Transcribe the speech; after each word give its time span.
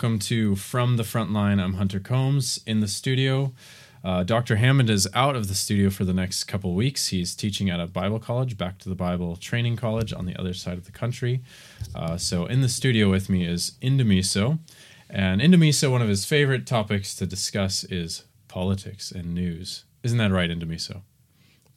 welcome 0.00 0.18
to 0.18 0.56
From 0.56 0.96
the 0.96 1.02
Frontline. 1.02 1.62
I'm 1.62 1.74
Hunter 1.74 2.00
Combs 2.00 2.58
in 2.66 2.80
the 2.80 2.88
studio. 2.88 3.52
Uh, 4.02 4.22
Dr. 4.22 4.56
Hammond 4.56 4.88
is 4.88 5.06
out 5.12 5.36
of 5.36 5.48
the 5.48 5.54
studio 5.54 5.90
for 5.90 6.06
the 6.06 6.14
next 6.14 6.44
couple 6.44 6.74
weeks. 6.74 7.08
He's 7.08 7.34
teaching 7.34 7.68
at 7.68 7.80
a 7.80 7.86
Bible 7.86 8.18
college, 8.18 8.56
Back 8.56 8.78
to 8.78 8.88
the 8.88 8.94
Bible 8.94 9.36
Training 9.36 9.76
College 9.76 10.14
on 10.14 10.24
the 10.24 10.34
other 10.40 10.54
side 10.54 10.78
of 10.78 10.86
the 10.86 10.90
country. 10.90 11.42
Uh, 11.94 12.16
so, 12.16 12.46
in 12.46 12.62
the 12.62 12.68
studio 12.70 13.10
with 13.10 13.28
me 13.28 13.44
is 13.44 13.72
Indamiso. 13.82 14.58
And 15.10 15.42
Indamiso, 15.42 15.90
one 15.90 16.00
of 16.00 16.08
his 16.08 16.24
favorite 16.24 16.66
topics 16.66 17.14
to 17.16 17.26
discuss 17.26 17.84
is 17.84 18.24
politics 18.48 19.12
and 19.12 19.34
news. 19.34 19.84
Isn't 20.02 20.16
that 20.16 20.32
right, 20.32 20.48
Indamiso? 20.48 21.02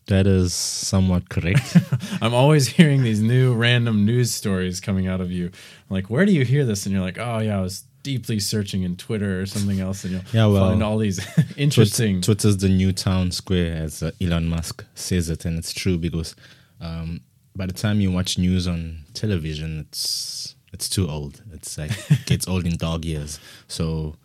That 0.08 0.28
is 0.28 0.54
somewhat 0.54 1.28
correct. 1.28 1.76
I'm 2.22 2.34
always 2.34 2.68
hearing 2.68 3.04
these 3.04 3.22
new 3.22 3.54
random 3.54 4.06
news 4.06 4.32
stories 4.32 4.80
coming 4.80 5.08
out 5.08 5.20
of 5.20 5.30
you. 5.30 5.48
I'm 5.48 5.54
like, 5.90 6.10
where 6.10 6.26
do 6.26 6.32
you 6.32 6.46
hear 6.46 6.64
this? 6.64 6.86
And 6.86 6.94
you're 6.96 7.04
like, 7.04 7.18
oh 7.18 7.40
yeah, 7.40 7.58
I 7.58 7.62
was 7.62 7.84
deeply 8.04 8.40
searching 8.40 8.84
in 8.84 8.96
Twitter 8.96 9.42
or 9.42 9.46
something 9.46 9.80
else, 9.80 10.04
and 10.04 10.14
you'll 10.14 10.22
Yeah, 10.34 10.46
well, 10.48 10.70
find 10.70 10.84
all 10.84 10.98
these 10.98 11.20
interesting. 11.58 12.16
Twit- 12.22 12.40
Twitter's 12.40 12.58
the 12.58 12.70
new 12.70 12.92
town 12.92 13.32
square, 13.32 13.74
as 13.76 14.04
uh, 14.04 14.12
Elon 14.22 14.48
Musk 14.48 14.86
says 14.94 15.30
it, 15.30 15.46
and 15.46 15.58
it's 15.58 15.74
true 15.74 15.98
because 15.98 16.36
um, 16.82 17.22
by 17.56 17.66
the 17.66 17.74
time 17.74 18.02
you 18.02 18.12
watch 18.12 18.38
news 18.38 18.68
on 18.68 19.00
television, 19.14 19.80
it's 19.80 20.56
it's 20.74 20.90
too 20.90 21.08
old. 21.10 21.42
It's 21.54 21.78
like 21.78 21.92
it 22.12 22.26
gets 22.26 22.48
old 22.48 22.66
in 22.66 22.78
dog 22.78 23.06
years. 23.06 23.40
So 23.68 24.16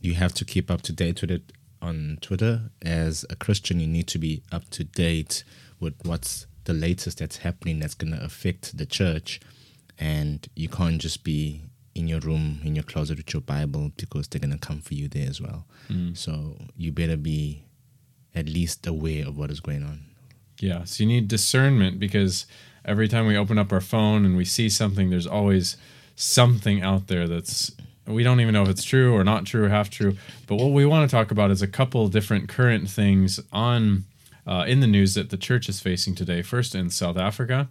you 0.00 0.14
have 0.14 0.32
to 0.34 0.44
keep 0.44 0.70
up 0.70 0.82
to 0.82 0.92
date 0.92 1.20
with 1.20 1.30
it 1.30 1.52
on 1.82 2.18
Twitter. 2.20 2.70
As 2.82 3.24
a 3.28 3.36
Christian, 3.36 3.80
you 3.80 3.86
need 3.86 4.06
to 4.08 4.18
be 4.18 4.42
up 4.52 4.68
to 4.70 4.84
date 4.84 5.44
with 5.80 5.94
what's 6.04 6.46
the 6.64 6.72
latest 6.72 7.18
that's 7.18 7.38
happening 7.38 7.80
that's 7.80 7.94
going 7.94 8.12
to 8.12 8.22
affect 8.24 8.76
the 8.78 8.86
church, 8.86 9.40
and 9.98 10.48
you 10.54 10.68
can't 10.68 11.00
just 11.00 11.22
be 11.24 11.62
in 11.96 12.06
your 12.06 12.20
room 12.20 12.60
in 12.62 12.74
your 12.74 12.84
closet 12.84 13.16
with 13.16 13.32
your 13.32 13.40
Bible 13.40 13.90
because 13.96 14.28
they're 14.28 14.44
going 14.46 14.52
to 14.52 14.66
come 14.68 14.80
for 14.80 14.94
you 14.94 15.08
there 15.08 15.28
as 15.28 15.40
well. 15.40 15.64
So 16.14 16.56
you 16.76 16.92
better 16.92 17.16
be 17.16 17.64
at 18.34 18.46
least 18.46 18.86
aware 18.86 19.26
of 19.26 19.38
what 19.38 19.50
is 19.50 19.60
going 19.60 19.82
on. 19.82 20.00
Yeah, 20.60 20.84
so 20.84 21.02
you 21.02 21.08
need 21.08 21.28
discernment 21.28 21.98
because 21.98 22.46
every 22.84 23.08
time 23.08 23.26
we 23.26 23.36
open 23.36 23.58
up 23.58 23.72
our 23.72 23.80
phone 23.80 24.24
and 24.26 24.36
we 24.36 24.44
see 24.44 24.68
something, 24.68 25.10
there's 25.10 25.26
always 25.26 25.76
something 26.14 26.82
out 26.82 27.06
there 27.08 27.26
that's 27.26 27.72
we 28.06 28.22
don't 28.22 28.40
even 28.40 28.52
know 28.54 28.62
if 28.62 28.68
it's 28.68 28.84
true 28.84 29.14
or 29.14 29.24
not 29.24 29.46
true 29.46 29.64
or 29.64 29.68
half 29.68 29.90
true. 29.90 30.16
But 30.46 30.56
what 30.56 30.72
we 30.72 30.86
want 30.86 31.10
to 31.10 31.16
talk 31.16 31.30
about 31.30 31.50
is 31.50 31.62
a 31.62 31.66
couple 31.66 32.06
different 32.08 32.48
current 32.48 32.88
things 32.88 33.40
on 33.52 34.04
uh, 34.46 34.64
in 34.68 34.80
the 34.80 34.86
news 34.86 35.14
that 35.14 35.30
the 35.30 35.36
church 35.36 35.68
is 35.68 35.80
facing 35.80 36.14
today. 36.14 36.42
First 36.42 36.74
in 36.74 36.90
South 36.90 37.16
Africa, 37.16 37.68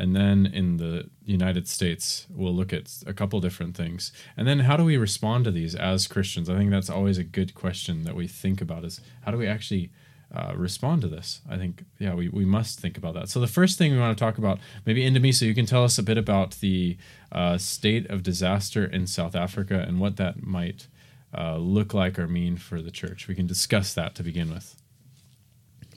and 0.00 0.16
then 0.16 0.46
in 0.46 0.78
the 0.78 1.10
United 1.24 1.68
States, 1.68 2.26
we'll 2.30 2.54
look 2.54 2.72
at 2.72 2.90
a 3.06 3.12
couple 3.12 3.38
different 3.40 3.76
things. 3.76 4.12
And 4.34 4.48
then 4.48 4.60
how 4.60 4.76
do 4.78 4.84
we 4.84 4.96
respond 4.96 5.44
to 5.44 5.50
these 5.50 5.74
as 5.74 6.06
Christians? 6.06 6.48
I 6.48 6.56
think 6.56 6.70
that's 6.70 6.88
always 6.88 7.18
a 7.18 7.24
good 7.24 7.54
question 7.54 8.04
that 8.04 8.16
we 8.16 8.26
think 8.26 8.62
about 8.62 8.84
is 8.84 9.02
how 9.24 9.30
do 9.30 9.36
we 9.36 9.46
actually 9.46 9.90
uh, 10.34 10.54
respond 10.56 11.02
to 11.02 11.08
this? 11.08 11.42
I 11.50 11.58
think, 11.58 11.84
yeah, 11.98 12.14
we, 12.14 12.30
we 12.30 12.46
must 12.46 12.80
think 12.80 12.96
about 12.96 13.12
that. 13.12 13.28
So 13.28 13.40
the 13.40 13.46
first 13.46 13.76
thing 13.76 13.92
we 13.92 13.98
want 13.98 14.16
to 14.16 14.24
talk 14.24 14.38
about, 14.38 14.58
maybe 14.86 15.04
Indamiso, 15.04 15.42
you 15.42 15.54
can 15.54 15.66
tell 15.66 15.84
us 15.84 15.98
a 15.98 16.02
bit 16.02 16.16
about 16.16 16.52
the 16.60 16.96
uh, 17.30 17.58
state 17.58 18.08
of 18.08 18.22
disaster 18.22 18.86
in 18.86 19.06
South 19.06 19.36
Africa 19.36 19.84
and 19.86 20.00
what 20.00 20.16
that 20.16 20.42
might 20.42 20.88
uh, 21.36 21.58
look 21.58 21.92
like 21.92 22.18
or 22.18 22.26
mean 22.26 22.56
for 22.56 22.80
the 22.80 22.90
church. 22.90 23.28
We 23.28 23.34
can 23.34 23.46
discuss 23.46 23.92
that 23.94 24.14
to 24.14 24.22
begin 24.22 24.50
with. 24.50 24.79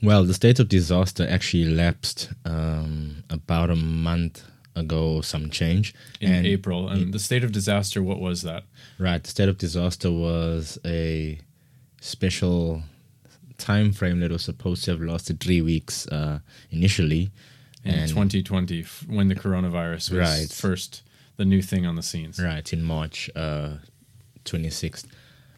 Well, 0.03 0.25
the 0.25 0.33
state 0.33 0.59
of 0.59 0.67
disaster 0.67 1.25
actually 1.29 1.65
lapsed 1.65 2.29
um, 2.45 3.23
about 3.29 3.69
a 3.69 3.75
month 3.75 4.43
ago, 4.75 5.21
some 5.21 5.49
change. 5.49 5.93
In 6.19 6.31
And- 6.33 6.45
April, 6.45 6.89
and 6.89 7.13
the 7.13 7.19
state 7.19 7.43
of 7.43 7.51
disaster, 7.51 8.03
what 8.03 8.19
was 8.19 8.41
that? 8.41 8.63
Right, 8.99 9.23
the 9.23 9.29
state 9.29 9.47
of 9.49 9.57
disaster 9.57 10.11
was 10.11 10.77
a 10.85 11.39
special 12.01 12.83
time 13.57 13.93
frame 13.93 14.19
that 14.19 14.31
was 14.31 14.43
supposed 14.43 14.83
to 14.85 14.91
have 14.91 15.01
lasted 15.01 15.39
three 15.39 15.61
weeks 15.61 16.05
uh, 16.07 16.39
initially. 16.69 17.31
in 17.85 17.93
And 17.93 18.09
2020 18.09 18.81
f- 18.81 19.05
when 19.07 19.27
the 19.29 19.35
coronavirus 19.35 20.09
was 20.11 20.19
Right. 20.19 20.49
first 20.51 21.03
the 21.37 21.45
new 21.45 21.61
thing 21.61 21.85
on 21.85 21.95
the 21.95 22.03
scenes. 22.03 22.39
right 22.39 22.73
in 22.73 22.83
March 22.83 23.29
uh, 23.35 23.77
26th 24.45 25.05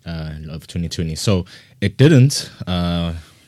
uh, 0.05 0.33
of 0.49 0.67
2020. 0.67 1.15
So 1.15 1.45
it 1.81 1.97
didn't. 1.97 2.49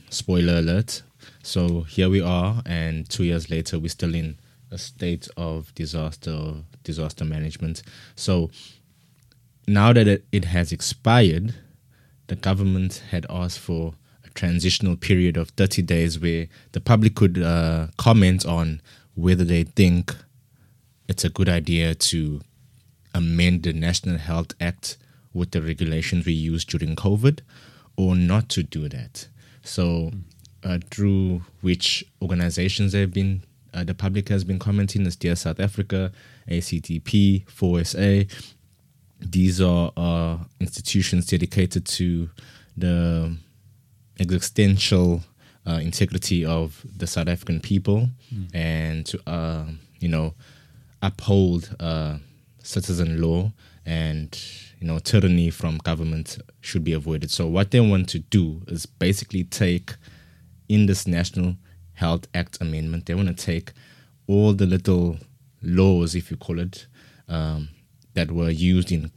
Spoiler 0.09 0.59
alert. 0.59 1.03
So 1.44 1.81
here 1.81 2.09
we 2.09 2.22
are, 2.22 2.62
and 2.66 3.09
two 3.09 3.23
years 3.23 3.50
later, 3.50 3.79
we're 3.79 3.90
still 3.90 4.16
in 4.16 4.38
a 4.72 4.78
state 4.78 5.28
of 5.38 5.73
disaster, 5.75 6.56
disaster 6.84 7.25
management. 7.25 7.84
So 8.16 8.50
now 9.68 9.94
that 9.94 10.07
it, 10.07 10.25
it 10.31 10.45
has 10.45 10.72
expired, 10.72 11.56
the 12.28 12.35
government 12.35 13.03
had 13.12 13.25
asked 13.29 13.59
for 13.59 13.94
a 14.25 14.29
transitional 14.29 14.95
period 14.95 15.38
of 15.38 15.50
30 15.51 15.81
days 15.81 16.19
where 16.19 16.47
the 16.72 16.81
public 16.81 17.16
could 17.16 17.41
uh, 17.41 17.88
comment 17.97 18.45
on 18.45 18.81
whether 19.16 19.44
they 19.44 19.63
think 19.63 20.16
it's 21.07 21.24
a 21.24 21.29
good 21.29 21.50
idea 21.50 21.95
to 21.95 22.41
amend 23.13 23.63
the 23.63 23.74
National 23.74 24.18
Health 24.18 24.53
Act 24.59 24.97
with 25.34 25.51
the 25.51 25.62
regulations 25.62 26.25
we 26.25 26.34
used 26.34 26.69
during 26.69 26.95
COVID 26.95 27.39
or 27.95 28.16
not 28.16 28.50
to 28.50 28.63
do 28.63 28.88
that. 28.89 29.28
So, 29.67 30.11
uh, 30.63 30.79
through 30.89 31.41
which 31.61 32.05
organizations 32.22 32.94
have 32.94 33.13
been, 33.13 33.44
uh, 33.73 33.83
the 33.83 33.94
public 33.94 34.29
has 34.29 34.44
been 34.44 34.59
commenting 34.59 35.05
is 35.05 35.16
Dear 35.16 35.35
South 35.35 35.59
Africa, 35.59 36.11
ACDP, 36.50 37.45
4SA. 37.45 38.31
These 39.19 39.61
are 39.61 39.91
uh, 39.97 40.38
institutions 40.59 41.25
dedicated 41.27 41.85
to 41.85 42.29
the 42.75 43.35
existential 44.19 45.23
uh, 45.67 45.79
integrity 45.81 46.45
of 46.45 46.85
the 46.95 47.06
South 47.06 47.27
African 47.27 47.59
people 47.59 48.09
and 48.53 49.06
to, 49.06 49.19
uh, 49.29 49.66
you 50.00 50.07
know, 50.07 50.33
uphold 51.01 51.75
uh, 51.79 52.17
citizen 52.63 53.22
law 53.22 53.51
and 53.85 54.39
you 54.79 54.88
know 54.88 54.99
tyranny 54.99 55.49
from 55.49 55.77
government 55.79 56.38
should 56.61 56.83
be 56.83 56.93
avoided. 56.93 57.31
So 57.31 57.47
what 57.47 57.71
they 57.71 57.79
want 57.79 58.09
to 58.09 58.19
do 58.19 58.61
is 58.67 58.85
basically 58.85 59.43
take 59.43 59.95
in 60.69 60.85
this 60.85 61.07
National 61.07 61.55
Health 61.93 62.27
Act 62.33 62.59
amendment, 62.61 63.05
they 63.05 63.15
want 63.15 63.27
to 63.29 63.33
take 63.33 63.71
all 64.27 64.53
the 64.53 64.65
little 64.65 65.17
laws, 65.61 66.13
if 66.15 66.29
you 66.29 66.38
call 66.38 66.59
it, 66.59 66.85
um, 67.27 67.69
that 68.13 68.31
were 68.31 68.49
used 68.49 68.91
in 68.91 69.11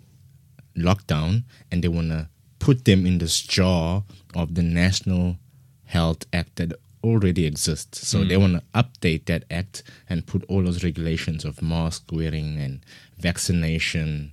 lockdown, 0.76 1.44
and 1.71 1.84
they 1.84 1.88
want 1.88 2.10
to 2.10 2.28
put 2.59 2.84
them 2.84 3.06
in 3.06 3.19
this 3.19 3.41
jar 3.41 4.04
of 4.34 4.54
the 4.54 4.62
National 4.62 5.37
Health 5.84 6.25
Act 6.32 6.56
that 6.56 6.72
already 7.03 7.47
exists. 7.47 8.06
So 8.06 8.25
they 8.25 8.37
want 8.37 8.54
to 8.54 8.62
update 8.75 9.27
that 9.27 9.44
act 9.50 9.82
and 10.09 10.27
put 10.27 10.44
all 10.44 10.62
those 10.62 10.84
regulations 10.84 11.44
of 11.44 11.62
mask 11.62 12.10
wearing 12.12 12.59
and 12.59 12.84
vaccination 13.19 14.32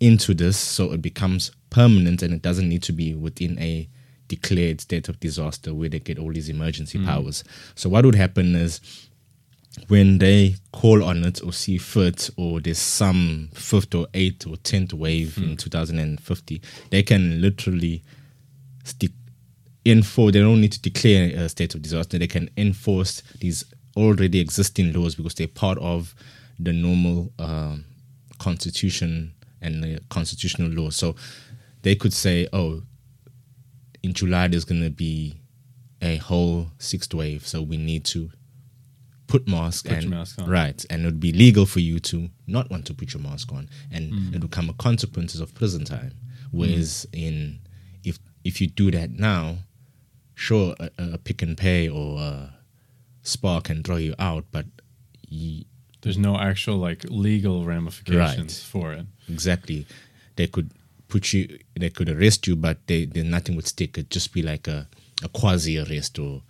into 0.00 0.34
this 0.34 0.56
so 0.56 0.92
it 0.92 1.00
becomes 1.02 1.50
permanent 1.70 2.22
and 2.22 2.34
it 2.34 2.42
doesn't 2.42 2.68
need 2.68 2.82
to 2.82 2.92
be 2.92 3.14
within 3.14 3.58
a 3.58 3.88
declared 4.28 4.80
state 4.80 5.08
of 5.08 5.20
disaster 5.20 5.72
where 5.72 5.88
they 5.88 5.98
get 5.98 6.18
all 6.18 6.32
these 6.32 6.48
emergency 6.48 6.98
powers. 7.04 7.44
So 7.74 7.88
what 7.88 8.04
would 8.04 8.14
happen 8.14 8.54
is 8.54 8.80
when 9.88 10.18
they 10.18 10.56
call 10.72 11.04
on 11.04 11.24
it 11.24 11.42
or 11.42 11.52
see 11.52 11.78
fit 11.78 12.30
or 12.36 12.60
there's 12.60 12.78
some 12.78 13.50
fifth 13.52 13.94
or 13.94 14.06
eighth 14.14 14.46
or 14.46 14.56
tenth 14.56 14.92
wave 14.92 15.38
in 15.38 15.56
2050, 15.56 16.62
they 16.90 17.02
can 17.02 17.40
literally 17.40 18.02
stick 18.84 19.12
enforce. 19.84 20.32
They 20.32 20.40
don't 20.40 20.60
need 20.60 20.72
to 20.72 20.80
declare 20.80 21.30
a 21.36 21.48
state 21.48 21.74
of 21.74 21.82
disaster. 21.82 22.18
They 22.18 22.26
can 22.26 22.50
enforce 22.56 23.22
these 23.40 23.64
already 23.96 24.40
existing 24.40 24.92
laws 24.92 25.14
because 25.14 25.34
they're 25.34 25.46
part 25.46 25.78
of 25.78 26.14
the 26.58 26.72
normal 26.72 27.32
um, 27.38 27.84
constitution 28.38 29.32
and 29.66 29.82
the 29.84 30.00
constitutional 30.08 30.70
law. 30.70 30.90
So 30.90 31.14
they 31.82 31.94
could 31.94 32.12
say, 32.12 32.46
"Oh, 32.52 32.82
in 34.02 34.12
July 34.12 34.48
there's 34.48 34.64
going 34.64 34.82
to 34.82 34.90
be 34.90 35.36
a 36.02 36.16
whole 36.18 36.68
sixth 36.78 37.12
wave, 37.14 37.46
so 37.46 37.62
we 37.62 37.76
need 37.76 38.04
to 38.04 38.30
put 39.26 39.48
mask 39.48 39.86
Put 39.86 39.98
and 39.98 40.10
mask 40.10 40.38
on. 40.40 40.48
right, 40.48 40.84
and 40.90 41.02
it 41.02 41.06
would 41.06 41.20
be 41.20 41.32
legal 41.32 41.66
for 41.66 41.80
you 41.80 41.98
to 42.00 42.30
not 42.46 42.70
want 42.70 42.86
to 42.86 42.94
put 42.94 43.12
your 43.12 43.22
mask 43.22 43.52
on, 43.52 43.68
and 43.90 44.12
Mm. 44.12 44.34
it 44.34 44.42
would 44.42 44.50
come 44.52 44.68
a 44.70 44.74
consequences 44.74 45.40
of 45.40 45.52
prison 45.54 45.84
time. 45.84 46.12
Whereas 46.52 47.06
in 47.12 47.58
if 48.04 48.18
if 48.44 48.60
you 48.60 48.68
do 48.68 48.90
that 48.92 49.10
now, 49.10 49.58
sure, 50.34 50.76
a, 50.78 50.90
a 51.14 51.18
Pick 51.18 51.42
n 51.42 51.56
Pay 51.56 51.88
or 51.88 52.20
a 52.20 52.54
Spar 53.22 53.60
can 53.60 53.82
throw 53.82 53.96
you 53.96 54.14
out, 54.20 54.44
but 54.52 54.66
you, 55.28 55.64
There's 56.06 56.18
no 56.30 56.38
actual 56.38 56.76
like 56.88 57.04
legal 57.10 57.64
ramifications 57.64 58.52
Right. 58.54 58.70
for 58.72 58.92
it. 58.94 59.06
exactly 59.28 59.86
they 60.36 60.46
could 60.46 60.70
put 61.08 61.32
you, 61.32 61.58
they 61.82 61.90
could 61.90 62.08
arrest 62.08 62.46
you, 62.46 62.54
but 62.56 62.76
they, 62.88 63.06
they 63.06 63.22
nothing 63.22 63.56
would 63.56 63.66
stick. 63.66 63.96
It'd 63.98 64.10
just 64.10 64.32
be 64.32 64.42
like 64.42 64.68
a 64.68 64.86
a 65.24 65.28
quasi 65.30 65.78
arrest 65.78 66.18
or 66.18 66.42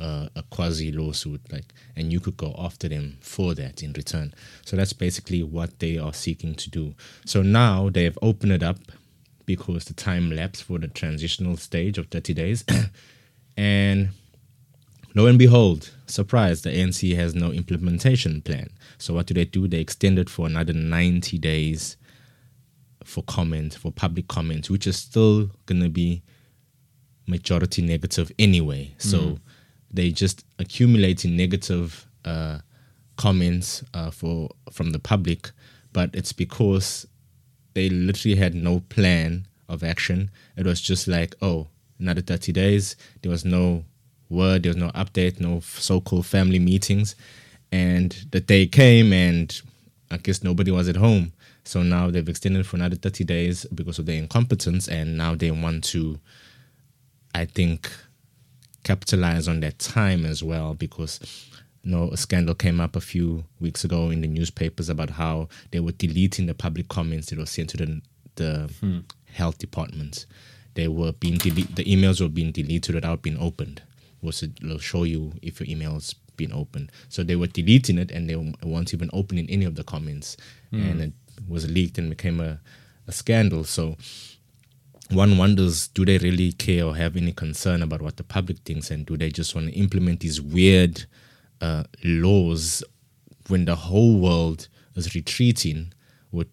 uh, 0.00 0.28
a 0.34 0.42
quasi 0.54 0.90
lawsuit, 0.90 1.40
like, 1.52 1.66
and 1.96 2.10
you 2.12 2.18
could 2.18 2.36
go 2.38 2.54
after 2.58 2.88
them 2.88 3.18
for 3.20 3.54
that 3.54 3.82
in 3.82 3.92
return. 3.92 4.32
So 4.64 4.74
that's 4.76 4.94
basically 4.94 5.42
what 5.42 5.70
they 5.80 5.98
are 5.98 6.14
seeking 6.14 6.54
to 6.54 6.70
do. 6.70 6.94
So 7.26 7.42
now 7.42 7.90
they 7.90 8.04
have 8.04 8.18
opened 8.22 8.52
it 8.52 8.62
up 8.62 8.78
because 9.44 9.84
the 9.84 9.92
time 9.94 10.30
lapse 10.34 10.62
for 10.62 10.78
the 10.78 10.88
transitional 10.88 11.56
stage 11.58 11.98
of 11.98 12.06
30 12.06 12.32
days, 12.34 12.64
and 13.56 14.08
lo 15.16 15.26
and 15.26 15.38
behold, 15.38 15.90
surprise, 16.06 16.60
the 16.60 16.70
ANC 16.70 17.16
has 17.16 17.34
no 17.34 17.50
implementation 17.50 18.42
plan. 18.42 18.68
So 18.98 19.14
what 19.14 19.26
do 19.26 19.34
they 19.34 19.46
do? 19.46 19.66
They 19.66 19.80
extend 19.80 20.18
it 20.18 20.28
for 20.28 20.46
another 20.46 20.74
90 20.74 21.38
days 21.38 21.96
for 23.02 23.22
comment, 23.22 23.74
for 23.74 23.90
public 23.90 24.28
comment, 24.28 24.68
which 24.68 24.86
is 24.86 24.96
still 24.96 25.50
going 25.64 25.82
to 25.82 25.88
be 25.88 26.22
majority 27.26 27.80
negative 27.80 28.30
anyway. 28.38 28.94
So 28.98 29.38
they 29.90 30.10
just 30.10 30.44
accumulating 30.58 31.34
negative 31.34 32.06
uh, 32.24 32.58
comments 33.16 33.82
uh, 33.94 34.10
for 34.10 34.50
from 34.70 34.90
the 34.90 34.98
public, 34.98 35.50
but 35.92 36.10
it's 36.12 36.32
because 36.32 37.06
they 37.72 37.88
literally 37.88 38.36
had 38.36 38.54
no 38.54 38.80
plan 38.80 39.46
of 39.68 39.82
action. 39.82 40.30
It 40.56 40.66
was 40.66 40.80
just 40.80 41.08
like, 41.08 41.34
oh, 41.40 41.68
another 41.98 42.20
30 42.20 42.52
days. 42.52 42.96
There 43.22 43.30
was 43.30 43.44
no 43.44 43.84
word, 44.28 44.62
there 44.62 44.70
was 44.70 44.76
no 44.76 44.90
update, 44.90 45.40
no 45.40 45.60
so 45.60 46.00
called 46.00 46.26
family 46.26 46.58
meetings. 46.58 47.16
And 47.72 48.12
the 48.30 48.40
day 48.40 48.66
came, 48.66 49.12
and 49.12 49.60
I 50.10 50.18
guess 50.18 50.42
nobody 50.42 50.70
was 50.70 50.88
at 50.88 50.96
home. 50.96 51.32
So 51.64 51.82
now 51.82 52.10
they've 52.10 52.28
extended 52.28 52.66
for 52.66 52.76
another 52.76 52.96
30 52.96 53.24
days 53.24 53.64
because 53.74 53.98
of 53.98 54.06
their 54.06 54.18
incompetence. 54.18 54.88
And 54.88 55.16
now 55.18 55.34
they 55.34 55.50
want 55.50 55.82
to, 55.84 56.18
I 57.34 57.44
think, 57.44 57.90
capitalize 58.86 59.48
on 59.48 59.58
that 59.60 59.78
time 59.80 60.24
as 60.24 60.44
well 60.44 60.72
because 60.74 61.18
you 61.82 61.90
know 61.90 62.08
a 62.12 62.16
scandal 62.16 62.54
came 62.54 62.80
up 62.80 62.94
a 62.94 63.00
few 63.00 63.44
weeks 63.58 63.82
ago 63.82 64.10
in 64.10 64.20
the 64.20 64.28
newspapers 64.28 64.88
about 64.88 65.10
how 65.10 65.48
they 65.72 65.80
were 65.80 65.90
deleting 65.90 66.46
the 66.46 66.54
public 66.54 66.86
comments 66.88 67.28
that 67.28 67.38
were 67.38 67.46
sent 67.46 67.70
to 67.70 67.76
the 67.76 68.00
the 68.36 68.70
hmm. 68.80 68.98
health 69.32 69.58
department. 69.58 70.26
They 70.74 70.86
were 70.86 71.12
being 71.12 71.38
delete 71.38 71.74
the 71.74 71.84
emails 71.84 72.20
were 72.20 72.28
being 72.28 72.52
deleted 72.52 72.94
without 72.94 73.22
being 73.22 73.38
opened. 73.38 73.82
Was 74.22 74.42
it 74.42 74.52
will 74.62 74.78
show 74.78 75.04
you 75.04 75.32
if 75.42 75.60
your 75.60 75.68
email's 75.68 76.14
been 76.36 76.52
opened. 76.52 76.92
So 77.08 77.22
they 77.22 77.36
were 77.36 77.46
deleting 77.46 77.98
it 77.98 78.10
and 78.10 78.28
they 78.28 78.36
weren't 78.62 78.92
even 78.92 79.08
opening 79.12 79.48
any 79.48 79.64
of 79.64 79.74
the 79.74 79.84
comments. 79.84 80.36
And 80.72 81.00
it 81.00 81.12
was 81.48 81.70
leaked 81.70 81.96
and 81.96 82.10
became 82.10 82.40
a, 82.40 82.60
a 83.06 83.12
scandal. 83.12 83.64
So 83.64 83.96
one 85.10 85.38
wonders 85.38 85.88
do 85.88 86.04
they 86.04 86.18
really 86.18 86.52
care 86.52 86.84
or 86.84 86.96
have 86.96 87.16
any 87.16 87.32
concern 87.32 87.82
about 87.82 88.02
what 88.02 88.16
the 88.16 88.24
public 88.24 88.58
thinks 88.58 88.90
and 88.90 89.06
do 89.06 89.16
they 89.16 89.30
just 89.30 89.54
want 89.54 89.68
to 89.68 89.72
implement 89.74 90.20
these 90.20 90.40
weird 90.42 91.04
uh, 91.60 91.84
laws 92.04 92.82
when 93.48 93.64
the 93.64 93.76
whole 93.76 94.18
world 94.18 94.68
is 94.96 95.14
retreating 95.14 95.92
with 96.32 96.48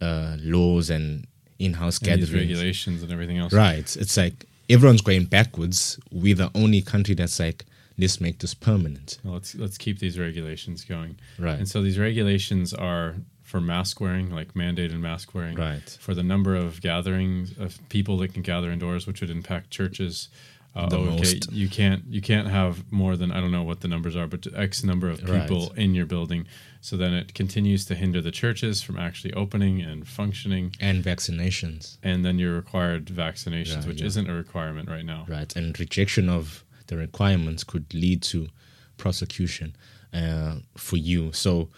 uh, 0.00 0.36
laws 0.40 0.88
and 0.90 1.26
in-house 1.58 1.98
And 1.98 2.06
gatherings 2.08 2.32
regulations 2.32 3.02
and 3.02 3.12
everything 3.12 3.38
else. 3.38 3.52
right 3.52 3.94
it's 3.96 4.16
like 4.16 4.46
everyone's 4.68 5.02
going 5.02 5.24
backwards 5.24 5.98
we're 6.10 6.34
the 6.34 6.50
only 6.54 6.80
country 6.82 7.14
that's 7.14 7.38
like 7.38 7.64
let's 7.98 8.20
make 8.20 8.38
this 8.40 8.54
permanent 8.54 9.18
Well, 9.24 9.34
let's 9.34 9.54
let's 9.54 9.78
keep 9.78 9.98
these 9.98 10.18
regulations 10.18 10.84
going. 10.84 11.16
Right. 11.38 11.58
And 11.58 11.68
so 11.68 11.82
these 11.82 11.98
regulations 11.98 12.74
are 12.74 13.14
for 13.42 13.60
mask 13.60 14.00
wearing, 14.00 14.30
like 14.30 14.54
mandated 14.54 14.98
mask 14.98 15.34
wearing. 15.34 15.54
Right. 15.54 15.96
For 16.00 16.14
the 16.14 16.22
number 16.22 16.56
of 16.56 16.80
gatherings 16.80 17.56
of 17.58 17.78
people 17.88 18.16
that 18.18 18.32
can 18.32 18.42
gather 18.42 18.70
indoors, 18.72 19.06
which 19.06 19.20
would 19.20 19.30
impact 19.30 19.70
churches. 19.70 20.28
Uh, 20.76 20.88
The 20.88 20.96
okay, 20.98 21.10
most. 21.10 21.52
you 21.52 21.68
can't 21.68 22.02
you 22.16 22.20
can't 22.20 22.48
have 22.48 22.74
more 22.90 23.16
than 23.16 23.30
I 23.30 23.38
don't 23.40 23.52
know 23.52 23.62
what 23.70 23.80
the 23.80 23.88
numbers 23.88 24.16
are, 24.16 24.26
but 24.26 24.46
X 24.54 24.82
number 24.82 25.08
of 25.08 25.22
Right. 25.22 25.42
people 25.42 25.72
in 25.84 25.94
your 25.94 26.06
building. 26.06 26.46
So 26.80 26.96
then 26.96 27.14
it 27.14 27.32
continues 27.34 27.84
to 27.86 27.94
hinder 27.94 28.20
the 28.20 28.32
churches 28.32 28.82
from 28.82 28.96
actually 28.98 29.32
opening 29.34 29.80
and 29.80 30.06
functioning. 30.06 30.74
and 30.80 31.02
vaccinations 31.04 31.98
And 32.02 32.24
then 32.24 32.38
you're 32.40 32.56
required 32.56 33.04
vaccinations, 33.06 33.82
Yeah, 33.82 33.88
which 33.88 34.00
yeah. 34.00 34.06
isn't 34.10 34.28
a 34.28 34.34
requirement 34.34 34.88
right 34.88 35.06
now. 35.14 35.24
right 35.28 35.54
and 35.56 35.78
rejection 35.78 36.28
of 36.28 36.64
the 36.88 36.96
requirements 36.96 37.62
could 37.64 37.86
lead 37.94 38.20
to 38.32 38.48
prosecution 38.96 39.74
uh, 40.12 40.56
for 40.76 40.96
you 40.96 41.32
so 41.32 41.68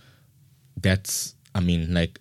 that's 0.86 1.34
i 1.54 1.60
mean 1.60 1.92
like 1.94 2.20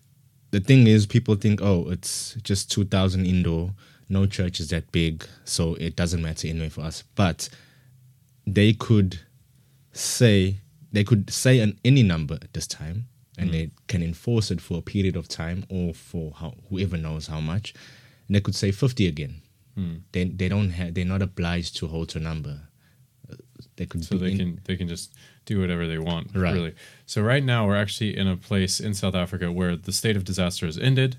the 0.51 0.59
thing 0.59 0.87
is 0.87 1.05
people 1.05 1.35
think 1.35 1.61
oh 1.61 1.89
it's 1.89 2.35
just 2.43 2.71
2000 2.71 3.25
indoor 3.25 3.73
no 4.09 4.25
church 4.25 4.59
is 4.59 4.69
that 4.69 4.91
big 4.91 5.25
so 5.45 5.75
it 5.75 5.95
doesn't 5.95 6.21
matter 6.21 6.47
anyway 6.47 6.69
for 6.69 6.81
us. 6.81 7.03
But 7.15 7.49
they 8.47 8.73
could 8.73 9.19
say 9.93 10.57
they 10.91 11.03
could 11.03 11.29
say 11.31 11.59
an 11.59 11.79
any 11.83 12.03
number 12.03 12.35
at 12.35 12.53
this 12.53 12.67
time 12.67 13.07
and 13.37 13.53
they 13.53 13.71
can 13.87 14.01
enforce 14.01 14.49
it 14.49 14.61
for 14.61 14.77
a 14.77 14.81
period 14.81 15.17
of 15.17 15.27
time 15.27 15.65
or 15.69 15.93
for 15.93 16.31
how, 16.37 16.53
whoever 16.69 16.95
knows 16.95 17.27
how 17.27 17.41
much 17.41 17.73
and 18.27 18.35
they 18.35 18.39
could 18.39 18.55
say 18.55 18.71
50 18.71 19.07
again. 19.07 19.41
They, 20.13 20.23
they 20.23 20.47
don't 20.47 20.69
have 20.69 20.93
they're 20.93 21.03
not 21.03 21.21
obliged 21.21 21.75
to 21.77 21.87
hold 21.87 22.07
to 22.09 22.17
a 22.19 22.21
number. 22.21 22.61
Uh, 23.29 23.35
they 23.75 23.85
could 23.85 24.05
so 24.05 24.17
they 24.17 24.31
in- 24.31 24.37
can 24.37 24.61
they 24.63 24.77
can 24.77 24.87
just 24.87 25.11
do 25.45 25.59
whatever 25.59 25.85
they 25.85 25.97
want 25.97 26.33
Right. 26.33 26.53
really. 26.53 26.73
So 27.05 27.21
right 27.21 27.43
now 27.43 27.67
we're 27.67 27.75
actually 27.75 28.15
in 28.15 28.25
a 28.27 28.37
place 28.37 28.79
in 28.79 28.93
south 28.93 29.15
africa 29.15 29.51
where 29.51 29.75
the 29.75 29.91
state 29.91 30.15
of 30.15 30.23
disaster 30.23 30.65
has 30.65 30.77
ended 30.77 31.17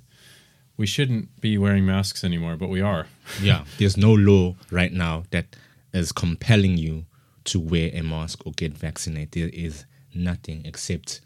we 0.76 0.87
shouldn't 0.87 1.40
be 1.40 1.56
wearing 1.58 1.87
masks 1.87 2.25
anymore 2.25 2.56
but 2.56 2.69
we 2.69 2.81
are. 2.81 3.06
Yeah 3.43 3.64
there's 3.78 3.96
no 3.96 4.12
law 4.12 4.55
right 4.70 4.93
now 4.93 5.25
that 5.31 5.56
is 5.93 6.12
compelling 6.12 6.76
you 6.76 7.06
to 7.44 7.61
wear 7.61 7.90
a 7.94 8.02
mask 8.02 8.44
or 8.46 8.52
get 8.52 8.76
vaccinated. 8.76 9.32
There 9.32 9.50
is 9.52 9.84
nothing 10.14 10.62
except 10.64 11.20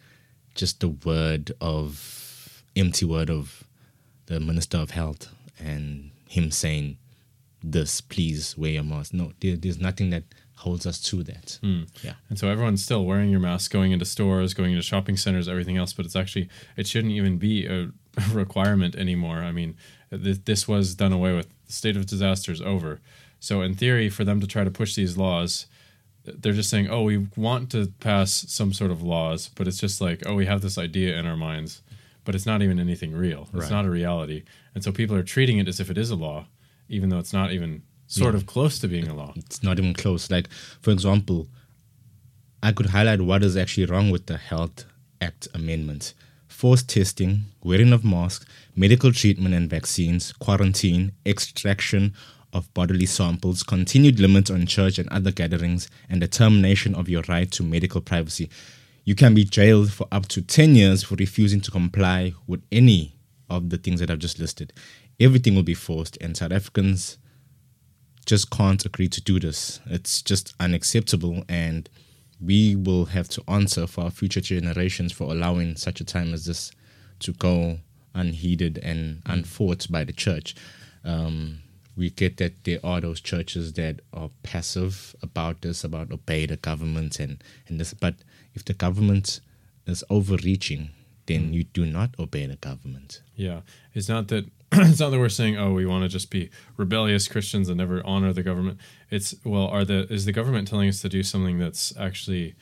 just 0.54 0.80
the 0.80 0.88
word 0.88 1.52
of 1.60 2.62
empty 2.76 3.04
word 3.04 3.30
of 3.30 3.64
the 4.26 4.38
minister 4.40 4.78
of 4.78 4.90
health 4.90 5.28
and 5.58 6.10
him 6.28 6.50
saying 6.50 6.98
this 7.62 8.00
please 8.00 8.56
wear 8.56 8.70
your 8.72 8.84
mask. 8.84 9.12
No 9.12 9.32
there, 9.40 9.56
there's 9.56 9.80
nothing 9.80 10.10
that 10.10 10.24
holds 10.56 10.86
us 10.86 11.00
to 11.00 11.22
that. 11.24 11.58
Hmm. 11.62 11.82
Yeah. 12.02 12.14
And 12.28 12.38
so 12.38 12.48
everyone's 12.48 12.84
still 12.84 13.04
wearing 13.04 13.30
your 13.30 13.40
mask 13.40 13.70
going 13.70 13.92
into 13.92 14.04
stores 14.04 14.54
going 14.54 14.72
into 14.72 14.82
shopping 14.82 15.16
centers 15.16 15.48
everything 15.48 15.76
else 15.76 15.92
but 15.92 16.04
it's 16.06 16.16
actually 16.16 16.48
it 16.76 16.86
shouldn't 16.86 17.12
even 17.14 17.38
be 17.38 17.66
a 17.66 17.90
requirement 18.32 18.94
anymore. 18.96 19.38
I 19.38 19.52
mean 19.52 19.76
th- 20.10 20.44
this 20.44 20.66
was 20.68 20.94
done 20.94 21.12
away 21.12 21.34
with. 21.34 21.48
The 21.66 21.72
state 21.72 21.96
of 21.96 22.06
disaster 22.06 22.52
is 22.52 22.60
over. 22.62 23.00
So 23.38 23.62
in 23.62 23.74
theory 23.74 24.08
for 24.10 24.24
them 24.24 24.40
to 24.40 24.46
try 24.46 24.64
to 24.64 24.70
push 24.70 24.94
these 24.94 25.16
laws 25.16 25.66
they're 26.24 26.52
just 26.52 26.68
saying 26.68 26.86
oh 26.90 27.02
we 27.02 27.16
want 27.34 27.70
to 27.70 27.90
pass 27.98 28.44
some 28.46 28.74
sort 28.74 28.90
of 28.90 29.02
laws 29.02 29.48
but 29.54 29.66
it's 29.66 29.78
just 29.80 30.02
like 30.02 30.22
oh 30.26 30.34
we 30.34 30.44
have 30.44 30.60
this 30.60 30.76
idea 30.76 31.18
in 31.18 31.26
our 31.26 31.36
minds 31.36 31.80
but 32.24 32.34
it's 32.34 32.44
not 32.44 32.60
even 32.60 32.78
anything 32.78 33.12
real. 33.12 33.48
It's 33.54 33.62
Right. 33.62 33.70
not 33.70 33.86
a 33.86 33.90
reality. 33.90 34.42
And 34.74 34.84
so 34.84 34.92
people 34.92 35.16
are 35.16 35.22
treating 35.22 35.56
it 35.58 35.66
as 35.66 35.80
if 35.80 35.88
it 35.90 35.96
is 35.96 36.10
a 36.10 36.16
law 36.16 36.46
even 36.90 37.08
though 37.08 37.18
it's 37.18 37.32
not 37.32 37.52
even 37.52 37.82
sort 38.06 38.34
of 38.34 38.44
close 38.44 38.78
to 38.80 38.88
being 38.88 39.08
a 39.08 39.14
law. 39.14 39.32
It's 39.36 39.62
not 39.62 39.78
even 39.78 39.94
close. 39.94 40.30
Like, 40.30 40.48
for 40.82 40.90
example, 40.90 41.46
I 42.62 42.72
could 42.72 42.86
highlight 42.86 43.22
what 43.22 43.42
is 43.42 43.56
actually 43.56 43.86
wrong 43.86 44.10
with 44.10 44.26
the 44.26 44.36
Health 44.36 44.84
Act 45.20 45.46
amendment. 45.54 46.12
Forced 46.60 46.90
testing, 46.90 47.46
wearing 47.64 47.90
of 47.90 48.04
masks, 48.04 48.44
medical 48.76 49.12
treatment 49.12 49.54
and 49.54 49.70
vaccines, 49.70 50.30
quarantine, 50.34 51.12
extraction 51.24 52.12
of 52.52 52.74
bodily 52.74 53.06
samples, 53.06 53.62
continued 53.62 54.20
limits 54.20 54.50
on 54.50 54.66
church 54.66 54.98
and 54.98 55.08
other 55.08 55.32
gatherings, 55.32 55.88
and 56.10 56.20
the 56.20 56.28
termination 56.28 56.94
of 56.94 57.08
your 57.08 57.22
right 57.30 57.50
to 57.52 57.62
medical 57.62 58.02
privacy. 58.02 58.50
You 59.06 59.14
can 59.14 59.32
be 59.32 59.44
jailed 59.44 59.90
for 59.90 60.06
up 60.12 60.28
to 60.28 60.42
10 60.42 60.74
years 60.74 61.02
for 61.02 61.14
refusing 61.14 61.62
to 61.62 61.70
comply 61.70 62.34
with 62.46 62.62
any 62.70 63.14
of 63.48 63.70
the 63.70 63.78
things 63.78 64.00
that 64.00 64.10
I've 64.10 64.18
just 64.18 64.38
listed. 64.38 64.74
Everything 65.18 65.54
will 65.54 65.62
be 65.62 65.72
forced, 65.72 66.18
and 66.20 66.36
South 66.36 66.52
Africans 66.52 67.16
just 68.26 68.50
can't 68.50 68.84
agree 68.84 69.08
to 69.08 69.22
do 69.22 69.40
this. 69.40 69.80
It's 69.86 70.20
just 70.20 70.52
unacceptable, 70.60 71.42
and 71.48 71.88
we 72.42 72.74
will 72.74 73.06
have 73.06 73.28
to 73.28 73.42
answer 73.48 73.86
for 73.86 74.04
our 74.04 74.10
future 74.10 74.40
generations 74.40 75.12
for 75.12 75.24
allowing 75.24 75.76
such 75.76 76.00
a 76.00 76.04
time 76.04 76.32
as 76.32 76.46
this 76.46 76.72
to 77.20 77.32
go 77.32 77.78
unheeded 78.14 78.78
and 78.78 79.22
unfought 79.26 79.86
by 79.90 80.04
the 80.04 80.12
church. 80.12 80.54
Um, 81.04 81.60
we 81.96 82.10
get 82.10 82.38
that 82.38 82.64
there 82.64 82.80
are 82.82 83.00
those 83.00 83.20
churches 83.20 83.74
that 83.74 84.00
are 84.12 84.30
passive 84.42 85.14
about 85.22 85.60
this, 85.60 85.84
about 85.84 86.10
obey 86.10 86.46
the 86.46 86.56
government 86.56 87.20
and, 87.20 87.42
and 87.68 87.78
this. 87.78 87.92
But 87.92 88.14
if 88.54 88.64
the 88.64 88.74
government 88.74 89.40
is 89.86 90.02
overreaching, 90.08 90.90
then 91.26 91.52
you 91.52 91.64
do 91.64 91.84
not 91.84 92.10
obey 92.18 92.46
the 92.46 92.56
government. 92.56 93.22
Yeah, 93.36 93.60
it's 93.92 94.08
not 94.08 94.28
that 94.28 94.46
it's 94.90 95.00
not 95.00 95.10
that 95.10 95.18
we're 95.18 95.28
saying, 95.28 95.56
oh, 95.56 95.72
we 95.72 95.84
want 95.86 96.02
to 96.04 96.08
just 96.08 96.30
be 96.30 96.50
rebellious 96.76 97.26
Christians 97.28 97.68
and 97.68 97.78
never 97.78 98.04
honor 98.06 98.32
the 98.32 98.42
government. 98.42 98.78
It's 99.10 99.34
well, 99.44 99.66
are 99.66 99.84
the 99.84 100.06
is 100.12 100.24
the 100.24 100.32
government 100.32 100.68
telling 100.68 100.88
us 100.88 101.00
to 101.02 101.08
do 101.08 101.22
something 101.22 101.58
that's 101.58 101.96
actually 101.96 102.54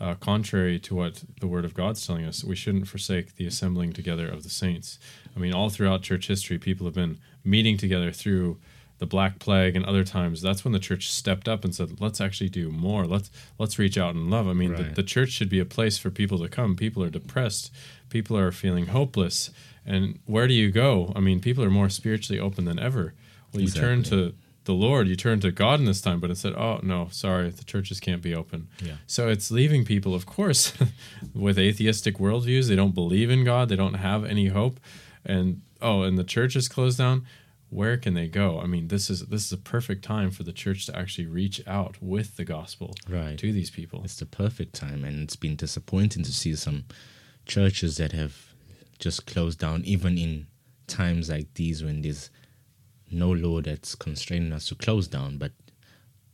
uh, 0.00 0.14
contrary 0.14 0.78
to 0.80 0.94
what 0.94 1.24
the 1.40 1.46
Word 1.46 1.64
of 1.64 1.74
God's 1.74 2.06
telling 2.06 2.24
us? 2.24 2.44
We 2.44 2.54
shouldn't 2.56 2.86
forsake 2.88 3.36
the 3.36 3.46
assembling 3.46 3.92
together 3.92 4.28
of 4.28 4.42
the 4.42 4.50
saints. 4.50 4.98
I 5.34 5.40
mean, 5.40 5.54
all 5.54 5.70
throughout 5.70 6.02
church 6.02 6.28
history, 6.28 6.58
people 6.58 6.86
have 6.86 6.94
been 6.94 7.18
meeting 7.44 7.76
together 7.76 8.12
through 8.12 8.58
the 8.98 9.06
Black 9.06 9.38
Plague 9.38 9.76
and 9.76 9.84
other 9.84 10.04
times, 10.04 10.40
that's 10.40 10.64
when 10.64 10.72
the 10.72 10.78
church 10.78 11.10
stepped 11.10 11.48
up 11.48 11.64
and 11.64 11.74
said, 11.74 12.00
"Let's 12.00 12.20
actually 12.20 12.48
do 12.48 12.70
more. 12.70 13.06
Let's 13.06 13.30
let's 13.58 13.78
reach 13.78 13.98
out 13.98 14.14
and 14.14 14.30
love." 14.30 14.48
I 14.48 14.54
mean, 14.54 14.72
Right. 14.72 14.88
the, 14.88 14.94
the 14.94 15.02
church 15.02 15.30
should 15.30 15.50
be 15.50 15.58
a 15.60 15.66
place 15.66 15.98
for 15.98 16.10
people 16.10 16.38
to 16.38 16.48
come. 16.48 16.76
People 16.76 17.02
are 17.04 17.10
depressed. 17.10 17.70
People 18.08 18.38
are 18.38 18.50
feeling 18.52 18.86
hopeless. 18.86 19.50
And 19.86 20.18
where 20.26 20.48
do 20.48 20.54
you 20.54 20.70
go? 20.72 21.12
I 21.14 21.20
mean, 21.20 21.40
people 21.40 21.62
are 21.64 21.70
more 21.70 21.88
spiritually 21.88 22.40
open 22.40 22.64
than 22.64 22.78
ever. 22.78 23.14
Well, 23.52 23.62
you 23.62 23.70
turn 23.70 24.02
to 24.04 24.34
the 24.64 24.72
Lord, 24.74 25.06
you 25.06 25.14
turn 25.14 25.38
to 25.40 25.52
God 25.52 25.78
in 25.78 25.86
this 25.86 26.00
time, 26.00 26.18
but 26.18 26.28
it 26.30 26.36
said, 26.36 26.54
"Oh 26.54 26.80
no, 26.82 27.06
sorry, 27.12 27.50
the 27.50 27.62
churches 27.64 28.00
can't 28.00 28.20
be 28.20 28.34
open." 28.34 28.66
Yeah. 28.82 28.96
So 29.06 29.28
it's 29.28 29.50
leaving 29.52 29.84
people, 29.84 30.12
of 30.14 30.26
course, 30.26 30.72
with 31.34 31.56
atheistic 31.58 32.16
worldviews. 32.18 32.66
They 32.68 32.74
don't 32.76 32.94
believe 32.94 33.30
in 33.30 33.44
God. 33.44 33.68
They 33.68 33.76
don't 33.76 33.94
have 33.94 34.24
any 34.24 34.48
hope, 34.48 34.80
and 35.24 35.62
oh, 35.80 36.02
and 36.02 36.18
the 36.18 36.24
church 36.24 36.56
is 36.56 36.68
closed 36.68 36.98
down. 36.98 37.24
Where 37.68 37.96
can 37.96 38.14
they 38.14 38.26
go? 38.28 38.60
I 38.60 38.66
mean, 38.66 38.88
this 38.88 39.08
is 39.08 39.26
this 39.26 39.46
is 39.46 39.52
a 39.52 39.56
perfect 39.58 40.02
time 40.04 40.32
for 40.32 40.42
the 40.42 40.52
church 40.52 40.86
to 40.86 40.96
actually 40.98 41.26
reach 41.26 41.60
out 41.66 41.96
with 42.02 42.36
the 42.36 42.44
gospel 42.44 42.94
Right. 43.08 43.38
to 43.38 43.52
these 43.52 43.70
people. 43.70 44.02
It's 44.04 44.16
the 44.18 44.26
perfect 44.26 44.74
time, 44.74 45.04
and 45.04 45.22
it's 45.22 45.36
been 45.36 45.54
disappointing 45.56 46.24
to 46.24 46.32
see 46.32 46.56
some 46.56 46.84
churches 47.46 47.96
that 47.98 48.12
have 48.12 48.52
just 48.98 49.26
close 49.26 49.56
down, 49.56 49.82
even 49.84 50.18
in 50.18 50.46
times 50.86 51.30
like 51.30 51.52
these 51.54 51.82
when 51.82 52.02
there's 52.02 52.30
no 53.10 53.30
law 53.30 53.60
that's 53.60 53.94
constraining 53.94 54.52
us 54.52 54.68
to 54.68 54.74
close 54.74 55.08
down. 55.08 55.38
But 55.38 55.52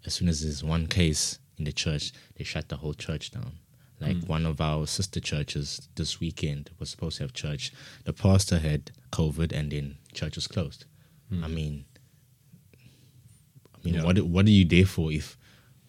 as 0.07 0.14
soon 0.14 0.28
as 0.28 0.42
there's 0.42 0.64
one 0.64 0.87
case 0.87 1.38
in 1.59 1.64
the 1.64 1.73
church, 1.73 2.12
they 2.37 2.45
shut 2.45 2.69
the 2.69 2.76
whole 2.76 2.95
church 2.95 3.31
down. 3.31 3.52
Like 4.00 4.16
mm. 4.16 4.28
one 4.28 4.47
of 4.47 4.61
our 4.61 4.87
sister 4.87 5.21
churches 5.21 5.88
this 5.95 6.19
weekend 6.19 6.71
was 6.78 6.90
supposed 6.90 7.19
to 7.19 7.25
have 7.25 7.33
church. 7.33 7.73
The 8.04 8.12
pastor 8.12 8.59
had 8.59 8.90
COVID, 9.12 9.52
and 9.52 9.71
then 9.71 9.97
church 10.12 10.35
was 10.35 10.49
closed. 10.49 10.87
Mm. 11.33 11.45
I 11.45 11.49
mean, 11.49 11.85
I 13.75 13.85
mean, 13.85 13.95
Yeah. 13.95 14.04
what 14.04 14.19
what 14.23 14.47
are 14.47 14.50
you 14.50 14.64
there 14.64 14.87
for 14.87 15.12
if 15.12 15.37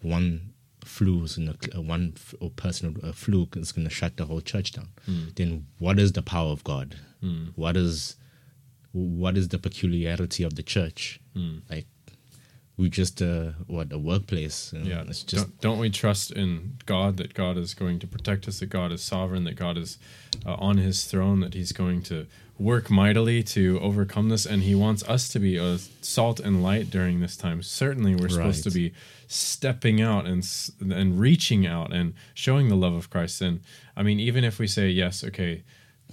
one 0.00 0.53
flu 0.84 1.24
is 1.24 1.36
in 1.38 1.48
a, 1.48 1.56
uh, 1.76 1.80
one 1.80 2.14
person 2.56 2.96
a 3.02 3.12
flu 3.12 3.48
is 3.56 3.72
going 3.72 3.86
to 3.88 3.94
shut 3.94 4.16
the 4.16 4.26
whole 4.26 4.40
church 4.40 4.72
down? 4.72 4.88
Then 5.36 5.66
what 5.78 5.98
is 5.98 6.12
the 6.12 6.22
power 6.22 6.50
of 6.50 6.62
God? 6.64 6.96
What 7.56 7.76
is 7.76 8.16
what 8.92 9.36
is 9.36 9.48
the 9.48 9.58
peculiarity 9.58 10.44
of 10.44 10.54
the 10.54 10.62
church? 10.62 11.20
Like 11.70 11.86
we 12.76 12.88
just 12.90 13.22
uh, 13.22 13.52
what 13.66 13.92
a 13.92 13.98
workplace. 13.98 14.72
you 14.72 14.80
know, 14.80 14.86
Yeah, 14.90 15.04
it's 15.08 15.22
just 15.22 15.44
don't, 15.46 15.60
don't 15.60 15.78
we 15.78 15.90
trust 15.90 16.32
in 16.32 16.78
God 16.86 17.16
that 17.18 17.32
God 17.34 17.56
is 17.56 17.72
going 17.74 17.98
to 18.00 18.06
protect 18.06 18.46
us, 18.48 18.58
that 18.60 18.66
God 18.70 18.90
is 18.92 19.02
sovereign, 19.02 19.44
that 19.44 19.56
God 19.56 19.76
is 19.78 19.98
uh, 20.44 20.54
on 20.54 20.76
His 20.78 21.04
throne, 21.04 21.40
that 21.40 21.54
He's 21.54 21.72
going 21.72 22.02
to 22.04 22.26
work 22.58 22.90
mightily 22.90 23.42
to 23.42 23.80
overcome 23.80 24.28
this, 24.28 24.46
and 24.46 24.62
He 24.62 24.74
wants 24.74 25.02
us 25.04 25.28
to 25.30 25.38
be 25.38 25.56
a 25.56 25.78
salt 26.00 26.40
and 26.40 26.62
light 26.62 26.90
during 26.90 27.20
this 27.20 27.36
time. 27.36 27.62
Certainly, 27.62 28.16
we're 28.16 28.28
supposed 28.28 28.64
to 28.64 28.70
be 28.70 28.92
stepping 29.26 30.00
out 30.00 30.26
and 30.26 30.46
and 30.80 31.18
reaching 31.18 31.66
out 31.66 31.92
and 31.92 32.14
showing 32.34 32.68
the 32.68 32.76
love 32.76 32.94
of 32.94 33.10
Christ. 33.10 33.40
And 33.40 33.60
I 33.96 34.02
mean, 34.02 34.20
even 34.20 34.44
if 34.44 34.58
we 34.58 34.66
say 34.66 34.88
yes, 34.88 35.24
okay. 35.24 35.64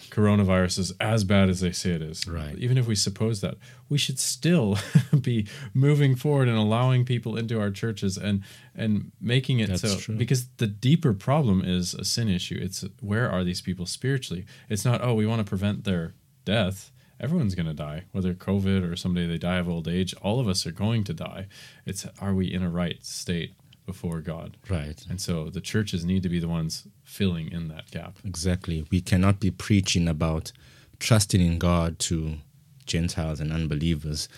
Coronavirus 0.09 0.79
is 0.79 0.93
as 1.01 1.25
bad 1.25 1.49
as 1.49 1.59
they 1.59 1.73
say 1.73 1.91
it 1.91 2.01
is. 2.01 2.25
Right. 2.25 2.57
Even 2.57 2.77
if 2.77 2.87
we 2.87 2.95
suppose 2.95 3.41
that, 3.41 3.55
we 3.89 3.97
should 3.97 4.17
still 4.17 4.77
be 5.21 5.45
moving 5.73 6.15
forward 6.15 6.47
and 6.47 6.57
allowing 6.57 7.03
people 7.03 7.35
into 7.35 7.59
our 7.59 7.69
churches 7.69 8.17
and 8.17 8.41
and 8.73 9.11
making 9.19 9.59
it 9.59 9.67
That's 9.67 9.81
so 9.81 9.97
true. 9.97 10.15
because 10.15 10.47
the 10.57 10.65
deeper 10.65 11.13
problem 11.13 11.61
is 11.63 11.93
a 11.93 12.05
sin 12.05 12.29
issue. 12.29 12.57
It's 12.59 12.85
where 13.01 13.29
are 13.29 13.43
these 13.43 13.61
people 13.61 13.85
spiritually? 13.85 14.45
It's 14.69 14.85
not 14.85 15.03
oh 15.03 15.13
we 15.13 15.25
want 15.27 15.39
to 15.45 15.47
prevent 15.47 15.83
their 15.83 16.13
death. 16.45 16.91
Everyone's 17.19 17.53
going 17.53 17.67
to 17.67 17.73
die, 17.73 18.05
whether 18.11 18.33
COVID 18.33 18.91
or 18.91 18.95
someday 18.95 19.27
they 19.27 19.37
die 19.37 19.57
of 19.57 19.69
old 19.69 19.87
age. 19.87 20.15
All 20.21 20.39
of 20.39 20.47
us 20.47 20.65
are 20.65 20.71
going 20.71 21.03
to 21.03 21.13
die. 21.13 21.47
It's 21.85 22.05
are 22.19 22.33
we 22.33 22.51
in 22.51 22.63
a 22.63 22.69
right 22.69 23.03
state 23.05 23.53
before 23.85 24.21
God? 24.21 24.57
right. 24.69 25.03
And 25.09 25.19
so 25.19 25.49
the 25.49 25.61
churches 25.61 26.05
need 26.05 26.23
to 26.23 26.29
be 26.29 26.39
the 26.39 26.47
ones 26.47 26.87
filling 27.03 27.51
in 27.51 27.67
that 27.67 27.91
gap. 27.91 28.17
Exactly. 28.23 28.85
We 28.89 29.01
cannot 29.01 29.39
be 29.39 29.51
preaching 29.51 30.07
about 30.07 30.51
trusting 30.99 31.41
in 31.41 31.59
God 31.59 31.99
to 31.99 32.37
Gentiles 32.85 33.39
and 33.39 33.51
unbelievers, 33.51 34.29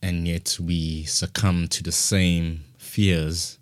and 0.00 0.26
yet 0.28 0.58
we 0.60 1.04
succumb 1.04 1.68
to 1.68 1.82
the 1.82 1.92
same 1.92 2.64
fears 2.78 3.58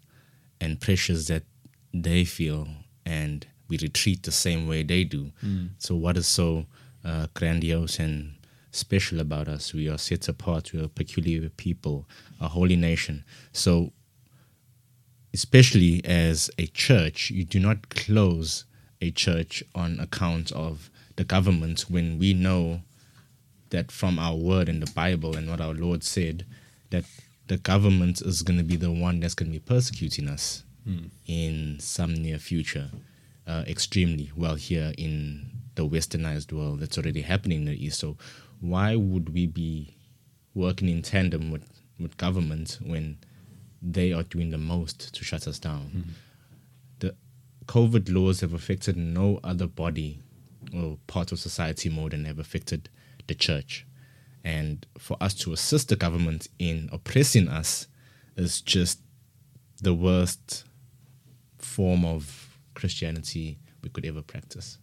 and 0.60 0.80
pressures 0.80 1.28
that 1.28 1.44
they 1.92 2.24
feel, 2.24 2.68
and 3.04 3.46
we 3.68 3.78
retreat 3.78 4.22
the 4.22 4.32
same 4.32 4.66
way 4.66 4.82
they 4.82 5.04
do. 5.04 5.32
Hmm. 5.40 5.66
So, 5.78 5.94
what 5.96 6.16
is 6.16 6.26
so 6.26 6.66
uh, 7.06 7.26
grandiose 7.34 7.98
and 7.98 8.34
special 8.72 9.20
about 9.20 9.48
us? 9.48 9.72
We 9.72 9.88
are 9.88 9.98
set 9.98 10.28
apart, 10.28 10.72
we 10.72 10.80
are 10.80 10.84
a 10.84 10.88
peculiar 10.88 11.48
people, 11.48 12.06
a 12.40 12.48
holy 12.48 12.76
nation. 12.76 13.24
So, 13.52 13.92
especially 15.32 16.04
as 16.04 16.50
a 16.58 16.66
church, 16.66 17.30
you 17.30 17.44
do 17.44 17.60
not 17.60 17.88
close 17.90 18.64
a 19.00 19.10
church 19.10 19.62
on 19.74 20.00
account 20.00 20.52
of 20.52 20.90
the 21.16 21.24
government 21.24 21.86
when 21.88 22.18
we 22.18 22.34
know 22.34 22.80
that 23.70 23.90
from 23.90 24.18
our 24.18 24.34
word 24.36 24.68
in 24.68 24.80
the 24.80 24.90
Bible 24.92 25.36
and 25.36 25.48
what 25.50 25.60
our 25.60 25.74
Lord 25.74 26.04
said, 26.04 26.46
that 26.90 27.04
the 27.48 27.56
government 27.56 28.20
is 28.22 28.42
going 28.42 28.58
to 28.58 28.64
be 28.64 28.76
the 28.76 28.90
one 28.90 29.20
that's 29.20 29.34
going 29.34 29.52
to 29.52 29.58
be 29.58 29.64
persecuting 29.64 30.28
us 30.28 30.64
in 31.26 31.78
some 31.80 32.14
near 32.14 32.38
future, 32.38 32.90
uh, 33.46 33.64
extremely 33.66 34.30
well 34.36 34.54
here 34.54 34.92
in 34.96 35.50
the 35.76 35.86
westernized 35.86 36.52
world. 36.52 36.80
That's 36.80 36.98
already 36.98 37.22
happening 37.22 37.60
in 37.60 37.64
the 37.66 37.86
East. 37.86 38.00
So, 38.00 38.16
why 38.60 38.96
would 38.96 39.32
we 39.32 39.46
be 39.46 39.94
working 40.54 40.88
in 40.88 41.02
tandem 41.02 41.50
with, 41.50 41.68
with 42.00 42.16
government 42.16 42.78
when 42.82 43.18
they 43.80 44.12
are 44.12 44.22
doing 44.24 44.50
the 44.50 44.58
most 44.58 45.14
to 45.14 45.24
shut 45.24 45.46
us 45.46 45.58
down? 45.58 45.90
Mm-hmm. 45.94 46.10
The 46.98 47.14
COVID 47.66 48.12
laws 48.12 48.40
have 48.40 48.54
affected 48.54 48.96
no 48.96 49.38
other 49.44 49.66
body 49.66 50.20
or 50.74 50.98
part 51.06 51.30
of 51.32 51.38
society 51.38 51.88
more 51.88 52.10
than 52.10 52.24
have 52.24 52.38
affected 52.38 52.88
the 53.26 53.34
church. 53.34 53.86
And 54.42 54.86
for 54.98 55.16
us 55.20 55.34
to 55.34 55.52
assist 55.52 55.88
the 55.88 55.96
government 55.96 56.48
in 56.58 56.88
oppressing 56.92 57.48
us 57.48 57.88
is 58.36 58.60
just 58.60 59.00
the 59.82 59.94
worst 59.94 60.64
form 61.58 62.04
of 62.04 62.58
Christianity 62.74 63.58
we 63.82 63.90
could 63.90 64.06
ever 64.06 64.22
practice. 64.22 64.78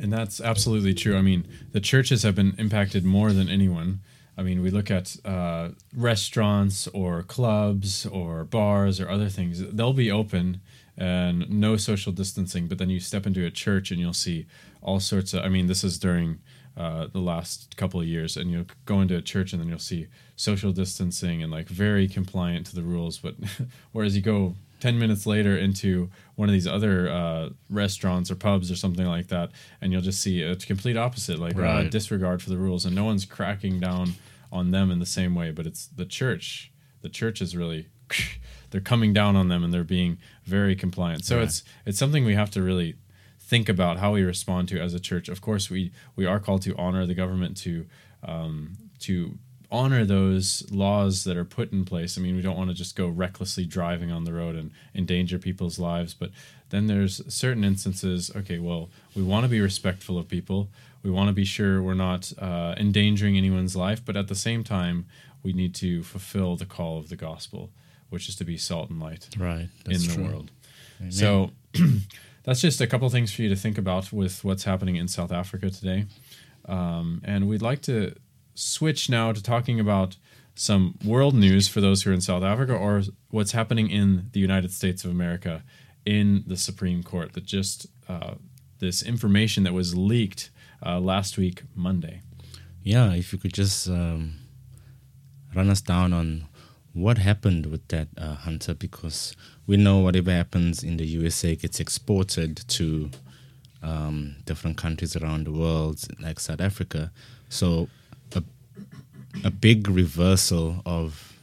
And 0.00 0.12
that's 0.12 0.40
absolutely 0.40 0.94
true. 0.94 1.16
I 1.16 1.20
mean, 1.20 1.46
the 1.72 1.80
churches 1.80 2.22
have 2.22 2.34
been 2.34 2.54
impacted 2.58 3.04
more 3.04 3.32
than 3.32 3.48
anyone. 3.48 4.00
I 4.36 4.42
mean, 4.42 4.62
we 4.62 4.70
look 4.70 4.90
at 4.90 5.16
uh, 5.24 5.70
restaurants 5.94 6.86
or 6.88 7.22
clubs 7.22 8.06
or 8.06 8.44
bars 8.44 8.98
or 8.98 9.10
other 9.10 9.28
things, 9.28 9.60
they'll 9.60 9.92
be 9.92 10.10
open 10.10 10.62
and 10.96 11.48
no 11.50 11.76
social 11.76 12.12
distancing, 12.12 12.66
but 12.66 12.78
then 12.78 12.90
you 12.90 13.00
step 13.00 13.26
into 13.26 13.44
a 13.44 13.50
church 13.50 13.90
and 13.90 14.00
you'll 14.00 14.12
see 14.12 14.46
all 14.80 15.00
sorts 15.00 15.34
of. 15.34 15.44
I 15.44 15.48
mean, 15.48 15.66
this 15.66 15.84
is 15.84 15.98
during 15.98 16.38
uh, 16.76 17.08
the 17.12 17.20
last 17.20 17.76
couple 17.76 18.00
of 18.00 18.06
years, 18.06 18.36
and 18.36 18.50
you'll 18.50 18.66
go 18.86 19.00
into 19.00 19.16
a 19.16 19.22
church 19.22 19.52
and 19.52 19.60
then 19.60 19.68
you'll 19.68 19.78
see 19.78 20.06
social 20.36 20.72
distancing 20.72 21.42
and 21.42 21.52
like 21.52 21.68
very 21.68 22.08
compliant 22.08 22.66
to 22.66 22.74
the 22.74 22.82
rules. 22.82 23.18
But 23.18 23.34
whereas 23.92 24.16
you 24.16 24.22
go 24.22 24.54
10 24.80 24.98
minutes 24.98 25.26
later 25.26 25.56
into 25.56 26.10
one 26.36 26.48
of 26.48 26.52
these 26.52 26.66
other 26.66 27.08
uh, 27.08 27.48
restaurants 27.68 28.30
or 28.30 28.34
pubs 28.34 28.70
or 28.70 28.76
something 28.76 29.06
like 29.06 29.28
that, 29.28 29.50
and 29.80 29.92
you'll 29.92 30.00
just 30.02 30.20
see 30.20 30.42
a 30.42 30.56
complete 30.56 30.96
opposite, 30.96 31.38
like 31.38 31.56
uh, 31.56 31.82
disregard 31.90 32.42
for 32.42 32.50
the 32.50 32.58
rules, 32.58 32.84
and 32.84 32.94
no 32.94 33.04
one's 33.04 33.24
cracking 33.24 33.78
down 33.78 34.14
on 34.50 34.70
them 34.70 34.90
in 34.90 34.98
the 34.98 35.06
same 35.06 35.34
way. 35.34 35.50
But 35.50 35.66
it's 35.66 35.86
the 35.86 36.04
church. 36.06 36.72
The 37.02 37.08
church 37.08 37.40
is 37.40 37.54
really. 37.56 37.88
They're 38.70 38.80
coming 38.80 39.12
down 39.12 39.34
on 39.34 39.48
them 39.48 39.64
and 39.64 39.74
they're 39.74 39.82
being 39.82 40.18
very 40.44 40.76
compliant. 40.76 41.24
So 41.24 41.36
Right. 41.36 41.44
it's 41.44 41.64
it's 41.86 41.98
something 41.98 42.24
we 42.24 42.36
have 42.36 42.50
to 42.52 42.62
really 42.62 42.94
think 43.40 43.68
about 43.68 43.98
how 43.98 44.12
we 44.12 44.22
respond 44.22 44.68
to 44.68 44.80
as 44.80 44.94
a 44.94 45.00
church. 45.00 45.28
Of 45.28 45.40
course, 45.40 45.68
we 45.68 45.90
we 46.14 46.24
are 46.24 46.38
called 46.38 46.62
to 46.62 46.76
honor 46.76 47.04
the 47.04 47.14
government 47.14 47.56
to 47.58 47.86
um, 48.22 48.76
to 49.00 49.38
honor 49.72 50.04
those 50.04 50.68
laws 50.70 51.24
that 51.24 51.36
are 51.36 51.44
put 51.44 51.72
in 51.72 51.84
place. 51.84 52.18
I 52.18 52.20
mean, 52.20 52.34
we 52.36 52.42
don't 52.42 52.56
want 52.56 52.70
to 52.70 52.74
just 52.74 52.96
go 52.96 53.06
recklessly 53.08 53.64
driving 53.64 54.10
on 54.10 54.24
the 54.24 54.32
road 54.32 54.56
and 54.56 54.70
endanger 54.94 55.38
people's 55.38 55.78
lives, 55.78 56.12
but 56.14 56.30
then 56.70 56.86
there's 56.86 57.20
certain 57.32 57.64
instances. 57.64 58.30
Okay, 58.34 58.58
well, 58.58 58.88
we 59.14 59.22
want 59.22 59.44
to 59.44 59.48
be 59.48 59.60
respectful 59.60 60.18
of 60.18 60.28
people. 60.28 60.68
We 61.02 61.10
want 61.10 61.28
to 61.28 61.32
be 61.32 61.44
sure 61.44 61.82
we're 61.82 61.94
not 61.94 62.32
uh, 62.38 62.74
endangering 62.76 63.36
anyone's 63.36 63.74
life, 63.76 64.04
but 64.04 64.16
at 64.16 64.28
the 64.28 64.34
same 64.34 64.64
time, 64.64 65.06
we 65.42 65.52
need 65.52 65.74
to 65.76 66.02
fulfill 66.02 66.56
the 66.56 66.66
call 66.66 66.98
of 66.98 67.08
the 67.08 67.16
gospel, 67.16 67.70
which 68.10 68.28
is 68.28 68.36
to 68.36 68.44
be 68.44 68.56
salt 68.58 68.90
and 68.90 69.00
light 69.00 69.28
Right. 69.38 69.68
in 69.86 70.00
the 70.02 70.20
world. 70.22 70.50
So 71.08 71.52
that's 72.42 72.60
just 72.60 72.80
a 72.80 72.86
couple 72.86 73.06
of 73.06 73.12
things 73.12 73.32
for 73.32 73.40
you 73.42 73.48
to 73.48 73.56
think 73.56 73.78
about 73.78 74.12
with 74.12 74.44
what's 74.44 74.64
happening 74.64 74.96
in 74.96 75.08
South 75.08 75.32
Africa 75.32 75.70
today. 75.70 76.04
Um, 76.66 77.22
and 77.24 77.48
we'd 77.48 77.62
like 77.62 77.80
to 77.82 78.14
switch 78.54 79.08
now 79.08 79.32
to 79.32 79.42
talking 79.42 79.80
about 79.80 80.16
some 80.54 80.98
world 81.04 81.34
news 81.34 81.68
for 81.68 81.80
those 81.80 82.02
who 82.02 82.10
are 82.10 82.14
in 82.14 82.20
South 82.20 82.42
Africa 82.42 82.74
or 82.74 83.02
what's 83.30 83.52
happening 83.52 83.90
in 83.90 84.28
the 84.32 84.40
United 84.40 84.72
States 84.72 85.04
of 85.04 85.10
America 85.10 85.62
in 86.04 86.44
the 86.46 86.56
Supreme 86.56 87.02
Court. 87.02 87.32
That 87.32 87.44
just 87.44 87.86
uh, 88.08 88.34
this 88.78 89.02
information 89.02 89.64
that 89.64 89.72
was 89.72 89.96
leaked 89.96 90.50
uh, 90.84 91.00
last 91.00 91.38
week, 91.38 91.62
Monday. 91.74 92.22
Yeah, 92.82 93.12
if 93.12 93.32
you 93.32 93.38
could 93.38 93.52
just 93.52 93.88
um, 93.88 94.34
run 95.54 95.70
us 95.70 95.80
down 95.80 96.12
on 96.12 96.46
what 96.92 97.18
happened 97.18 97.66
with 97.66 97.86
that 97.88 98.08
uh, 98.18 98.34
hunter? 98.34 98.74
Because 98.74 99.36
we 99.66 99.76
know 99.76 99.98
whatever 99.98 100.30
happens 100.30 100.82
in 100.82 100.96
the 100.96 101.06
USA 101.06 101.54
gets 101.54 101.80
exported 101.80 102.56
to 102.68 103.10
um, 103.82 104.36
different 104.44 104.76
countries 104.76 105.16
around 105.16 105.46
the 105.46 105.52
world, 105.52 106.00
like 106.20 106.40
South 106.40 106.60
Africa. 106.60 107.12
So 107.48 107.88
a, 109.44 109.50
big 109.50 109.88
reversal 109.88 110.82
of 110.84 111.38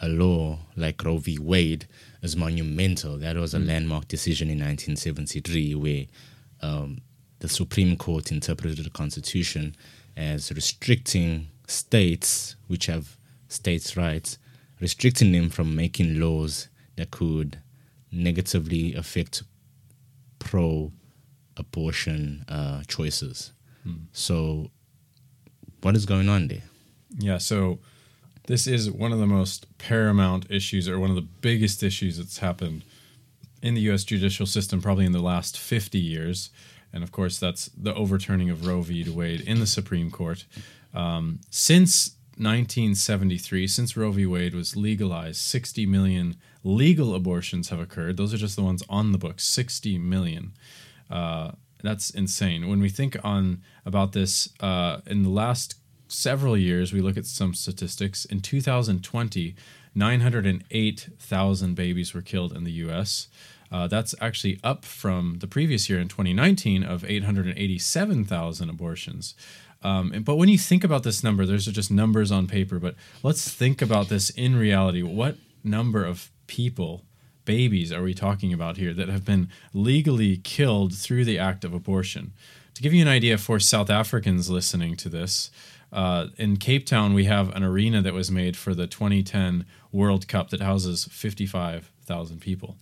a 0.00 0.08
law 0.08 0.58
like 0.76 1.04
Roe 1.04 1.18
v. 1.18 1.38
Wade 1.38 1.86
is 2.22 2.36
monumental. 2.36 3.16
That 3.18 3.36
was 3.36 3.54
a 3.54 3.58
Mm. 3.58 3.66
landmark 3.66 4.08
decision 4.08 4.48
in 4.48 4.58
1973 4.58 5.74
where 5.74 6.06
um, 6.62 7.00
the 7.40 7.48
Supreme 7.48 7.96
Court 7.96 8.30
interpreted 8.30 8.84
the 8.84 8.90
Constitution 8.90 9.74
as 10.16 10.50
restricting 10.52 11.48
states 11.66 12.56
which 12.66 12.86
have 12.86 13.16
states' 13.48 13.96
rights, 13.96 14.38
restricting 14.80 15.32
them 15.32 15.48
from 15.50 15.74
making 15.74 16.20
laws 16.20 16.68
that 16.96 17.10
could 17.10 17.58
negatively 18.12 18.94
affect 18.94 19.42
pro 20.38 20.92
abortion 21.56 22.44
uh, 22.48 22.82
choices. 22.88 23.52
So, 24.12 24.70
what 25.80 25.96
is 25.96 26.04
going 26.06 26.28
on 26.28 26.48
there? 26.48 26.62
Yeah, 27.18 27.38
so 27.38 27.78
this 28.46 28.66
is 28.66 28.90
one 28.90 29.12
of 29.12 29.18
the 29.18 29.26
most 29.26 29.66
paramount 29.78 30.46
issues 30.50 30.88
or 30.88 30.98
one 30.98 31.10
of 31.10 31.16
the 31.16 31.22
biggest 31.22 31.82
issues 31.82 32.18
that's 32.18 32.38
happened 32.38 32.84
in 33.62 33.74
the 33.74 33.80
US 33.82 34.04
judicial 34.04 34.46
system 34.46 34.80
probably 34.80 35.04
in 35.04 35.12
the 35.12 35.20
last 35.20 35.58
50 35.58 35.98
years. 35.98 36.50
And 36.92 37.04
of 37.04 37.12
course, 37.12 37.38
that's 37.38 37.66
the 37.76 37.94
overturning 37.94 38.50
of 38.50 38.66
Roe 38.66 38.82
v. 38.82 39.08
Wade 39.08 39.42
in 39.42 39.60
the 39.60 39.66
Supreme 39.66 40.10
Court. 40.10 40.46
Um, 40.92 41.40
since 41.50 42.16
1973, 42.36 43.66
since 43.68 43.96
Roe 43.96 44.10
v. 44.10 44.26
Wade 44.26 44.54
was 44.54 44.76
legalized, 44.76 45.36
60 45.36 45.86
million 45.86 46.36
legal 46.64 47.14
abortions 47.14 47.68
have 47.68 47.78
occurred. 47.78 48.16
Those 48.16 48.34
are 48.34 48.38
just 48.38 48.56
the 48.56 48.62
ones 48.62 48.82
on 48.88 49.12
the 49.12 49.18
books, 49.18 49.44
60 49.44 49.98
million. 49.98 50.52
Uh, 51.10 51.52
that's 51.82 52.10
insane. 52.10 52.68
When 52.68 52.80
we 52.80 52.88
think 52.88 53.16
on 53.22 53.62
about 53.86 54.12
this 54.12 54.48
uh, 54.60 55.00
in 55.06 55.22
the 55.22 55.30
last 55.30 55.74
several 56.10 56.56
years, 56.56 56.92
we 56.92 57.00
look 57.00 57.16
at 57.16 57.26
some 57.26 57.54
statistics. 57.54 58.24
In 58.24 58.40
2020, 58.40 59.54
908,000 59.94 61.74
babies 61.74 62.14
were 62.14 62.22
killed 62.22 62.52
in 62.52 62.64
the 62.64 62.72
U.S. 62.72 63.28
Uh, 63.72 63.86
that's 63.86 64.14
actually 64.20 64.58
up 64.62 64.84
from 64.84 65.38
the 65.40 65.46
previous 65.46 65.88
year 65.88 66.00
in 66.00 66.08
2019 66.08 66.82
of 66.82 67.04
887,000 67.04 68.70
abortions. 68.70 69.34
Um, 69.82 70.22
but 70.24 70.36
when 70.36 70.48
you 70.48 70.58
think 70.58 70.84
about 70.84 71.04
this 71.04 71.24
number, 71.24 71.46
those 71.46 71.66
are 71.66 71.72
just 71.72 71.90
numbers 71.90 72.30
on 72.30 72.46
paper. 72.46 72.78
But 72.78 72.96
let's 73.22 73.50
think 73.50 73.80
about 73.80 74.08
this 74.08 74.30
in 74.30 74.56
reality. 74.56 75.02
What 75.02 75.36
number 75.64 76.04
of 76.04 76.30
people, 76.46 77.04
babies, 77.44 77.92
are 77.92 78.02
we 78.02 78.12
talking 78.12 78.52
about 78.52 78.76
here 78.76 78.92
that 78.92 79.08
have 79.08 79.24
been 79.24 79.48
legally 79.72 80.36
killed 80.36 80.94
through 80.94 81.24
the 81.24 81.38
act 81.38 81.64
of 81.64 81.72
abortion? 81.72 82.32
To 82.74 82.82
give 82.82 82.92
you 82.92 83.02
an 83.02 83.08
idea 83.08 83.38
for 83.38 83.58
South 83.58 83.90
Africans 83.90 84.50
listening 84.50 84.96
to 84.96 85.08
this, 85.08 85.50
uh, 85.92 86.26
in 86.36 86.56
Cape 86.56 86.86
Town, 86.86 87.14
we 87.14 87.24
have 87.24 87.54
an 87.54 87.62
arena 87.64 88.00
that 88.02 88.14
was 88.14 88.30
made 88.30 88.56
for 88.56 88.74
the 88.74 88.86
2010 88.86 89.64
World 89.92 90.28
Cup 90.28 90.50
that 90.50 90.60
houses 90.60 91.06
55,000 91.10 92.40
people. 92.40 92.76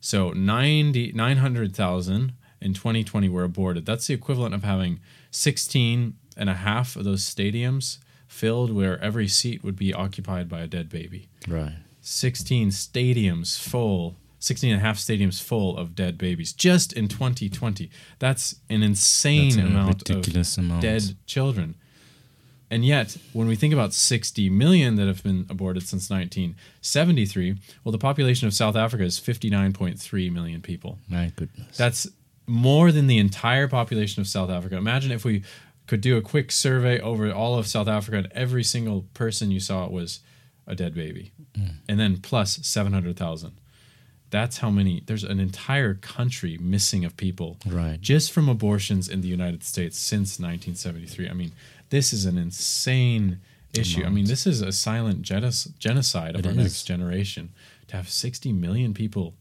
So 0.00 0.30
90, 0.32 1.12
900,000 1.12 2.32
in 2.60 2.74
2020 2.74 3.28
were 3.28 3.44
aborted. 3.44 3.86
That's 3.86 4.06
the 4.06 4.14
equivalent 4.14 4.54
of 4.54 4.64
having 4.64 5.00
16 5.30 6.14
and 6.36 6.50
a 6.50 6.54
half 6.54 6.96
of 6.96 7.04
those 7.04 7.22
stadiums 7.24 7.98
filled 8.26 8.72
where 8.72 8.98
every 9.00 9.28
seat 9.28 9.62
would 9.62 9.76
be 9.76 9.92
occupied 9.92 10.48
by 10.48 10.60
a 10.60 10.66
dead 10.66 10.88
baby. 10.88 11.28
Right. 11.46 11.74
16 12.00 12.70
stadiums 12.70 13.58
full 13.58 14.16
16 14.40 14.72
and 14.72 14.80
a 14.82 14.84
half 14.84 14.98
stadiums 14.98 15.40
full 15.40 15.78
of 15.78 15.94
dead 15.94 16.18
babies 16.18 16.52
just 16.52 16.92
in 16.92 17.06
2020 17.06 17.88
that's 18.18 18.56
an 18.68 18.82
insane 18.82 19.50
That's 19.50 19.56
amount 19.56 20.10
of 20.10 20.58
amount. 20.58 20.82
dead 20.82 21.02
children 21.26 21.76
and 22.72 22.84
yet 22.84 23.16
when 23.32 23.46
we 23.48 23.56
think 23.56 23.72
about 23.74 23.92
60 23.92 24.48
million 24.50 24.96
that 24.96 25.06
have 25.06 25.22
been 25.22 25.46
aborted 25.50 25.82
since 25.86 26.08
1973 26.10 27.56
well 27.84 27.92
the 27.92 27.98
population 27.98 28.46
of 28.48 28.54
south 28.54 28.76
africa 28.76 29.04
is 29.04 29.18
59.3 29.20 30.32
million 30.32 30.60
people 30.62 30.98
My 31.08 31.32
goodness. 31.36 31.76
that's 31.76 32.08
more 32.46 32.90
than 32.92 33.06
the 33.06 33.18
entire 33.18 33.68
population 33.68 34.20
of 34.20 34.26
South 34.26 34.50
Africa. 34.50 34.76
Imagine 34.76 35.12
if 35.12 35.24
we 35.24 35.44
could 35.86 36.00
do 36.00 36.16
a 36.16 36.20
quick 36.20 36.50
survey 36.50 36.98
over 37.00 37.32
all 37.32 37.56
of 37.56 37.68
South 37.68 37.86
Africa 37.86 38.16
and 38.18 38.28
every 38.32 38.64
single 38.64 39.02
person 39.14 39.52
you 39.52 39.60
saw 39.60 39.86
was 39.88 40.20
a 40.66 40.74
dead 40.74 40.92
baby. 40.92 41.30
Hmm. 41.56 41.66
And 41.88 42.00
then 42.00 42.16
plus 42.18 42.58
700,000. 42.66 43.52
That's 44.30 44.58
how 44.58 44.70
many, 44.70 45.04
there's 45.06 45.22
an 45.22 45.38
entire 45.38 45.94
country 45.94 46.58
missing 46.60 47.04
of 47.04 47.16
people 47.16 47.58
Right. 47.64 48.00
just 48.00 48.32
from 48.32 48.48
abortions 48.48 49.08
in 49.08 49.20
the 49.20 49.28
United 49.28 49.62
States 49.62 49.96
since 49.96 50.40
1973. 50.40 51.28
I 51.28 51.34
mean, 51.34 51.52
this 51.92 52.12
is 52.14 52.24
an 52.24 52.38
insane 52.38 53.38
issue. 53.74 54.02
I 54.02 54.08
mean, 54.08 54.24
this 54.24 54.46
is 54.46 54.62
a 54.62 54.72
silent 54.72 55.20
genos- 55.22 55.76
genocide 55.78 56.34
of 56.34 56.40
It 56.40 56.46
our 56.46 56.52
is. 56.52 56.56
next 56.58 56.84
generation. 56.84 57.50
To 57.88 57.96
have 57.96 58.08
60 58.08 58.50
million 58.52 58.94
people 58.94 59.34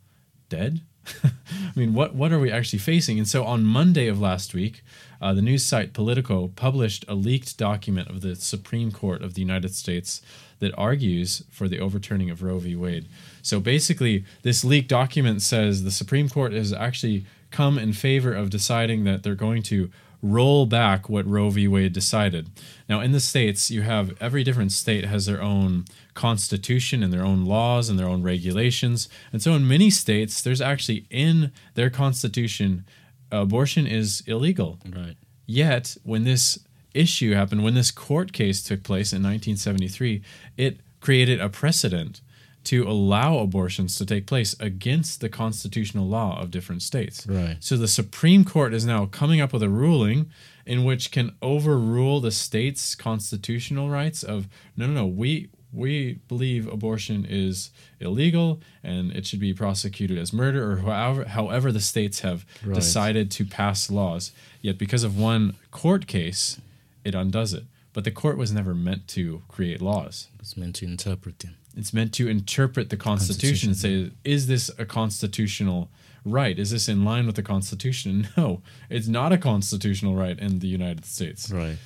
dead? 0.50 0.82
I 1.24 1.32
mean, 1.76 1.94
what 1.94 2.14
what 2.14 2.32
are 2.34 2.40
we 2.40 2.52
actually 2.52 2.80
facing? 2.80 3.18
And 3.18 3.28
so 3.28 3.46
on 3.46 3.64
Monday 3.64 4.08
of 4.08 4.20
last 4.20 4.54
week, 4.54 4.84
uh, 5.22 5.34
the 5.34 5.42
news 5.42 5.66
site 5.66 5.94
Politico 5.94 6.50
published 6.50 7.06
a 7.08 7.16
leaked 7.16 7.58
document 7.58 8.10
of 8.10 8.20
the 8.22 8.36
Supreme 8.36 8.92
Court 8.92 9.24
of 9.24 9.34
the 9.34 9.42
United 9.42 9.74
States 9.74 10.22
that 10.60 10.78
argues 10.78 11.44
for 11.50 11.68
the 11.70 11.80
overturning 11.80 12.30
of 12.30 12.44
Roe 12.44 12.60
v. 12.60 12.76
Wade. 12.76 13.08
So 13.42 13.60
basically, 13.62 14.26
this 14.44 14.64
leaked 14.64 14.90
document 14.90 15.42
says 15.42 15.84
the 15.84 15.90
Supreme 15.90 16.28
Court 16.30 16.52
has 16.52 16.72
actually 16.74 17.26
come 17.50 17.80
in 17.80 17.94
favor 17.94 18.34
of 18.34 18.50
deciding 18.50 19.04
that 19.06 19.24
they're 19.24 19.36
going 19.48 19.64
to 19.64 19.90
roll 20.22 20.66
back 20.66 21.10
what 21.10 21.26
Roe 21.28 21.50
v. 21.50 21.68
Wade 21.68 21.94
decided. 21.94 22.50
Now, 22.88 23.00
in 23.02 23.12
the 23.12 23.20
states, 23.20 23.72
you 23.72 23.82
have 23.82 24.16
every 24.22 24.44
different 24.44 24.72
state 24.72 25.06
has 25.06 25.26
their 25.26 25.42
own 25.42 25.86
constitution 26.14 27.02
and 27.02 27.12
their 27.12 27.26
own 27.26 27.46
laws 27.46 27.90
and 27.90 27.98
their 27.98 28.08
own 28.08 28.22
regulations. 28.22 29.10
And 29.32 29.42
so, 29.42 29.54
in 29.54 29.68
many 29.68 29.90
states, 29.90 30.42
there's 30.42 30.62
actually 30.62 31.06
in 31.10 31.52
their 31.76 31.90
constitution, 31.90 32.86
abortion 33.32 33.88
is 33.88 34.24
illegal. 34.28 34.80
right. 34.86 35.16
Yet, 35.46 35.98
when 36.04 36.24
this 36.24 36.60
issue 36.94 37.34
happened, 37.34 37.64
when 37.64 37.74
this 37.74 37.92
court 37.92 38.34
case 38.34 38.64
took 38.64 38.84
place 38.84 39.12
in 39.12 39.24
1973, 39.24 40.22
it 40.58 40.80
created 41.00 41.40
a 41.42 41.50
precedent 41.50 42.22
to 42.66 42.84
allow 42.88 43.40
abortions 43.40 43.96
to 43.98 44.06
take 44.06 44.28
place 44.28 44.56
against 44.60 45.20
the 45.22 45.30
constitutional 45.30 46.08
law 46.08 46.40
of 46.40 46.52
different 46.52 46.82
states. 46.82 47.26
Right. 47.28 47.58
So 47.60 47.76
the 47.78 47.88
Supreme 47.88 48.46
Court 48.46 48.74
is 48.74 48.86
now 48.86 49.06
coming 49.08 49.42
up 49.42 49.52
with 49.54 49.64
a 49.64 49.70
ruling 49.70 50.30
in 50.66 50.84
which 50.84 51.10
can 51.12 51.32
overrule 51.42 52.22
the 52.22 52.32
state's 52.32 52.94
constitutional 52.96 53.90
rights 53.90 54.22
of 54.24 54.48
no 54.78 54.86
no 54.88 54.94
no 54.94 55.06
we 55.08 55.50
we 55.74 56.20
believe 56.28 56.68
abortion 56.68 57.26
is 57.28 57.72
illegal 58.00 58.60
and 58.84 59.12
it 59.14 59.26
should 59.26 59.40
be 59.40 59.54
prosecuted 59.54 60.18
as 60.18 60.32
murder 60.34 60.72
or 60.72 60.78
however 60.78 61.24
however 61.26 61.72
the 61.72 61.80
states 61.80 62.20
have 62.20 62.46
Right. 62.64 62.76
decided 62.76 63.32
to 63.32 63.46
pass 63.46 63.90
laws 63.90 64.32
yet 64.62 64.78
because 64.78 65.04
of 65.04 65.18
one 65.18 65.56
court 65.72 66.08
case 66.08 66.60
it 67.04 67.16
undoes 67.16 67.54
it 67.54 67.64
but 67.94 68.04
the 68.04 68.12
court 68.12 68.38
was 68.38 68.52
never 68.52 68.76
meant 68.76 69.08
to 69.10 69.42
create 69.48 69.82
laws 69.82 70.28
It's 70.40 70.56
meant 70.56 70.76
to 70.76 70.86
interpret 70.86 71.40
them. 71.40 71.56
It's 71.76 71.94
meant 71.94 72.14
to 72.14 72.28
interpret 72.28 72.90
the 72.90 72.98
Constitution 72.98 73.70
and 73.70 73.78
say, 73.78 74.12
is 74.24 74.48
this 74.48 74.70
a 74.78 74.86
constitutional 74.86 75.90
right? 76.26 76.58
Is 76.60 76.72
this 76.72 76.88
in 76.88 77.04
line 77.04 77.26
with 77.26 77.36
the 77.36 77.44
Constitution? 77.44 78.28
No, 78.38 78.62
it's 78.90 79.08
not 79.08 79.34
a 79.34 79.38
constitutional 79.38 80.16
right 80.16 80.38
in 80.38 80.60
the 80.60 80.68
United 80.68 81.06
States. 81.06 81.52
Right. 81.52 81.78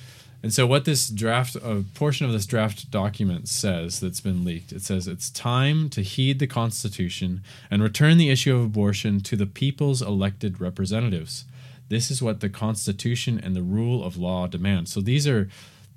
And 0.42 0.52
so, 0.52 0.66
what 0.66 0.84
this 0.84 1.08
draft, 1.08 1.56
a 1.56 1.84
portion 1.94 2.24
of 2.26 2.32
this 2.32 2.46
draft 2.46 2.90
document 2.90 3.48
says 3.48 4.00
that's 4.00 4.20
been 4.20 4.44
leaked, 4.44 4.72
it 4.72 4.82
says 4.82 5.08
it's 5.08 5.30
time 5.30 5.88
to 5.90 6.02
heed 6.02 6.38
the 6.38 6.46
Constitution 6.46 7.42
and 7.70 7.82
return 7.82 8.16
the 8.16 8.30
issue 8.30 8.54
of 8.54 8.64
abortion 8.64 9.20
to 9.20 9.36
the 9.36 9.46
people's 9.46 10.02
elected 10.02 10.60
representatives. 10.60 11.46
This 11.88 12.10
is 12.10 12.22
what 12.22 12.40
the 12.40 12.48
Constitution 12.48 13.40
and 13.42 13.56
the 13.56 13.62
rule 13.62 14.04
of 14.04 14.16
law 14.16 14.46
demand. 14.46 14.88
So, 14.88 15.00
these 15.00 15.26
are, 15.26 15.48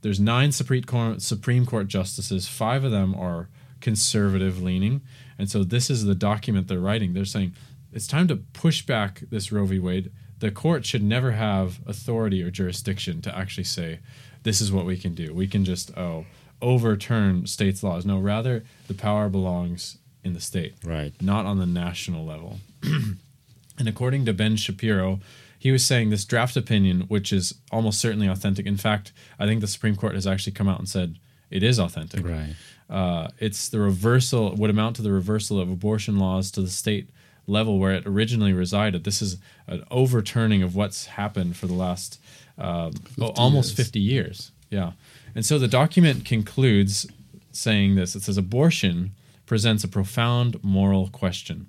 there's 0.02 0.19
nine 0.19 0.52
Supreme 0.52 0.84
Court, 0.84 1.21
Supreme 1.21 1.65
Court 1.65 1.88
justices, 1.88 2.47
five 2.47 2.84
of 2.84 2.91
them 2.91 3.13
are 3.13 3.49
conservative 3.81 4.61
leaning. 4.61 5.01
And 5.37 5.49
so, 5.49 5.63
this 5.63 5.89
is 5.89 6.05
the 6.05 6.15
document 6.15 6.67
they're 6.67 6.79
writing. 6.79 7.13
They're 7.13 7.25
saying 7.25 7.53
it's 7.93 8.07
time 8.07 8.27
to 8.27 8.35
push 8.37 8.81
back 8.85 9.21
this 9.29 9.51
Roe 9.51 9.65
v. 9.65 9.79
Wade. 9.79 10.11
The 10.39 10.51
court 10.51 10.85
should 10.85 11.03
never 11.03 11.31
have 11.31 11.79
authority 11.85 12.41
or 12.43 12.49
jurisdiction 12.51 13.21
to 13.23 13.37
actually 13.37 13.65
say, 13.65 13.99
this 14.43 14.61
is 14.61 14.71
what 14.71 14.85
we 14.85 14.95
can 14.97 15.13
do. 15.13 15.33
We 15.33 15.47
can 15.47 15.65
just, 15.65 15.95
oh, 15.97 16.25
overturn 16.61 17.45
states' 17.47 17.83
laws. 17.83 18.05
No, 18.05 18.19
rather, 18.19 18.63
the 18.87 18.93
power 18.93 19.27
belongs 19.29 19.97
in 20.23 20.33
the 20.33 20.39
state, 20.41 20.75
Right. 20.83 21.13
not 21.21 21.45
on 21.45 21.57
the 21.59 21.65
national 21.65 22.25
level. 22.25 22.59
and 22.83 23.87
according 23.87 24.25
to 24.25 24.33
Ben 24.33 24.55
Shapiro, 24.55 25.19
he 25.57 25.71
was 25.71 25.85
saying 25.85 26.09
this 26.09 26.25
draft 26.25 26.55
opinion, 26.55 27.01
which 27.01 27.33
is 27.33 27.55
almost 27.71 27.99
certainly 27.99 28.27
authentic. 28.27 28.65
In 28.65 28.77
fact, 28.77 29.11
I 29.37 29.45
think 29.45 29.61
the 29.61 29.67
Supreme 29.67 29.95
Court 29.95 30.15
has 30.15 30.27
actually 30.27 30.53
come 30.53 30.69
out 30.69 30.79
and 30.79 30.87
said 30.87 31.17
it 31.49 31.63
is 31.63 31.79
authentic 31.79 32.25
Right. 32.25 32.55
Uh, 32.89 33.28
it's 33.38 33.69
the 33.69 33.80
reversal 33.80 34.56
would 34.56 34.69
amount 34.69 34.95
to 34.95 35.02
the 35.02 35.12
reversal 35.12 35.60
of 35.60 35.69
abortion 35.69 36.17
laws 36.17 36.49
to 36.52 36.62
the 36.62 36.69
state 36.69 37.10
level 37.45 37.80
where 37.80 37.93
it 37.93 38.06
originally 38.06 38.54
resided. 38.54 39.04
This 39.04 39.21
is 39.21 39.38
an 39.67 39.84
overturning 39.91 40.63
of 40.63 40.75
what's 40.75 41.06
happened 41.06 41.56
for 41.56 41.67
the 41.67 41.73
last 41.73 42.19
uh, 42.58 42.91
oh, 43.19 43.28
almost 43.36 43.71
years. 43.71 43.88
50 43.88 43.99
years. 43.99 44.52
Yeah. 44.69 44.91
And 45.36 45.45
so 45.45 45.60
the 45.60 45.67
document 45.67 46.25
concludes 46.25 47.08
saying 47.52 47.95
this 47.95 48.15
it 48.15 48.23
says, 48.23 48.38
abortion 48.38 49.12
presents 49.45 49.84
a 49.84 49.88
profound 49.88 50.63
moral 50.63 51.10
question. 51.10 51.67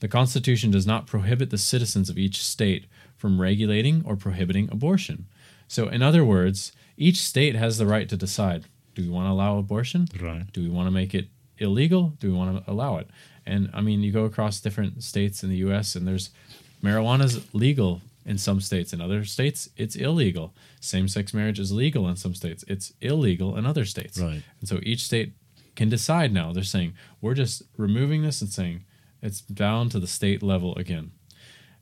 The 0.00 0.08
Constitution 0.08 0.70
does 0.70 0.86
not 0.86 1.06
prohibit 1.06 1.50
the 1.50 1.58
citizens 1.58 2.08
of 2.08 2.18
each 2.18 2.42
state 2.42 2.86
from 3.16 3.40
regulating 3.40 4.02
or 4.06 4.16
prohibiting 4.16 4.68
abortion. 4.72 5.26
So, 5.68 5.88
in 5.88 6.02
other 6.02 6.24
words, 6.24 6.72
each 6.96 7.18
state 7.18 7.54
has 7.54 7.78
the 7.78 7.86
right 7.86 8.08
to 8.08 8.16
decide 8.16 8.64
do 9.00 9.08
we 9.08 9.14
want 9.14 9.26
to 9.26 9.32
allow 9.32 9.58
abortion? 9.58 10.08
Right. 10.20 10.44
Do 10.52 10.62
we 10.62 10.68
want 10.68 10.86
to 10.86 10.90
make 10.90 11.14
it 11.14 11.28
illegal? 11.58 12.12
Do 12.20 12.30
we 12.30 12.36
want 12.36 12.64
to 12.64 12.70
allow 12.70 12.98
it? 12.98 13.08
And 13.46 13.70
I 13.72 13.80
mean, 13.80 14.02
you 14.02 14.12
go 14.12 14.24
across 14.24 14.60
different 14.60 15.02
states 15.02 15.42
in 15.42 15.48
the 15.48 15.56
US 15.56 15.94
and 15.94 16.06
there's 16.06 16.30
marijuana's 16.82 17.52
legal 17.54 18.02
in 18.26 18.36
some 18.36 18.60
states. 18.60 18.92
In 18.92 19.00
other 19.00 19.24
states, 19.24 19.70
it's 19.76 19.96
illegal. 19.96 20.54
Same 20.80 21.08
sex 21.08 21.32
marriage 21.32 21.58
is 21.58 21.72
legal 21.72 22.08
in 22.08 22.16
some 22.16 22.34
states. 22.34 22.62
It's 22.68 22.92
illegal 23.00 23.56
in 23.56 23.64
other 23.64 23.86
states. 23.86 24.18
Right. 24.18 24.42
And 24.60 24.68
so 24.68 24.80
each 24.82 25.04
state 25.04 25.32
can 25.76 25.88
decide 25.88 26.32
now. 26.32 26.52
They're 26.52 26.62
saying, 26.62 26.92
we're 27.22 27.34
just 27.34 27.62
removing 27.78 28.22
this 28.22 28.42
and 28.42 28.50
saying 28.50 28.84
it's 29.22 29.40
down 29.40 29.88
to 29.90 29.98
the 29.98 30.06
state 30.06 30.42
level 30.42 30.74
again. 30.76 31.12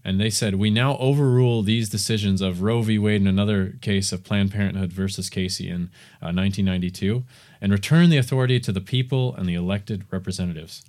And 0.04 0.20
they 0.20 0.30
said, 0.30 0.54
we 0.54 0.70
now 0.70 0.96
overrule 0.98 1.62
these 1.62 1.88
decisions 1.88 2.40
of 2.40 2.62
Roe 2.62 2.82
v. 2.82 2.98
Wade 2.98 3.20
and 3.20 3.28
another 3.28 3.74
case 3.82 4.12
of 4.12 4.24
Planned 4.24 4.52
Parenthood 4.52 4.92
versus 4.92 5.28
Casey 5.28 5.68
in 5.68 5.90
uh, 6.22 6.32
1992 6.32 7.24
and 7.60 7.72
return 7.72 8.08
the 8.08 8.16
authority 8.16 8.60
to 8.60 8.72
the 8.72 8.80
people 8.80 9.34
and 9.34 9.46
the 9.46 9.54
elected 9.54 10.04
representatives. 10.10 10.82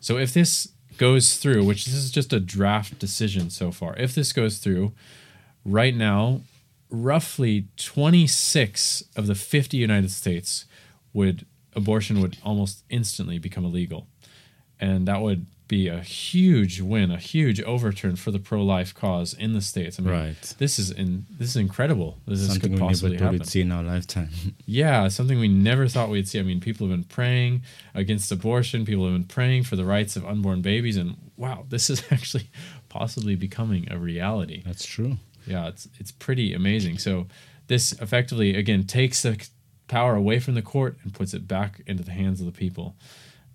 So 0.00 0.18
if 0.18 0.34
this 0.34 0.72
goes 0.98 1.36
through, 1.36 1.64
which 1.64 1.86
this 1.86 1.94
is 1.94 2.10
just 2.10 2.32
a 2.32 2.40
draft 2.40 2.98
decision 2.98 3.50
so 3.50 3.70
far, 3.70 3.96
if 3.96 4.14
this 4.14 4.32
goes 4.32 4.58
through, 4.58 4.92
right 5.64 5.94
now, 5.94 6.40
roughly 6.90 7.68
26 7.76 9.04
of 9.16 9.26
the 9.26 9.34
50 9.34 9.76
United 9.76 10.10
States 10.10 10.64
would 11.12 11.46
abortion 11.74 12.20
would 12.20 12.36
almost 12.44 12.84
instantly 12.90 13.38
become 13.38 13.64
illegal. 13.64 14.08
And 14.80 15.06
that 15.06 15.20
would 15.20 15.46
be 15.70 15.86
a 15.88 16.00
huge 16.00 16.80
win, 16.80 17.10
a 17.10 17.16
huge 17.16 17.60
overturn 17.62 18.16
for 18.16 18.30
the 18.32 18.38
pro-life 18.40 18.92
cause 18.94 19.32
in 19.34 19.52
the 19.52 19.60
states. 19.60 19.98
I 19.98 20.02
mean, 20.02 20.12
Right. 20.12 20.54
this 20.58 20.78
is 20.78 20.90
in 20.90 21.26
this 21.38 21.50
is 21.50 21.56
incredible. 21.56 22.18
This, 22.26 22.40
Something 22.46 22.60
could 22.60 22.70
we 22.72 22.76
never 22.78 22.88
possibly 22.88 23.16
thought 23.16 23.22
happen. 23.24 23.38
we'd 23.38 23.46
see 23.46 23.60
in 23.62 23.72
our 23.72 23.82
lifetime. 23.84 24.28
Yeah, 24.66 25.08
something 25.08 25.38
we 25.40 25.48
never 25.48 25.88
thought 25.88 26.10
we'd 26.10 26.28
see. 26.28 26.38
I 26.38 26.42
mean, 26.42 26.60
people 26.60 26.86
have 26.88 26.96
been 26.96 27.04
praying 27.04 27.62
against 27.94 28.30
abortion. 28.32 28.84
People 28.84 29.04
have 29.06 29.14
been 29.14 29.24
praying 29.38 29.62
for 29.64 29.76
the 29.76 29.84
rights 29.84 30.16
of 30.16 30.24
unborn 30.26 30.60
babies, 30.62 30.96
and 30.96 31.16
wow, 31.36 31.64
this 31.70 31.88
is 31.88 32.02
actually 32.10 32.50
possibly 32.88 33.36
becoming 33.36 33.90
a 33.90 33.96
reality. 33.98 34.62
That's 34.66 34.84
true. 34.84 35.16
Yeah, 35.46 35.68
it's 35.68 35.88
it's 36.00 36.12
pretty 36.12 36.52
amazing. 36.52 36.98
So 36.98 37.26
this 37.68 37.92
effectively 38.00 38.56
again 38.56 38.84
takes 38.84 39.22
the 39.22 39.36
power 39.88 40.14
away 40.16 40.38
from 40.40 40.54
the 40.54 40.62
court 40.62 40.98
and 41.02 41.14
puts 41.14 41.32
it 41.34 41.46
back 41.48 41.80
into 41.86 42.02
the 42.04 42.12
hands 42.12 42.40
of 42.40 42.46
the 42.46 42.52
people. 42.64 42.96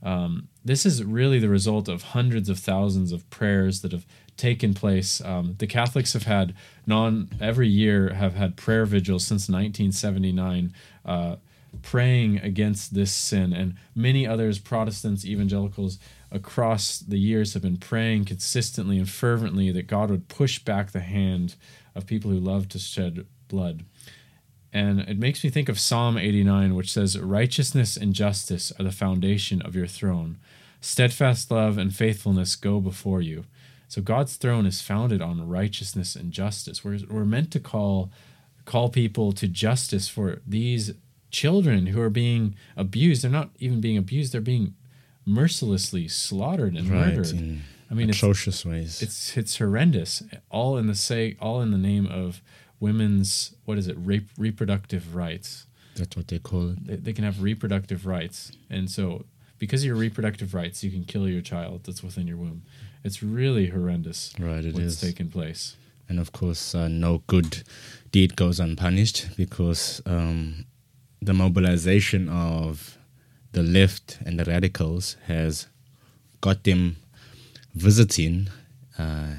Um, 0.04 0.50
this 0.64 0.86
is 0.86 1.04
really 1.04 1.40
the 1.40 1.50
result 1.50 1.88
of 1.88 2.04
hundreds 2.04 2.50
of 2.50 2.60
thousands 2.60 3.12
of 3.12 3.30
prayers 3.30 3.82
that 3.82 3.92
have 3.92 4.06
taken 4.38 4.74
place. 4.74 5.22
Um, 5.22 5.56
the 5.58 5.68
Catholics 5.68 6.14
have 6.14 6.24
had 6.24 6.54
non 6.86 7.30
every 7.40 7.68
year 7.68 8.14
have 8.14 8.36
had 8.36 8.58
prayer 8.58 8.86
vigils 8.86 9.26
since 9.26 9.50
1979, 9.50 10.74
uh, 11.06 11.38
praying 11.82 12.40
against 12.40 12.94
this 12.94 13.12
sin, 13.12 13.54
and 13.54 13.76
many 13.96 14.28
others, 14.28 14.60
Protestants, 14.60 15.26
evangelicals 15.26 16.00
across 16.32 17.00
the 17.00 17.20
years, 17.20 17.54
have 17.54 17.64
been 17.64 17.78
praying 17.78 18.26
consistently 18.26 18.98
and 18.98 19.10
fervently 19.10 19.72
that 19.72 19.88
God 19.88 20.10
would 20.10 20.28
push 20.28 20.60
back 20.60 20.92
the 20.92 21.00
hand 21.00 21.56
of 21.94 22.06
people 22.06 22.32
who 22.32 22.40
love 22.40 22.68
to 22.70 22.80
shed 22.80 23.26
blood. 23.48 23.86
And 24.76 25.00
it 25.02 25.18
makes 25.18 25.42
me 25.42 25.50
think 25.50 25.70
of 25.70 25.80
Psalm 25.80 26.18
89, 26.18 26.76
which 26.76 26.92
says, 26.92 27.18
Righteousness 27.18 27.96
and 27.96 28.14
justice 28.14 28.74
are 28.78 28.84
the 28.84 28.92
foundation 28.92 29.62
of 29.62 29.74
your 29.74 29.88
throne. 29.88 30.38
Steadfast 30.82 31.50
love 31.50 31.78
and 31.78 31.96
faithfulness 31.96 32.58
go 32.58 32.82
before 32.82 33.22
you. 33.22 33.46
So 33.88 34.02
God's 34.02 34.36
throne 34.36 34.66
is 34.66 34.82
founded 34.82 35.22
on 35.22 35.48
righteousness 35.48 36.14
and 36.18 36.34
justice. 36.34 36.84
We're, 36.84 37.00
we're 37.10 37.24
meant 37.24 37.52
to 37.52 37.60
call 37.62 38.12
call 38.66 38.90
people 38.90 39.32
to 39.32 39.48
justice 39.48 40.10
for 40.10 40.42
these 40.46 40.92
children 41.32 41.88
who 41.88 42.02
are 42.02 42.10
being 42.10 42.56
abused. 42.76 43.22
They're 43.24 43.32
not 43.32 43.52
even 43.60 43.80
being 43.80 43.98
abused, 43.98 44.34
they're 44.34 44.42
being 44.42 44.74
mercilessly 45.26 46.08
slaughtered 46.10 46.76
and 46.76 46.90
Right. 46.90 47.16
murdered. 47.16 47.32
In 47.32 47.62
I 47.90 47.94
mean, 47.94 48.10
it's, 48.10 48.18
atrocious 48.18 48.66
ways. 48.66 49.02
it's 49.02 49.38
it's 49.38 49.58
horrendous. 49.58 50.24
All 50.50 50.78
in 50.78 50.88
the 50.88 50.96
say, 50.96 51.38
all 51.40 51.62
in 51.62 51.72
the 51.72 51.78
name 51.78 52.08
of 52.08 52.42
women's 52.80 53.56
what 53.66 53.78
is 53.78 53.88
it? 53.88 53.98
Re- 54.00 54.26
reproductive 54.38 55.16
rights. 55.16 55.66
That's 55.96 56.16
what 56.16 56.28
they 56.28 56.40
call 56.40 56.72
it. 56.72 56.88
They, 56.88 56.96
they 56.98 57.14
can 57.14 57.24
have 57.24 57.42
reproductive 57.42 58.06
rights, 58.06 58.52
and 58.70 58.90
so 58.90 59.26
because 59.58 59.82
of 59.82 59.88
your 59.88 59.96
reproductive 59.96 60.54
rights, 60.54 60.84
you 60.84 60.92
can 60.92 61.06
kill 61.06 61.28
your 61.28 61.42
child 61.42 61.84
that's 61.86 62.04
within 62.04 62.28
your 62.28 62.38
womb. 62.38 62.64
It's 63.04 63.24
really 63.24 63.68
horrendous. 63.68 64.34
Right, 64.40 64.66
it 64.66 64.74
what's 64.74 64.86
is. 64.86 65.02
taking 65.02 65.30
place. 65.30 65.76
And 66.10 66.20
of 66.20 66.32
course, 66.32 66.76
uh, 66.76 66.88
no 66.88 67.24
good 67.28 67.64
deed 68.12 68.36
goes 68.36 68.60
unpunished 68.60 69.36
because 69.38 70.02
um, 70.06 70.66
the 71.22 71.34
mobilization 71.34 72.30
of 72.30 72.98
the 73.54 73.64
left 73.64 74.20
and 74.26 74.40
the 74.40 74.46
radicals 74.46 75.18
has 75.28 75.68
got 76.42 76.64
them 76.64 76.98
visiting 77.74 78.50
uh, 79.00 79.34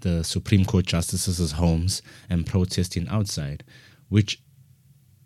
the 0.00 0.22
Supreme 0.24 0.64
Court 0.64 0.86
justices' 0.86 1.52
homes 1.52 2.02
and 2.30 2.46
protesting 2.46 3.08
outside, 3.08 3.64
which 4.08 4.40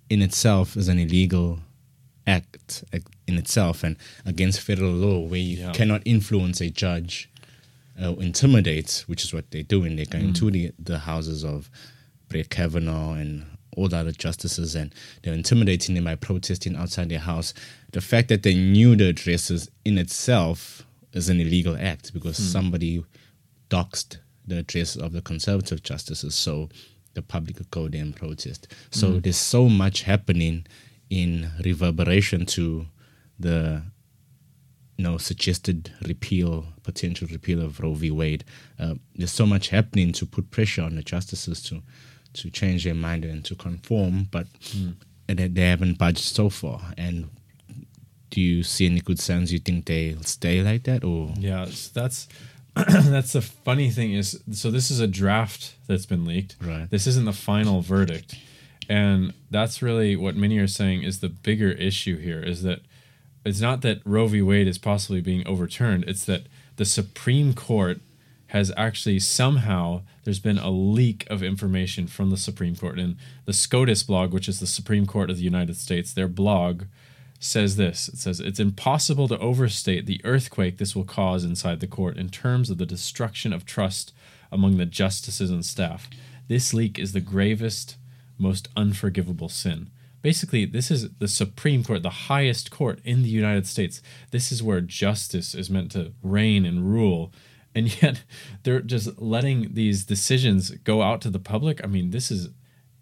in 0.09 0.23
itself 0.23 0.77
is 0.77 0.89
an 0.89 0.99
illegal 0.99 1.61
act 2.27 2.85
in 3.27 3.37
itself 3.37 3.83
and 3.83 3.97
against 4.25 4.61
federal 4.61 4.93
law 4.93 5.21
where 5.21 5.41
you 5.41 5.57
Yeah. 5.59 5.73
cannot 5.73 6.03
influence 6.05 6.61
a 6.61 6.71
judge 6.71 7.29
uh, 8.01 8.15
intimidate, 8.15 9.05
which 9.09 9.25
is 9.25 9.35
what 9.35 9.51
they're 9.51 9.63
doing. 9.63 9.97
They're 9.97 10.07
going 10.07 10.33
to 10.35 10.51
the, 10.51 10.73
the 10.79 11.01
houses 11.01 11.45
of 11.45 11.69
Brett 12.29 12.49
Kavanaugh 12.49 13.13
and 13.15 13.45
all 13.77 13.89
the 13.89 13.99
other 13.99 14.13
justices, 14.13 14.75
and 14.75 14.95
they're 15.23 15.35
intimidating 15.35 15.95
them 15.95 16.05
by 16.05 16.15
protesting 16.15 16.77
outside 16.77 17.09
their 17.09 17.19
house. 17.19 17.53
The 17.93 18.01
fact 18.01 18.29
that 18.29 18.43
they 18.43 18.55
knew 18.55 18.97
the 18.97 19.09
addresses 19.09 19.71
in 19.85 19.99
itself 19.99 20.85
is 21.13 21.29
an 21.29 21.41
illegal 21.41 21.77
act 21.79 22.13
because 22.15 22.37
somebody 22.39 23.05
doxed 23.69 24.19
the 24.51 24.59
address 24.59 24.97
of 24.97 25.13
the 25.13 25.23
conservative 25.23 25.83
justices, 25.83 26.35
so 26.35 26.69
the 27.15 27.23
public 27.23 27.57
could 27.57 27.71
go 27.71 27.89
there 27.89 28.03
and 28.03 28.15
protest. 28.15 28.69
So 28.91 29.19
there's 29.21 29.37
so 29.37 29.69
much 29.69 30.03
happening 30.03 30.67
in 31.09 31.51
reverberation 31.65 32.47
to 32.47 32.87
the 33.39 33.83
you 34.97 35.05
know, 35.05 35.17
suggested 35.17 35.91
repeal, 36.07 36.67
potential 36.83 37.27
repeal 37.33 37.63
of 37.63 37.81
Roe 37.81 37.95
v. 37.95 38.11
Wade. 38.11 38.45
Uh, 38.79 38.97
there's 39.15 39.33
so 39.33 39.47
much 39.47 39.71
happening 39.71 40.13
to 40.13 40.27
put 40.27 40.51
pressure 40.51 40.83
on 40.83 40.95
the 40.97 41.03
justices 41.03 41.63
to 41.65 41.83
to 42.33 42.51
change 42.51 42.85
their 42.85 42.95
mind 42.95 43.25
and 43.25 43.45
to 43.47 43.55
conform, 43.57 44.29
but 44.31 44.47
they, 45.27 45.49
they 45.49 45.63
haven't 45.63 45.99
budged 45.99 46.19
so 46.19 46.51
far. 46.51 46.93
And 46.99 47.29
do 48.29 48.41
you 48.43 48.63
see 48.63 48.87
any 48.87 49.01
good 49.01 49.19
signs? 49.19 49.53
You 49.53 49.59
think 49.59 49.87
they'll 49.87 50.23
stay 50.23 50.63
like 50.63 50.85
that, 50.85 51.03
or 51.03 51.33
Yeah, 51.39 51.65
that's 51.95 52.29
that's 52.89 53.33
the 53.33 53.43
funny 53.43 53.91
thing 53.91 54.13
is 54.13 54.43
so 54.53 54.71
this 54.71 54.91
is 54.91 55.01
a 55.01 55.07
draft 55.07 55.75
that's 55.87 56.07
been 56.07 56.25
leaked. 56.25 56.57
Right. 56.61 56.89
This 56.91 57.07
isn't 57.07 57.25
the 57.25 57.33
final 57.33 57.81
verdict. 57.81 58.37
And 58.89 59.35
that's 59.51 59.83
really 59.83 60.17
what 60.17 60.35
many 60.35 60.59
are 60.59 60.67
saying 60.67 61.05
is 61.05 61.21
the 61.21 61.29
bigger 61.29 61.71
issue 61.71 62.19
here 62.19 62.43
is 62.43 62.63
that 62.65 62.81
it's 63.45 63.61
not 63.61 63.83
that 63.83 64.01
Roe 64.05 64.27
v. 64.27 64.43
Wade 64.43 64.67
is 64.67 64.79
possibly 64.79 65.21
being 65.21 65.47
overturned, 65.47 66.05
it's 66.05 66.25
that 66.25 66.47
the 66.77 66.85
Supreme 66.85 67.55
Court 67.55 68.01
has 68.49 68.73
actually 68.77 69.21
somehow 69.21 70.03
there's 70.25 70.41
been 70.41 70.59
a 70.59 70.71
leak 70.71 71.25
of 71.31 71.43
information 71.43 72.09
from 72.09 72.31
the 72.31 72.37
Supreme 72.37 72.75
Court 72.75 72.99
and 72.99 73.17
the 73.45 73.53
SCOTUS 73.53 74.03
blog, 74.03 74.33
which 74.33 74.49
is 74.49 74.59
the 74.59 74.67
Supreme 74.67 75.07
Court 75.07 75.31
of 75.31 75.37
the 75.37 75.45
United 75.45 75.77
States, 75.77 76.13
their 76.13 76.29
blog 76.29 76.85
says 77.41 77.77
this. 77.77 78.09
It 78.09 78.19
says 78.19 78.39
it's 78.39 78.61
impossible 78.61 79.27
to 79.29 79.39
overstate 79.39 80.07
the 80.07 80.21
earthquake 80.25 80.77
this 80.77 80.95
will 80.95 81.05
cause 81.05 81.43
inside 81.43 81.81
the 81.81 81.87
court 81.87 82.17
in 82.19 82.29
terms 82.29 82.71
of 82.71 82.79
the 82.79 82.87
destruction 82.87 83.53
of 83.53 83.65
trust 83.65 84.13
among 84.53 84.77
the 84.77 84.87
justices 84.87 85.51
and 85.51 85.65
staff. 85.65 86.09
This 86.49 86.75
leak 86.75 86.99
is 86.99 87.13
the 87.13 87.21
gravest, 87.21 87.97
most 88.39 88.69
unforgivable 88.77 89.49
sin. 89.49 89.91
Basically, 90.23 90.67
this 90.67 90.91
is 90.91 91.09
the 91.19 91.29
Supreme 91.29 91.83
Court, 91.83 92.03
the 92.03 92.11
highest 92.11 92.71
court 92.71 93.01
in 93.05 93.23
the 93.23 93.31
United 93.31 93.67
States. 93.67 94.03
This 94.33 94.53
is 94.53 94.63
where 94.63 94.83
justice 94.83 95.55
is 95.55 95.71
meant 95.71 95.93
to 95.93 96.13
reign 96.23 96.67
and 96.67 96.93
rule. 96.93 97.33
And 97.75 98.03
yet, 98.03 98.25
they're 98.65 98.81
just 98.81 99.19
letting 99.19 99.73
these 99.73 100.05
decisions 100.05 100.71
go 100.85 101.01
out 101.01 101.23
to 101.23 101.31
the 101.31 101.39
public. 101.39 101.81
I 101.83 101.87
mean, 101.87 102.11
this 102.11 102.31
is 102.31 102.51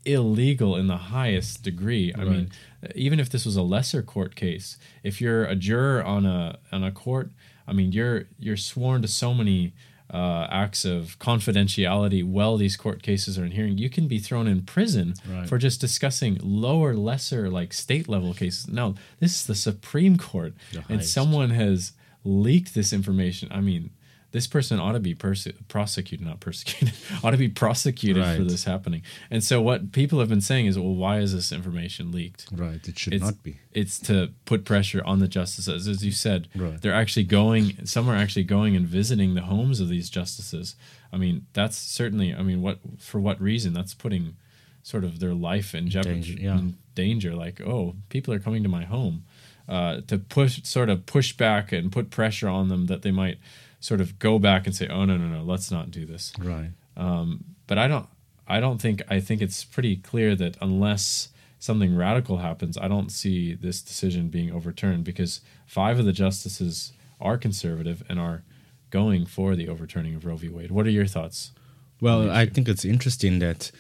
illegal 0.09 0.77
in 0.77 0.87
the 0.87 0.97
highest 0.97 1.63
degree. 1.63 2.13
I 2.17 2.25
mean, 2.25 2.51
even 2.95 3.21
if 3.21 3.29
this 3.31 3.45
was 3.45 3.57
a 3.57 3.63
lesser 3.63 4.03
court 4.03 4.35
case, 4.35 4.79
if 5.03 5.21
you're 5.21 5.45
a 5.45 5.55
juror 5.55 6.03
on 6.03 6.25
a 6.27 6.59
on 6.73 6.83
a 6.85 6.93
court, 6.93 7.31
I 7.67 7.73
mean, 7.73 7.93
you're 7.93 8.25
you're 8.39 8.57
sworn 8.57 9.03
to 9.03 9.09
so 9.09 9.35
many 9.35 9.73
uh, 10.13 10.47
acts 10.51 10.85
of 10.87 11.19
confidentiality 11.19 12.25
while 12.25 12.57
these 12.57 12.77
court 12.77 13.03
cases 13.03 13.39
are 13.39 13.45
in 13.45 13.51
hearing. 13.53 13.77
You 13.79 13.91
can 13.91 14.09
be 14.09 14.19
thrown 14.19 14.47
in 14.49 14.63
prison 14.63 15.15
Right. 15.29 15.47
for 15.49 15.59
just 15.59 15.81
discussing 15.81 16.39
lower, 16.43 16.95
lesser, 16.95 17.51
like 17.51 17.73
state 17.75 18.09
level 18.09 18.33
cases. 18.35 18.69
No, 18.69 18.95
this 19.21 19.33
is 19.41 19.47
the 19.47 19.55
Supreme 19.55 20.17
Court, 20.17 20.55
The 20.73 20.83
and 20.89 21.05
someone 21.05 21.51
has 21.51 21.93
leaked 22.25 22.75
this 22.75 22.93
information. 22.93 23.49
I 23.51 23.61
mean, 23.61 23.91
this 24.31 24.47
person 24.47 24.79
ought 24.79 24.93
to 24.93 25.01
be 25.01 25.15
perse- 25.15 25.49
prosecuted, 25.69 26.27
not 26.27 26.39
persecuted, 26.41 26.95
ought 27.25 27.31
to 27.31 27.37
be 27.39 27.49
prosecuted 27.49 28.23
for 28.37 28.45
this 28.45 28.65
happening. 28.65 29.03
And 29.31 29.43
so, 29.43 29.61
what 29.63 29.93
people 29.93 30.19
have 30.21 30.29
been 30.29 30.43
saying 30.43 30.67
is, 30.67 30.79
well, 30.79 30.95
why 30.95 31.19
is 31.19 31.33
this 31.33 31.51
information 31.51 32.13
leaked? 32.13 32.47
Right. 32.53 32.87
It 32.87 32.99
should 32.99 33.15
It's, 33.15 33.25
not 33.25 33.43
be. 33.43 33.57
It's 33.73 33.99
to 34.01 34.31
put 34.45 34.65
pressure 34.67 35.03
on 35.05 35.21
the 35.21 35.29
justices. 35.29 35.89
As 35.89 36.05
you 36.05 36.13
said, 36.13 36.49
Right. 36.55 36.81
they're 36.81 36.93
actually 36.93 37.25
going, 37.25 37.87
some 37.87 38.09
are 38.09 38.17
actually 38.17 38.45
going 38.45 38.77
and 38.77 38.87
visiting 38.87 39.35
the 39.35 39.43
homes 39.43 39.81
of 39.81 39.89
these 39.89 40.11
justices. 40.11 40.77
I 41.13 41.17
mean, 41.17 41.47
that's 41.55 41.77
certainly, 41.79 42.35
I 42.35 42.43
mean, 42.43 42.61
what, 42.61 42.81
for 42.99 43.19
what 43.21 43.41
reason? 43.41 43.73
That's 43.73 43.95
putting 43.95 44.37
sort 44.83 45.05
of 45.05 45.21
their 45.21 45.35
life 45.35 45.75
in 45.75 45.89
jeopardy, 45.89 46.15
Danger, 46.21 46.33
yeah. 46.35 46.59
in 46.59 46.77
danger. 46.95 47.35
Like, 47.35 47.61
oh, 47.63 47.95
people 48.11 48.35
are 48.35 48.39
coming 48.39 48.63
to 48.63 48.69
my 48.69 48.85
home. 48.85 49.25
Uh, 49.69 50.01
to 50.07 50.17
push, 50.17 50.63
sort 50.65 50.89
of 50.89 51.05
push 51.05 51.35
back 51.35 51.73
and 51.73 51.93
put 51.93 52.09
pressure 52.11 52.49
on 52.49 52.69
them 52.69 52.87
that 52.87 53.03
they 53.03 53.11
might 53.11 53.37
sort 53.81 54.01
of 54.01 54.19
go 54.19 54.39
back 54.39 54.67
and 54.67 54.75
say, 54.75 54.89
oh, 54.89 55.05
no, 55.05 55.17
no, 55.17 55.27
no, 55.27 55.43
let's 55.43 55.71
not 55.71 55.91
do 55.91 56.05
this 56.05 56.33
Right. 56.39 56.71
Um, 56.97 57.45
but 57.67 57.79
I 57.79 57.87
don't 57.87 58.09
I 58.49 58.61
don't 58.61 58.81
think 58.81 59.03
I 59.09 59.21
think 59.21 59.41
it's 59.41 59.65
pretty 59.65 59.97
clear 59.97 60.35
that 60.35 60.57
unless 60.61 61.29
something 61.59 61.95
radical 61.95 62.39
happens, 62.39 62.77
I 62.77 62.89
don't 62.89 63.11
see 63.11 63.55
this 63.55 63.83
decision 63.83 64.29
being 64.29 64.51
overturned 64.51 65.05
because 65.05 65.41
five 65.67 65.99
of 65.99 66.05
the 66.05 66.13
justices 66.13 66.93
are 67.21 67.37
conservative 67.37 68.03
and 68.09 68.19
are 68.19 68.43
going 68.91 69.27
for 69.27 69.55
the 69.55 69.69
overturning 69.69 70.15
of 70.15 70.25
Roe 70.25 70.37
v. 70.37 70.49
Wade. 70.49 70.71
What 70.71 70.87
are 70.87 70.91
your 70.91 71.07
thoughts? 71.07 71.53
Well, 72.01 72.31
I 72.31 72.47
think 72.47 72.69
it's 72.69 72.85
interesting 72.85 73.41
that 73.41 73.71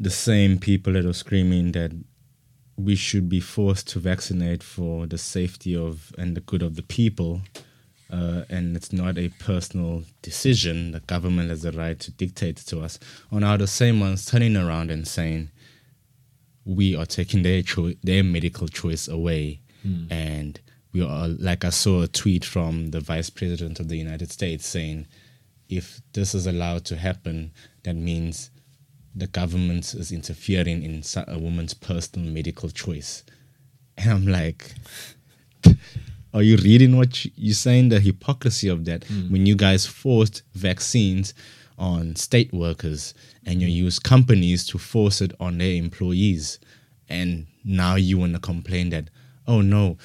the 0.00 0.10
same 0.10 0.58
people 0.58 0.94
that 0.94 1.04
are 1.04 1.12
screaming 1.12 1.72
that 1.72 1.92
we 2.76 2.96
should 2.96 3.28
be 3.28 3.40
forced 3.40 3.88
to 3.88 3.98
vaccinate 3.98 4.62
for 4.62 5.06
the 5.06 5.18
safety 5.18 5.76
of 5.76 6.12
and 6.18 6.34
the 6.36 6.40
good 6.40 6.62
of 6.62 6.76
the 6.76 6.82
people, 6.82 7.42
uh, 8.12 8.44
and 8.50 8.76
it's 8.76 8.92
not 8.92 9.16
a 9.18 9.28
personal 9.40 10.04
decision. 10.20 10.92
The 10.92 11.00
government 11.00 11.48
has 11.50 11.62
the 11.62 11.72
right 11.72 11.98
to 11.98 12.10
dictate 12.10 12.58
to 12.58 12.80
us. 12.80 12.98
Are 13.32 13.40
now 13.40 13.56
the 13.56 13.66
same 13.66 14.00
ones 14.00 14.26
turning 14.26 14.56
around 14.56 14.90
and 14.90 15.08
saying 15.08 15.48
we 16.64 16.94
are 16.94 17.06
taking 17.06 17.42
their 17.42 17.62
cho- 17.62 17.94
their 18.02 18.22
medical 18.22 18.68
choice 18.68 19.08
away, 19.08 19.60
and 20.10 20.60
we 20.92 21.02
are 21.02 21.28
like 21.28 21.64
I 21.64 21.70
saw 21.70 22.02
a 22.02 22.06
tweet 22.06 22.44
from 22.44 22.90
the 22.90 23.00
vice 23.00 23.30
president 23.30 23.80
of 23.80 23.88
the 23.88 23.96
United 23.96 24.30
States 24.30 24.66
saying 24.66 25.06
if 25.68 26.02
this 26.12 26.34
is 26.34 26.46
allowed 26.46 26.84
to 26.84 26.96
happen, 26.96 27.50
that 27.84 27.94
means 27.96 28.50
the 29.14 29.26
government 29.26 29.94
is 29.94 30.12
interfering 30.12 30.82
in 30.82 31.02
a 31.28 31.38
woman's 31.38 31.74
personal 31.74 32.30
medical 32.30 32.68
choice. 32.68 33.24
And 33.96 34.10
I'm 34.10 34.26
like, 34.26 34.74
are 36.34 36.42
you 36.42 36.56
reading 36.56 36.96
what 36.96 37.24
you- 37.24 37.30
you're 37.36 37.54
saying? 37.54 37.90
The 37.90 38.00
hypocrisy 38.00 38.68
of 38.68 38.84
that 38.86 39.04
hmm. 39.04 39.30
when 39.30 39.46
you 39.46 39.54
guys 39.54 39.86
forced 39.86 40.42
vaccines 40.54 41.34
on 41.78 42.16
state 42.16 42.52
workers 42.52 43.14
and 43.44 43.60
you 43.60 43.68
use 43.68 43.98
companies 43.98 44.66
to 44.68 44.78
force 44.78 45.20
it 45.20 45.32
on 45.40 45.58
their 45.58 45.74
employees. 45.74 46.58
And 47.08 47.46
now 47.64 47.96
you 47.96 48.18
want 48.18 48.34
to 48.34 48.38
complain 48.38 48.90
that, 48.90 49.10
oh 49.46 49.60
no, 49.60 49.98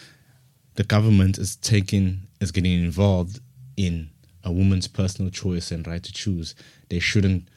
the 0.76 0.84
government 0.84 1.38
is 1.38 1.56
taking 1.56 2.28
is 2.40 2.52
getting 2.52 2.84
involved 2.84 3.40
in 3.78 4.10
a 4.44 4.52
woman's 4.52 4.88
personal 4.88 5.32
choice 5.32 5.72
and 5.72 5.86
right 5.88 6.04
to 6.04 6.14
choose. 6.14 6.56
They 6.90 7.00
shouldn't 7.00 7.48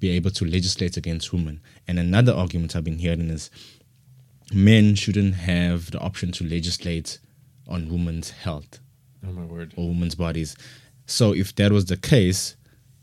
be 0.00 0.10
able 0.10 0.30
to 0.32 0.44
legislate 0.44 0.96
against 0.96 1.32
women. 1.32 1.60
And 1.86 1.98
another 1.98 2.32
argument 2.32 2.74
I've 2.74 2.84
been 2.84 2.98
hearing 2.98 3.30
is 3.30 3.50
men 4.52 4.94
shouldn't 4.94 5.34
have 5.34 5.90
the 5.90 6.00
option 6.00 6.32
to 6.32 6.44
legislate 6.44 7.18
on 7.72 7.88
women's 7.88 8.30
health 8.30 8.78
Oh 9.26 9.32
my 9.32 9.44
word. 9.44 9.72
or 9.76 9.88
women's 9.88 10.14
bodies. 10.14 10.56
So 11.06 11.32
if 11.32 11.54
that 11.56 11.72
was 11.72 11.86
the 11.86 11.96
case, 11.96 12.56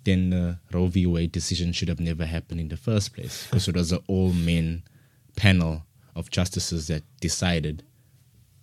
then 0.03 0.29
the 0.29 0.57
Roe 0.71 0.87
v. 0.87 1.05
Wade 1.05 1.31
decision 1.31 1.73
should 1.73 1.89
have 1.89 1.99
never 1.99 2.25
happened 2.25 2.59
in 2.61 2.69
the 2.69 2.77
first 2.77 3.13
place 3.13 3.45
because 3.51 3.67
it 3.67 3.75
was 3.75 3.91
an 3.91 3.99
all 4.07 4.31
men 4.33 4.83
panel 5.35 5.83
of 6.15 6.29
justices 6.29 6.87
that 6.87 7.03
decided 7.21 7.83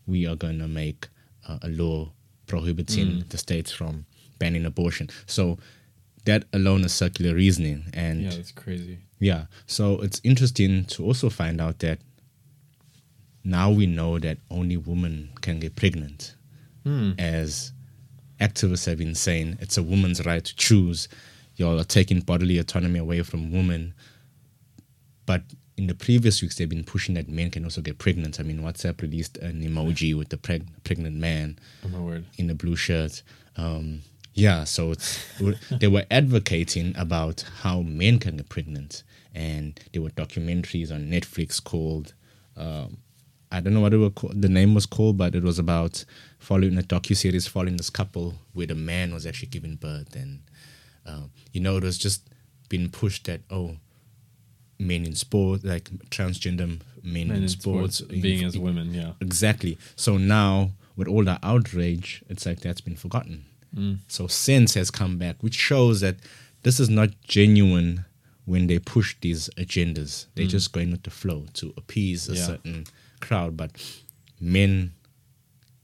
we 0.07 0.27
are 0.27 0.37
going 0.37 0.59
to 0.59 0.69
make 0.69 1.09
uh, 1.49 1.59
a 1.63 1.69
law 1.69 2.11
prohibiting 2.47 3.25
the 3.31 3.39
states 3.39 3.73
from 3.73 4.07
banning 4.39 4.65
abortion. 4.65 5.09
So 5.27 5.59
that 6.25 6.45
alone 6.53 6.85
is 6.85 6.93
circular 6.93 7.35
reasoning, 7.35 7.85
and 7.95 8.23
Yeah, 8.23 8.31
that's 8.31 8.53
crazy. 8.53 8.99
yeah, 9.19 9.47
so 9.67 10.01
it's 10.01 10.21
interesting 10.25 10.85
to 10.87 11.05
also 11.05 11.31
find 11.31 11.61
out 11.61 11.79
that 11.81 11.99
now 13.47 13.71
we 13.71 13.87
know 13.87 14.19
that 14.19 14.39
only 14.51 14.77
women 14.77 15.31
can 15.41 15.61
get 15.61 15.77
pregnant. 15.77 16.35
As 17.19 17.73
activists 18.41 18.87
have 18.87 18.99
been 18.99 19.15
saying, 19.15 19.59
it's 19.61 19.77
a 19.77 19.83
woman's 19.83 20.25
right 20.25 20.45
to 20.45 20.55
choose. 20.57 21.09
Y'all 21.57 21.81
are 21.81 21.85
taking 21.85 22.21
bodily 22.21 22.59
autonomy 22.59 22.99
away 23.01 23.23
from 23.23 23.51
women. 23.51 23.93
But 25.27 25.43
in 25.77 25.89
the 25.89 25.95
previous 25.95 26.41
weeks, 26.43 26.57
they've 26.57 26.69
been 26.69 26.85
pushing 26.85 27.15
that 27.17 27.29
men 27.29 27.51
can 27.51 27.65
also 27.65 27.81
get 27.81 27.99
pregnant. 27.99 28.39
I 28.39 28.45
mean, 28.45 28.61
WhatsApp 28.61 29.03
released 29.03 29.37
an 29.39 29.63
emoji 29.63 30.17
with 30.17 30.29
the 30.29 30.37
preg- 30.37 30.69
pregnant 30.85 31.17
man 31.17 31.59
Oh 31.85 31.89
my 31.89 31.99
word. 31.99 32.25
in 32.39 32.49
a 32.51 32.55
blue 32.55 32.77
shirt. 32.77 33.23
Um, 33.57 34.03
yeah, 34.35 34.63
so 34.65 34.93
it's 34.93 35.19
they 35.71 35.89
were 35.89 36.05
advocating 36.11 36.95
about 36.97 37.45
how 37.63 37.81
men 37.83 38.19
can 38.21 38.37
get 38.37 38.49
pregnant, 38.49 39.03
and 39.35 39.81
there 39.93 40.03
were 40.03 40.11
documentaries 40.11 40.93
on 40.93 41.09
Netflix 41.11 41.63
called 41.63 42.15
um, 42.57 42.99
I 43.51 43.61
don't 43.61 43.75
know 43.75 43.81
what 43.81 43.95
it 43.95 43.99
were 43.99 44.11
called, 44.11 44.41
the 44.43 44.49
name 44.49 44.75
was 44.75 44.87
called, 44.87 45.17
but 45.17 45.35
it 45.35 45.43
was 45.43 45.59
about 45.59 46.05
following 46.39 46.77
a 46.79 46.83
docu 46.83 47.17
series 47.17 47.47
following 47.47 47.77
this 47.77 47.91
couple 47.91 48.35
where 48.53 48.67
the 48.67 48.75
man 48.75 49.13
was 49.15 49.25
actually 49.27 49.49
giving 49.49 49.77
birth, 49.77 50.15
and 50.17 50.41
um, 51.07 51.31
you 51.53 51.61
know 51.61 51.77
it 51.77 51.85
was 51.85 51.97
just 51.99 52.23
being 52.69 52.89
pushed 52.91 53.25
that 53.27 53.41
oh 53.51 53.77
men 54.79 55.05
in 55.07 55.15
sport 55.15 55.65
like 55.65 55.85
transgender 56.11 56.67
men, 57.03 57.29
Men 57.29 57.37
in, 57.39 57.43
in 57.45 57.49
sports, 57.49 57.99
sports, 57.99 58.21
being 58.21 58.45
as 58.45 58.59
women, 58.59 58.93
yeah. 58.93 59.13
Exactly. 59.21 59.79
So 59.95 60.17
now, 60.19 60.71
with 60.97 61.07
all 61.07 61.23
the 61.25 61.39
outrage, 61.43 62.25
it's 62.29 62.45
like 62.47 62.61
that's 62.61 62.81
been 62.81 62.97
forgotten. 62.97 63.45
So 64.09 64.27
sense 64.27 64.73
has 64.73 64.91
come 64.91 65.19
back, 65.19 65.37
which 65.43 65.55
shows 65.55 66.01
that 66.01 66.17
this 66.63 66.81
is 66.81 66.89
not 66.89 67.11
genuine 67.23 68.07
when 68.47 68.69
they 68.69 68.79
push 68.79 69.15
these 69.21 69.51
agendas. 69.59 70.27
They're 70.35 70.47
just 70.47 70.73
going 70.73 70.91
with 70.93 71.03
the 71.03 71.11
flow 71.11 71.45
to 71.55 71.75
appease 71.77 72.27
a 72.31 72.35
Yeah. 72.37 72.47
certain 72.47 72.87
crowd. 73.27 73.57
But 73.57 73.71
men 74.41 74.93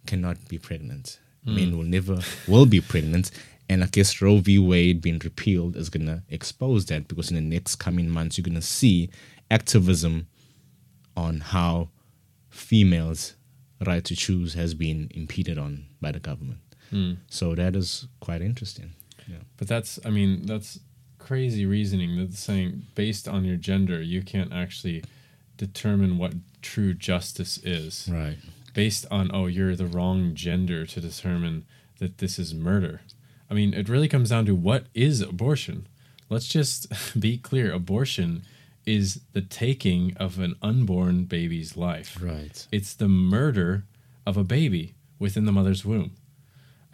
cannot 0.07 0.37
be 0.49 0.59
pregnant. 0.59 1.19
Men 1.45 1.77
will 1.77 1.85
never 1.85 2.21
will 2.47 2.67
be 2.67 2.81
pregnant. 2.81 3.31
And 3.69 3.83
I 3.83 3.87
guess 3.87 4.21
Roe 4.21 4.39
v. 4.39 4.59
Wade 4.59 5.01
being 5.01 5.21
repealed 5.25 5.77
is 5.77 5.89
gonna 5.89 6.23
expose 6.29 6.87
that 6.87 7.09
because 7.09 7.31
in 7.31 7.37
the 7.37 7.57
next 7.57 7.77
coming 7.77 8.09
months 8.09 8.37
you're 8.37 8.45
gonna 8.45 8.63
see 8.63 9.11
activism 9.51 10.27
on 11.17 11.41
how 11.41 11.89
females' 12.51 13.35
right 13.87 14.05
to 14.05 14.15
choose 14.15 14.55
has 14.55 14.75
been 14.75 15.11
impeded 15.15 15.59
on 15.59 15.85
by 16.01 16.13
the 16.13 16.21
government. 16.21 16.61
Hmm. 16.91 17.15
So 17.29 17.55
that 17.55 17.75
is 17.75 18.07
quite 18.21 18.43
interesting. 18.43 18.93
Yeah. 19.27 19.39
But 19.57 19.69
that's, 19.69 19.99
I 20.05 20.11
mean, 20.11 20.47
that's 20.47 20.79
crazy 21.19 21.67
reasoning. 21.67 22.19
That's 22.19 22.39
saying 22.39 22.83
based 22.95 23.27
on 23.27 23.45
your 23.45 23.57
gender, 23.57 24.03
you 24.03 24.23
can't 24.23 24.53
actually 24.53 25.03
determine 25.57 26.19
what 26.19 26.35
true 26.63 26.95
justice 26.95 27.59
is. 27.59 28.09
Right. 28.11 28.39
Based 28.75 29.05
on, 29.11 29.31
oh, 29.33 29.47
you're 29.47 29.77
the 29.77 29.87
wrong 29.87 30.35
gender 30.35 30.87
to 30.87 31.01
determine 31.01 31.67
that 31.99 32.19
this 32.19 32.39
is 32.39 32.55
murder. 32.55 33.03
I 33.51 33.55
mean, 33.55 33.75
it 33.75 33.89
really 33.89 34.09
comes 34.09 34.31
down 34.31 34.47
to 34.47 34.55
what 34.55 34.87
is 34.95 35.21
abortion. 35.21 35.87
Let's 36.31 36.49
just 36.49 36.87
be 37.21 37.37
clear 37.37 37.73
abortion 37.73 38.43
is 38.87 39.21
the 39.33 39.43
taking 39.43 40.17
of 40.17 40.39
an 40.39 40.57
unborn 40.63 41.25
baby's 41.25 41.77
life. 41.77 42.19
Right. 42.21 42.67
It's 42.73 42.95
the 42.95 43.09
murder 43.09 43.85
of 44.27 44.37
a 44.37 44.45
baby 44.45 44.95
within 45.19 45.45
the 45.45 45.53
mother's 45.53 45.85
womb. 45.85 46.13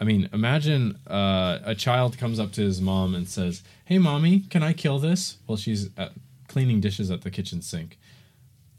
I 0.01 0.05
mean, 0.05 0.29
imagine 0.31 0.97
uh, 1.07 1.59
a 1.63 1.75
child 1.75 2.17
comes 2.17 2.39
up 2.39 2.51
to 2.53 2.61
his 2.61 2.79
mom 2.79 3.15
and 3.15 3.27
says, 3.27 3.63
"Hey, 3.85 3.97
mommy, 3.97 4.41
can 4.49 4.63
I 4.63 4.71
kill 4.71 4.97
this?" 4.97 5.37
While 5.45 5.57
she's 5.57 5.89
uh, 5.97 6.09
cleaning 6.47 6.79
dishes 6.79 7.11
at 7.11 7.21
the 7.21 7.31
kitchen 7.31 7.61
sink. 7.61 7.98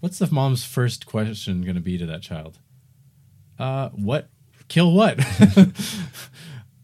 What's 0.01 0.19
the 0.19 0.29
mom's 0.33 0.65
first 0.65 1.07
question 1.07 1.63
going 1.63 1.75
to 1.77 1.81
be 1.81 1.97
to 1.99 2.07
that 2.07 2.23
child? 2.23 2.59
Uh, 3.59 3.91
what? 3.91 4.29
Kill 4.69 4.93
what? 4.93 5.19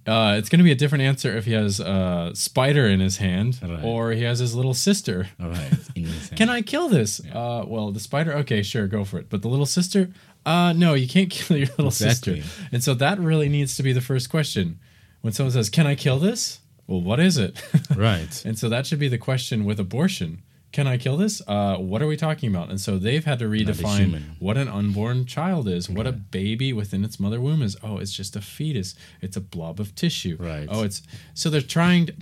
Uh, 0.07 0.37
it's 0.39 0.49
going 0.49 0.59
to 0.61 0.65
be 0.65 0.71
a 0.71 0.77
different 0.77 1.03
answer 1.03 1.37
if 1.37 1.47
he 1.47 1.53
has 1.53 1.81
a 1.81 2.31
spider 2.35 2.87
in 2.87 3.01
his 3.01 3.17
hand 3.17 3.59
Right. 3.61 3.83
or 3.83 4.13
he 4.13 4.23
has 4.23 4.39
his 4.39 4.55
little 4.55 4.73
sister. 4.73 5.27
All 5.43 5.49
right. 5.49 5.73
In 5.97 6.05
his 6.05 6.29
hand. 6.29 6.39
Can 6.39 6.49
I 6.49 6.63
kill 6.63 6.89
this? 6.89 7.19
Uh, 7.35 7.65
well, 7.67 7.91
the 7.91 7.99
spider, 7.99 8.33
okay, 8.35 8.63
sure, 8.63 8.87
go 8.87 9.05
for 9.05 9.19
it. 9.19 9.29
But 9.29 9.43
the 9.43 9.49
little 9.49 9.67
sister, 9.67 10.13
uh, 10.45 10.73
no, 10.77 10.95
you 10.95 11.09
can't 11.09 11.29
kill 11.33 11.57
your 11.57 11.67
little 11.71 11.89
Exactly. 11.89 12.43
sister. 12.43 12.67
And 12.71 12.85
so 12.85 12.95
that 12.95 13.19
really 13.19 13.49
needs 13.49 13.77
to 13.79 13.83
be 13.83 13.93
the 13.93 14.01
first 14.01 14.31
question. 14.31 14.79
When 15.23 15.33
someone 15.33 15.51
says, 15.53 15.69
Can 15.69 15.89
I 15.89 15.97
kill 15.97 16.21
this? 16.21 16.61
Well, 16.87 17.03
what 17.03 17.19
is 17.19 17.37
it? 17.37 17.61
Right. 17.97 18.45
and 18.45 18.57
so 18.57 18.69
that 18.69 18.87
should 18.87 19.01
be 19.01 19.09
the 19.09 19.19
question 19.19 19.65
with 19.65 19.81
abortion. 19.81 20.45
Can 20.73 20.87
I 20.87 20.99
kill 20.99 21.17
this? 21.17 21.41
Uh, 21.47 21.77
what 21.77 22.03
are 22.03 22.07
we 22.07 22.17
talking 22.17 22.51
about? 22.51 22.69
And 22.69 22.81
so 22.81 22.99
they've 22.99 23.25
had 23.25 23.39
to 23.39 23.47
redefine 23.47 24.23
what 24.39 24.57
an 24.57 24.69
unborn 24.69 25.25
child 25.25 25.69
is, 25.69 25.89
what 25.89 26.07
a 26.07 26.13
baby 26.13 26.73
within 26.73 27.05
its 27.05 27.19
mother 27.19 27.41
womb 27.41 27.63
is. 27.63 27.77
Oh, 27.83 27.99
it's 27.99 28.13
just 28.13 28.37
a 28.37 28.43
fetus. 28.43 28.95
It's 29.23 29.37
a 29.37 29.41
blob 29.41 29.81
of 29.81 29.95
tissue. 29.95 30.37
Right. 30.39 30.69
Oh, 30.71 30.83
it's 30.83 31.03
so 31.35 31.49
they're 31.49 31.63
trying 31.63 32.07
to, 32.07 32.15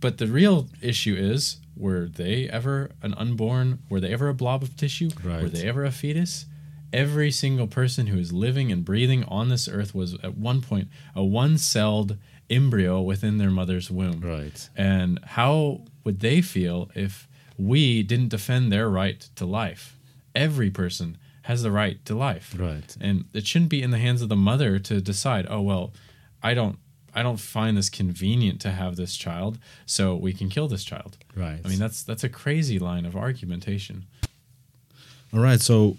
but 0.00 0.18
the 0.18 0.26
real 0.26 0.68
issue 0.80 1.14
is 1.16 1.58
were 1.76 2.06
they 2.06 2.48
ever 2.48 2.90
an 3.02 3.14
unborn? 3.14 3.80
Were 3.88 4.00
they 4.00 4.12
ever 4.12 4.28
a 4.28 4.34
blob 4.34 4.62
of 4.62 4.76
tissue? 4.76 5.10
Right. 5.22 5.42
Were 5.42 5.48
they 5.48 5.68
ever 5.68 5.84
a 5.84 5.90
fetus? 5.90 6.46
Every 6.92 7.30
single 7.30 7.66
person 7.66 8.06
who 8.06 8.18
is 8.18 8.32
living 8.32 8.72
and 8.72 8.84
breathing 8.84 9.24
on 9.24 9.48
this 9.48 9.68
earth 9.68 9.94
was 9.94 10.14
at 10.22 10.36
one 10.36 10.62
point 10.62 10.88
a 11.14 11.22
one 11.22 11.58
celled 11.58 12.16
embryo 12.48 13.00
within 13.00 13.38
their 13.38 13.50
mother's 13.50 13.90
womb. 13.90 14.20
Right. 14.20 14.68
And 14.76 15.20
how 15.24 15.82
would 16.04 16.20
they 16.20 16.40
feel 16.40 16.90
if 16.94 17.28
we 17.58 18.02
didn't 18.02 18.28
defend 18.28 18.70
their 18.70 18.88
right 18.88 19.28
to 19.36 19.46
life? 19.46 19.96
Every 20.34 20.70
person 20.70 21.18
has 21.42 21.62
the 21.62 21.70
right 21.70 22.04
to 22.04 22.14
life. 22.14 22.54
Right. 22.58 22.96
And 23.00 23.26
it 23.32 23.46
shouldn't 23.46 23.70
be 23.70 23.82
in 23.82 23.90
the 23.90 23.98
hands 23.98 24.20
of 24.20 24.28
the 24.28 24.36
mother 24.36 24.78
to 24.80 25.00
decide, 25.00 25.46
oh 25.48 25.60
well, 25.60 25.92
I 26.42 26.54
don't 26.54 26.78
I 27.14 27.22
don't 27.22 27.38
find 27.38 27.78
this 27.78 27.88
convenient 27.88 28.60
to 28.60 28.70
have 28.72 28.96
this 28.96 29.16
child, 29.16 29.58
so 29.86 30.14
we 30.14 30.34
can 30.34 30.50
kill 30.50 30.68
this 30.68 30.84
child. 30.84 31.16
Right. 31.34 31.60
I 31.64 31.68
mean 31.68 31.78
that's 31.78 32.02
that's 32.02 32.24
a 32.24 32.28
crazy 32.28 32.78
line 32.78 33.06
of 33.06 33.16
argumentation. 33.16 34.06
All 35.32 35.40
right. 35.40 35.60
So, 35.60 35.96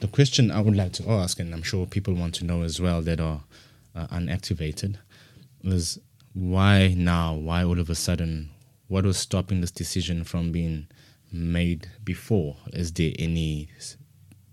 the 0.00 0.08
question 0.08 0.50
I 0.50 0.60
would 0.60 0.76
like 0.76 0.92
to 0.94 1.10
ask, 1.10 1.40
and 1.40 1.54
I'm 1.54 1.62
sure 1.62 1.86
people 1.86 2.14
want 2.14 2.34
to 2.36 2.44
know 2.44 2.62
as 2.62 2.80
well 2.80 3.00
that 3.02 3.20
are 3.20 3.40
uh, 3.94 4.06
unactivated, 4.08 4.96
is 5.62 5.98
why 6.34 6.94
now? 6.96 7.34
Why 7.34 7.64
all 7.64 7.78
of 7.78 7.88
a 7.88 7.94
sudden? 7.94 8.50
What 8.88 9.04
was 9.04 9.16
stopping 9.16 9.60
this 9.60 9.70
decision 9.70 10.24
from 10.24 10.52
being 10.52 10.88
made 11.32 11.90
before? 12.04 12.56
Is 12.72 12.92
there 12.92 13.12
any 13.18 13.68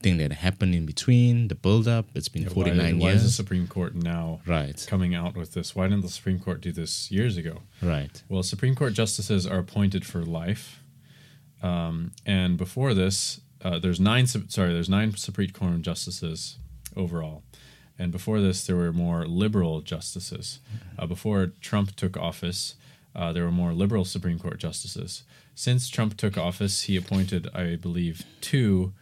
thing 0.02 0.17
that 0.17 0.32
happened 0.32 0.74
in 0.74 0.86
between 0.86 1.48
the 1.50 1.56
build 1.56 1.88
up? 1.88 2.08
It's 2.15 2.30
been 2.30 2.46
Why- 2.46 2.54
49 2.54 3.00
why, 3.00 3.12
is 3.12 3.24
the. 3.24 3.30
Supreme 3.30 3.67
Court 3.67 3.94
now 3.96 4.41
Right. 4.46 4.84
coming 4.89 5.13
out 5.13 5.36
with 5.36 5.54
this? 5.54 5.76
Why 5.76 5.88
didn't 5.88 6.02
the 6.02 6.10
Supreme 6.10 6.39
Court 6.39 6.62
do 6.62 6.72
this 6.72 7.12
years 7.12 7.38
ago? 7.38 7.62
Right. 7.82 8.24
Well, 8.30 8.41
Supreme 8.41 8.74
Court 8.76 8.94
justices 8.94 9.46
are 9.46 9.60
appointed 9.60 10.06
for 10.06 10.24
life, 10.24 10.82
um, 11.62 12.12
and 12.26 12.58
before 12.58 12.94
this, 12.94 13.41
uh, 13.62 13.78
there's 13.80 14.00
nine. 14.00 14.26
Sorry, 14.28 14.74
there's 14.74 14.89
nine 14.89 15.15
Supreme 15.17 15.52
Court 15.52 15.82
justices 15.84 16.58
overall, 16.96 17.44
and 18.00 18.12
before 18.12 18.41
this, 18.41 18.65
there 18.65 18.76
were 18.78 18.91
more 18.94 19.28
liberal 19.28 19.82
justices. 19.82 20.60
Uh, 20.98 21.06
before 21.06 21.48
Trump 21.62 21.96
took 21.96 22.17
office, 22.17 22.74
uh, 23.15 23.32
there 23.32 23.43
were 23.43 23.52
more 23.52 23.74
liberal 23.74 24.06
Supreme 24.06 24.39
Court 24.39 24.60
justices. 24.60 25.24
Since 25.56 25.89
Trump 25.89 26.17
took 26.17 26.38
office, 26.38 26.84
he 26.84 26.95
appointed, 26.95 27.50
I 27.54 27.76
believe, 27.76 28.24
two 28.39 28.93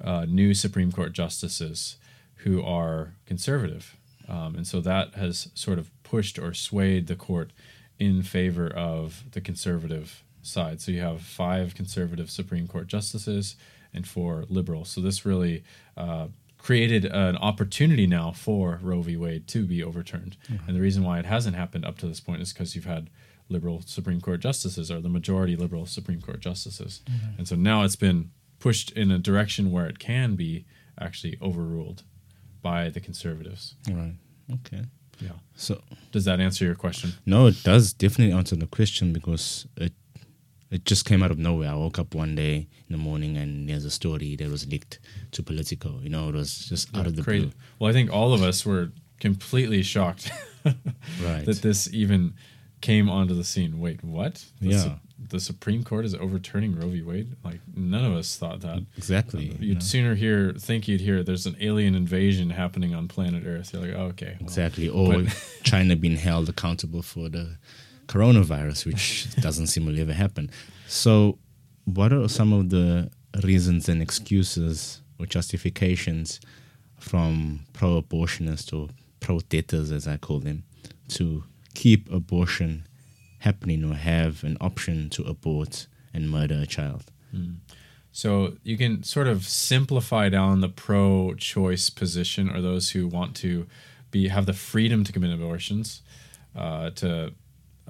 uh, 0.00 0.26
new 0.28 0.54
Supreme 0.54 0.92
Court 0.92 1.12
justices 1.12 1.96
who 2.36 2.62
are 2.62 3.14
conservative. 3.26 3.96
Um, 4.28 4.56
and 4.56 4.66
so 4.66 4.80
that 4.80 5.14
has 5.14 5.48
sort 5.54 5.78
of 5.78 5.90
pushed 6.02 6.38
or 6.38 6.54
swayed 6.54 7.06
the 7.06 7.16
court 7.16 7.50
in 7.98 8.22
favor 8.22 8.68
of 8.68 9.24
the 9.32 9.40
conservative 9.40 10.22
side. 10.42 10.80
So 10.80 10.92
you 10.92 11.00
have 11.00 11.22
five 11.22 11.74
conservative 11.74 12.30
Supreme 12.30 12.68
Court 12.68 12.86
justices 12.86 13.56
and 13.92 14.06
four 14.06 14.44
liberals. 14.48 14.90
So 14.90 15.00
this 15.00 15.24
really 15.24 15.64
uh, 15.96 16.28
created 16.58 17.04
an 17.04 17.36
opportunity 17.36 18.06
now 18.06 18.32
for 18.32 18.78
Roe 18.82 19.02
v. 19.02 19.16
Wade 19.16 19.46
to 19.48 19.64
be 19.64 19.82
overturned. 19.82 20.36
And 20.66 20.76
the 20.76 20.80
reason 20.80 21.04
why 21.04 21.18
it 21.18 21.24
hasn't 21.24 21.56
happened 21.56 21.84
up 21.84 21.98
to 21.98 22.06
this 22.06 22.20
point 22.20 22.42
is 22.42 22.52
because 22.52 22.74
you've 22.74 22.84
had 22.84 23.08
liberal 23.48 23.82
Supreme 23.84 24.20
Court 24.20 24.40
justices 24.40 24.90
or 24.90 25.00
the 25.00 25.08
majority 25.08 25.56
liberal 25.56 25.86
Supreme 25.86 26.20
Court 26.20 26.40
justices. 26.40 27.02
Mm-hmm. 27.06 27.38
And 27.38 27.48
so 27.48 27.56
now 27.56 27.82
it's 27.82 27.96
been 27.96 28.30
pushed 28.58 28.90
in 28.92 29.10
a 29.10 29.18
direction 29.18 29.70
where 29.70 29.86
it 29.86 29.98
can 29.98 30.34
be 30.34 30.64
actually 31.00 31.38
overruled 31.40 32.02
by 32.62 32.88
the 32.90 33.00
conservatives. 33.00 33.74
Right. 33.88 34.14
Okay. 34.52 34.84
Yeah. 35.20 35.30
So 35.54 35.80
Does 36.12 36.24
that 36.24 36.40
answer 36.40 36.64
your 36.64 36.74
question? 36.74 37.12
No, 37.24 37.46
it 37.46 37.62
does 37.62 37.92
definitely 37.92 38.34
answer 38.36 38.56
the 38.56 38.66
question 38.66 39.12
because 39.12 39.66
it 39.76 39.92
it 40.68 40.84
just 40.84 41.04
came 41.04 41.22
out 41.22 41.30
of 41.30 41.38
nowhere. 41.38 41.70
I 41.70 41.74
woke 41.74 41.98
up 41.98 42.12
one 42.14 42.34
day 42.34 42.56
in 42.88 42.90
the 42.90 42.98
morning 42.98 43.36
and 43.36 43.68
there's 43.68 43.84
a 43.84 43.90
story 43.90 44.34
that 44.34 44.50
was 44.50 44.66
leaked 44.66 44.98
to 45.30 45.42
Politico. 45.42 46.00
You 46.02 46.10
know, 46.10 46.28
it 46.28 46.34
was 46.34 46.66
just 46.68 46.94
out 46.96 47.06
of 47.06 47.14
the 47.14 47.22
Crazy. 47.22 47.52
Well, 47.78 47.88
I 47.88 47.92
think 47.92 48.12
all 48.12 48.34
of 48.34 48.42
us 48.42 48.66
were 48.66 48.90
completely 49.20 49.82
shocked. 49.82 50.30
Right. 51.22 51.44
that 51.44 51.62
this 51.62 51.88
even 51.94 52.34
came 52.80 53.08
onto 53.10 53.34
the 53.34 53.44
scene. 53.44 53.78
Wait, 53.80 54.02
what? 54.04 54.44
The, 54.60 54.68
Yeah. 54.68 54.78
Su- 54.82 54.92
the 55.28 55.40
Supreme 55.40 55.82
Court 55.82 56.04
is 56.04 56.14
overturning 56.14 56.78
Roe 56.78 56.88
v. 56.88 57.02
Wade? 57.02 57.36
Like 57.42 57.60
none 57.74 58.04
of 58.04 58.12
us 58.12 58.36
thought 58.36 58.60
that. 58.60 58.84
exactly. 58.98 59.50
Uh, 59.50 59.54
you 59.60 59.68
You'd 59.68 59.74
know. 59.78 59.80
sooner 59.80 60.14
hear 60.14 60.52
think 60.52 60.86
you'd 60.88 61.00
hear 61.00 61.22
there's 61.22 61.46
an 61.46 61.56
alien 61.60 61.94
invasion 61.94 62.50
happening 62.50 62.94
on 62.94 63.08
planet 63.08 63.44
Earth. 63.46 63.72
You're 63.72 63.82
like, 63.82 63.94
oh, 63.96 64.02
okay. 64.12 64.36
well, 64.38 64.46
Exactly. 64.48 64.88
Or 64.88 65.24
China 65.64 65.96
being 65.96 66.16
held 66.16 66.48
accountable 66.50 67.02
for 67.02 67.28
the 67.30 67.56
coronavirus, 68.08 68.86
which 68.86 69.34
doesn't 69.40 69.68
seem 69.68 69.86
to 69.86 70.00
ever 70.00 70.12
happen. 70.12 70.50
So, 70.86 71.38
what 71.86 72.12
are 72.12 72.28
some 72.28 72.52
of 72.52 72.68
the 72.70 73.10
reasons 73.42 73.88
and 73.88 74.02
excuses 74.02 75.00
or 75.18 75.26
justifications 75.26 76.40
from 76.98 77.60
pro 77.72 78.00
abortionists 78.02 78.72
or 78.72 78.88
protesters, 79.20 79.90
as 79.92 80.06
I 80.06 80.18
call 80.18 80.40
them, 80.40 80.64
to 81.08 81.42
keep 81.82 82.02
abortion 82.10 82.72
happening 83.46 83.84
or 83.84 83.94
have 83.94 84.42
an 84.48 84.56
option 84.60 85.10
to 85.10 85.22
abort 85.34 85.86
and 86.14 86.22
murder 86.36 86.58
a 86.62 86.66
child? 86.66 87.04
So 88.12 88.30
you 88.62 88.76
can 88.82 89.02
sort 89.02 89.28
of 89.28 89.44
simplify 89.44 90.30
down 90.30 90.62
the 90.62 90.70
pro-choice 90.86 91.90
position, 91.90 92.44
or 92.52 92.62
those 92.62 92.86
who 92.94 93.02
want 93.06 93.36
to 93.44 93.66
be 94.10 94.28
have 94.28 94.46
the 94.46 94.58
freedom 94.70 95.04
to 95.04 95.12
commit 95.12 95.32
abortions, 95.34 96.02
uh, 96.62 96.90
to 97.00 97.32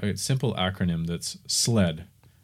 a 0.03 0.17
simple 0.17 0.53
acronym 0.55 1.07
that's 1.07 1.39
SLED. 1.47 1.97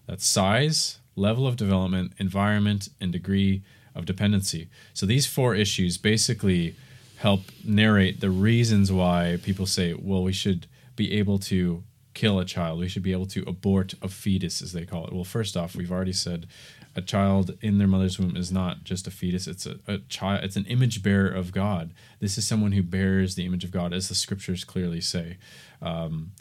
That's 0.07 0.26
size, 0.26 1.00
level 1.16 1.44
of 1.46 1.57
development, 1.57 2.12
environment, 2.18 2.88
and 3.00 3.12
degree 3.12 3.62
of 3.96 4.05
dependency. 4.05 4.68
So 4.94 5.07
these 5.07 5.26
four 5.26 5.55
issues 5.64 5.98
basically 5.98 6.76
help 7.16 7.42
narrate 7.64 8.20
the 8.20 8.31
reasons 8.31 8.90
why 8.90 9.38
people 9.42 9.66
say, 9.66 9.88
well, 9.94 10.22
we 10.22 10.33
should 10.33 10.66
be 10.96 11.12
able 11.12 11.38
to 11.38 11.85
kill 12.14 12.38
a 12.38 12.44
child. 12.44 12.78
We 12.78 12.88
should 12.88 13.02
be 13.02 13.12
able 13.12 13.26
to 13.26 13.42
abort 13.46 13.94
a 14.02 14.09
fetus, 14.09 14.61
as 14.61 14.72
they 14.72 14.85
call 14.85 15.07
it. 15.07 15.12
Well, 15.12 15.24
first 15.24 15.57
off, 15.57 15.74
we've 15.74 15.92
already 15.92 16.12
said 16.12 16.46
a 16.94 17.00
child 17.00 17.57
in 17.62 17.78
their 17.78 17.88
mother's 17.88 18.18
womb 18.18 18.37
is 18.37 18.52
not 18.52 18.85
just 18.85 19.07
a 19.07 19.11
fetus. 19.11 19.46
It's 19.46 19.64
a, 19.66 19.78
a 19.87 19.98
child. 19.98 20.44
It's 20.44 20.57
an 20.57 20.66
image 20.66 21.02
bearer 21.02 21.28
of 21.28 21.52
God. 21.52 21.94
This 22.20 22.37
is 22.37 22.46
someone 22.46 22.72
who 22.72 22.83
bears 22.83 23.35
the 23.35 23.46
image 23.46 23.64
of 23.64 23.70
God, 23.70 23.92
as 23.94 24.09
the 24.09 24.14
scriptures 24.14 24.64
clearly 24.64 25.00
say. 25.00 25.38
Um, 25.81 26.33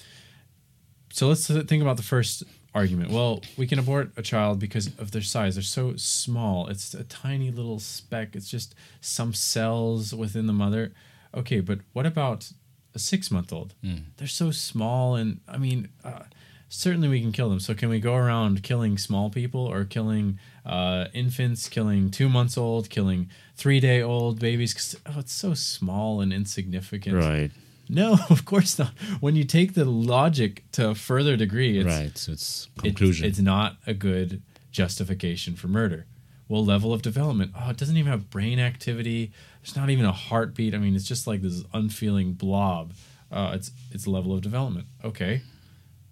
so 1.11 1.27
let's 1.27 1.47
think 1.47 1.81
about 1.81 1.97
the 1.97 2.03
first 2.03 2.43
argument. 2.73 3.11
Well, 3.11 3.41
we 3.57 3.67
can 3.67 3.79
abort 3.79 4.11
a 4.17 4.21
child 4.21 4.59
because 4.59 4.87
of 4.97 5.11
their 5.11 5.21
size. 5.21 5.55
They're 5.55 5.63
so 5.63 5.95
small. 5.95 6.67
It's 6.67 6.93
a 6.93 7.03
tiny 7.03 7.51
little 7.51 7.79
speck. 7.79 8.35
It's 8.35 8.49
just 8.49 8.75
some 9.01 9.33
cells 9.33 10.13
within 10.13 10.47
the 10.47 10.53
mother. 10.53 10.93
Okay, 11.33 11.59
but 11.59 11.79
what 11.93 12.05
about 12.05 12.51
a 12.95 12.99
six 12.99 13.31
month 13.31 13.51
old? 13.53 13.73
They're 14.17 14.27
so 14.27 14.51
small, 14.51 15.15
and 15.15 15.39
I 15.47 15.57
mean, 15.57 15.89
uh, 16.03 16.23
certainly 16.69 17.07
we 17.07 17.21
can 17.21 17.31
kill 17.31 17.49
them. 17.49 17.59
So 17.59 17.73
can 17.73 17.89
we 17.89 17.99
go 17.99 18.15
around 18.15 18.63
killing 18.63 18.97
small 18.97 19.29
people 19.29 19.61
or 19.65 19.83
killing 19.85 20.39
uh, 20.65 21.05
infants, 21.13 21.67
killing 21.69 22.11
two 22.11 22.29
months 22.29 22.57
old, 22.57 22.89
killing 22.89 23.29
three 23.55 23.79
day 23.79 24.01
old 24.01 24.39
babies? 24.39 24.73
'Cause, 24.73 24.95
oh, 25.05 25.19
it's 25.19 25.33
so 25.33 25.53
small 25.53 26.21
and 26.21 26.31
insignificant. 26.33 27.15
Right. 27.15 27.51
No, 27.89 28.17
of 28.29 28.45
course 28.45 28.79
not. 28.79 28.93
When 29.19 29.35
you 29.35 29.43
take 29.43 29.73
the 29.73 29.85
logic 29.85 30.63
to 30.73 30.89
a 30.89 30.95
further 30.95 31.35
degree, 31.35 31.77
it's, 31.79 31.85
right. 31.87 32.17
So 32.17 32.31
it's 32.31 32.69
it's, 32.75 32.81
conclusion. 32.83 33.25
it's 33.25 33.39
not 33.39 33.77
a 33.85 33.93
good 33.93 34.41
justification 34.71 35.55
for 35.55 35.67
murder. 35.67 36.05
Well, 36.47 36.65
level 36.65 36.93
of 36.93 37.01
development. 37.01 37.51
Oh, 37.57 37.69
it 37.69 37.77
doesn't 37.77 37.95
even 37.95 38.11
have 38.11 38.29
brain 38.29 38.59
activity. 38.59 39.31
There's 39.61 39.75
not 39.75 39.89
even 39.89 40.05
a 40.05 40.11
heartbeat. 40.11 40.73
I 40.73 40.77
mean, 40.79 40.95
it's 40.95 41.07
just 41.07 41.27
like 41.27 41.41
this 41.41 41.63
unfeeling 41.73 42.33
blob. 42.33 42.93
Uh, 43.31 43.51
it's 43.53 43.71
it's 43.91 44.07
level 44.07 44.33
of 44.33 44.41
development. 44.41 44.87
Okay. 45.03 45.41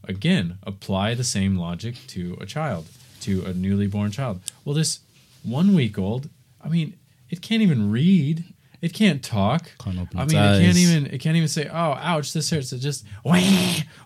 Again, 0.05 0.57
apply 0.63 1.13
the 1.15 1.23
same 1.23 1.57
logic 1.57 1.95
to 2.07 2.37
a 2.39 2.45
child, 2.45 2.87
to 3.21 3.43
a 3.45 3.53
newly 3.53 3.87
born 3.87 4.11
child. 4.11 4.39
Well, 4.63 4.73
this 4.73 4.99
one 5.43 5.73
week 5.75 5.97
old, 5.99 6.29
I 6.63 6.69
mean, 6.69 6.97
it 7.29 7.41
can't 7.41 7.61
even 7.61 7.91
read. 7.91 8.45
It 8.81 8.93
can't 8.93 9.21
talk. 9.21 9.71
Can't 9.79 9.99
open 9.99 10.17
I 10.19 10.25
mean, 10.25 10.37
it 10.37 10.61
can't 10.63 10.77
even 10.77 11.05
it 11.07 11.17
can't 11.19 11.35
even 11.35 11.49
say, 11.49 11.67
"Oh, 11.67 11.93
ouch, 11.99 12.31
this 12.31 12.49
hurts." 12.49 12.71
It 12.71 12.79
just 12.79 13.05
wah, 13.25 13.33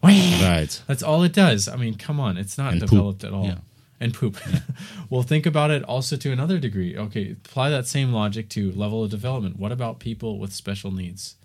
wah. 0.01 0.09
Right. 0.09 0.81
That's 0.87 1.03
all 1.03 1.21
it 1.23 1.33
does. 1.33 1.67
I 1.67 1.75
mean, 1.75 1.93
come 1.95 2.19
on, 2.19 2.37
it's 2.37 2.57
not 2.57 2.71
And 2.71 2.81
poop. 2.81 2.89
developed 2.89 3.23
at 3.23 3.33
all. 3.33 3.45
Yeah. 3.45 3.57
And 3.99 4.13
poop. 4.13 4.37
well, 5.09 5.21
think 5.23 5.45
about 5.45 5.71
it 5.71 5.83
also 5.83 6.17
to 6.17 6.31
another 6.31 6.59
degree. 6.59 6.97
Okay, 6.97 7.31
apply 7.31 7.69
that 7.69 7.87
same 7.87 8.11
logic 8.11 8.49
to 8.49 8.71
level 8.73 9.03
of 9.03 9.11
development. 9.11 9.57
What 9.57 9.71
about 9.71 9.99
people 9.99 10.39
with 10.39 10.51
special 10.51 10.91
needs 10.91 11.35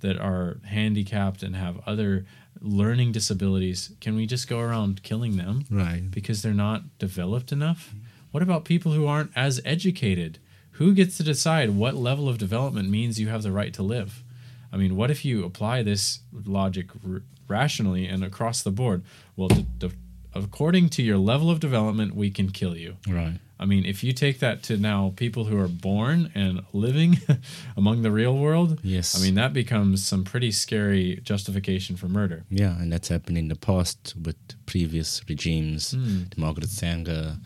that 0.00 0.18
are 0.18 0.58
handicapped 0.64 1.42
and 1.42 1.54
have 1.54 1.80
other 1.86 2.26
learning 2.60 3.12
disabilities? 3.12 3.92
Can 4.00 4.16
we 4.16 4.26
just 4.26 4.48
go 4.48 4.58
around 4.58 5.02
killing 5.02 5.36
them 5.36 5.64
Right. 5.70 6.10
because 6.10 6.42
they're 6.42 6.54
not 6.54 6.98
developed 6.98 7.52
enough? 7.52 7.94
What 8.32 8.42
about 8.42 8.64
people 8.64 8.92
who 8.92 9.06
aren't 9.06 9.30
as 9.36 9.60
educated? 9.64 10.38
Who 10.72 10.94
gets 10.94 11.16
to 11.18 11.22
decide 11.22 11.70
what 11.70 11.94
level 11.96 12.28
of 12.28 12.38
development 12.38 12.88
means 12.88 13.20
you 13.20 13.28
have 13.28 13.42
the 13.42 13.52
right 13.52 13.72
to 13.74 13.82
live? 13.82 14.24
I 14.72 14.76
mean, 14.78 14.96
what 14.96 15.10
if 15.10 15.24
you 15.24 15.44
apply 15.44 15.82
this 15.82 16.20
logic 16.32 16.88
r- 17.06 17.22
rationally 17.48 18.06
and 18.06 18.24
across 18.24 18.62
the 18.62 18.70
board? 18.70 19.02
Well, 19.36 19.48
d- 19.48 19.66
d- 19.78 19.90
according 20.34 20.88
to 20.90 21.02
your 21.02 21.18
level 21.18 21.50
of 21.50 21.60
development, 21.60 22.14
we 22.14 22.30
can 22.30 22.50
kill 22.50 22.76
you. 22.76 22.96
Right. 23.08 23.38
I 23.58 23.66
mean, 23.66 23.84
if 23.84 24.02
you 24.02 24.12
take 24.14 24.38
that 24.38 24.62
to 24.64 24.78
now 24.78 25.12
people 25.16 25.44
who 25.44 25.58
are 25.58 25.68
born 25.68 26.30
and 26.34 26.62
living 26.72 27.18
among 27.76 28.00
the 28.02 28.10
real 28.10 28.36
world, 28.36 28.80
Yes. 28.82 29.14
I 29.14 29.22
mean, 29.22 29.34
that 29.34 29.52
becomes 29.52 30.02
some 30.06 30.24
pretty 30.24 30.50
scary 30.50 31.20
justification 31.22 31.96
for 31.96 32.08
murder. 32.08 32.44
Yeah, 32.48 32.78
and 32.80 32.90
that's 32.90 33.08
happened 33.08 33.36
in 33.36 33.48
the 33.48 33.56
past 33.56 34.14
with 34.22 34.36
previous 34.64 35.20
regimes. 35.28 35.90
The 35.90 36.40
Margaret 36.40 36.70
Sanger, 36.70 37.36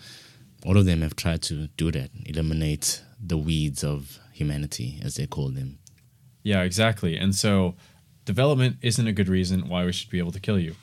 all 0.64 0.76
of 0.76 0.84
them 0.86 1.02
have 1.02 1.16
tried 1.16 1.42
to 1.42 1.66
do 1.76 1.90
that, 1.90 2.10
eliminate 2.26 3.02
the 3.20 3.36
weeds 3.36 3.82
of 3.82 4.20
humanity, 4.32 5.00
as 5.02 5.16
they 5.16 5.26
call 5.26 5.48
them. 5.48 5.78
Yeah, 6.44 6.62
exactly. 6.62 7.16
And 7.16 7.34
so 7.34 7.74
development 8.24 8.76
isn't 8.82 9.06
a 9.06 9.12
good 9.12 9.28
reason 9.28 9.68
why 9.68 9.84
we 9.84 9.92
should 9.92 10.10
be 10.10 10.18
able 10.18 10.32
to 10.32 10.40
kill 10.40 10.60
you. 10.60 10.76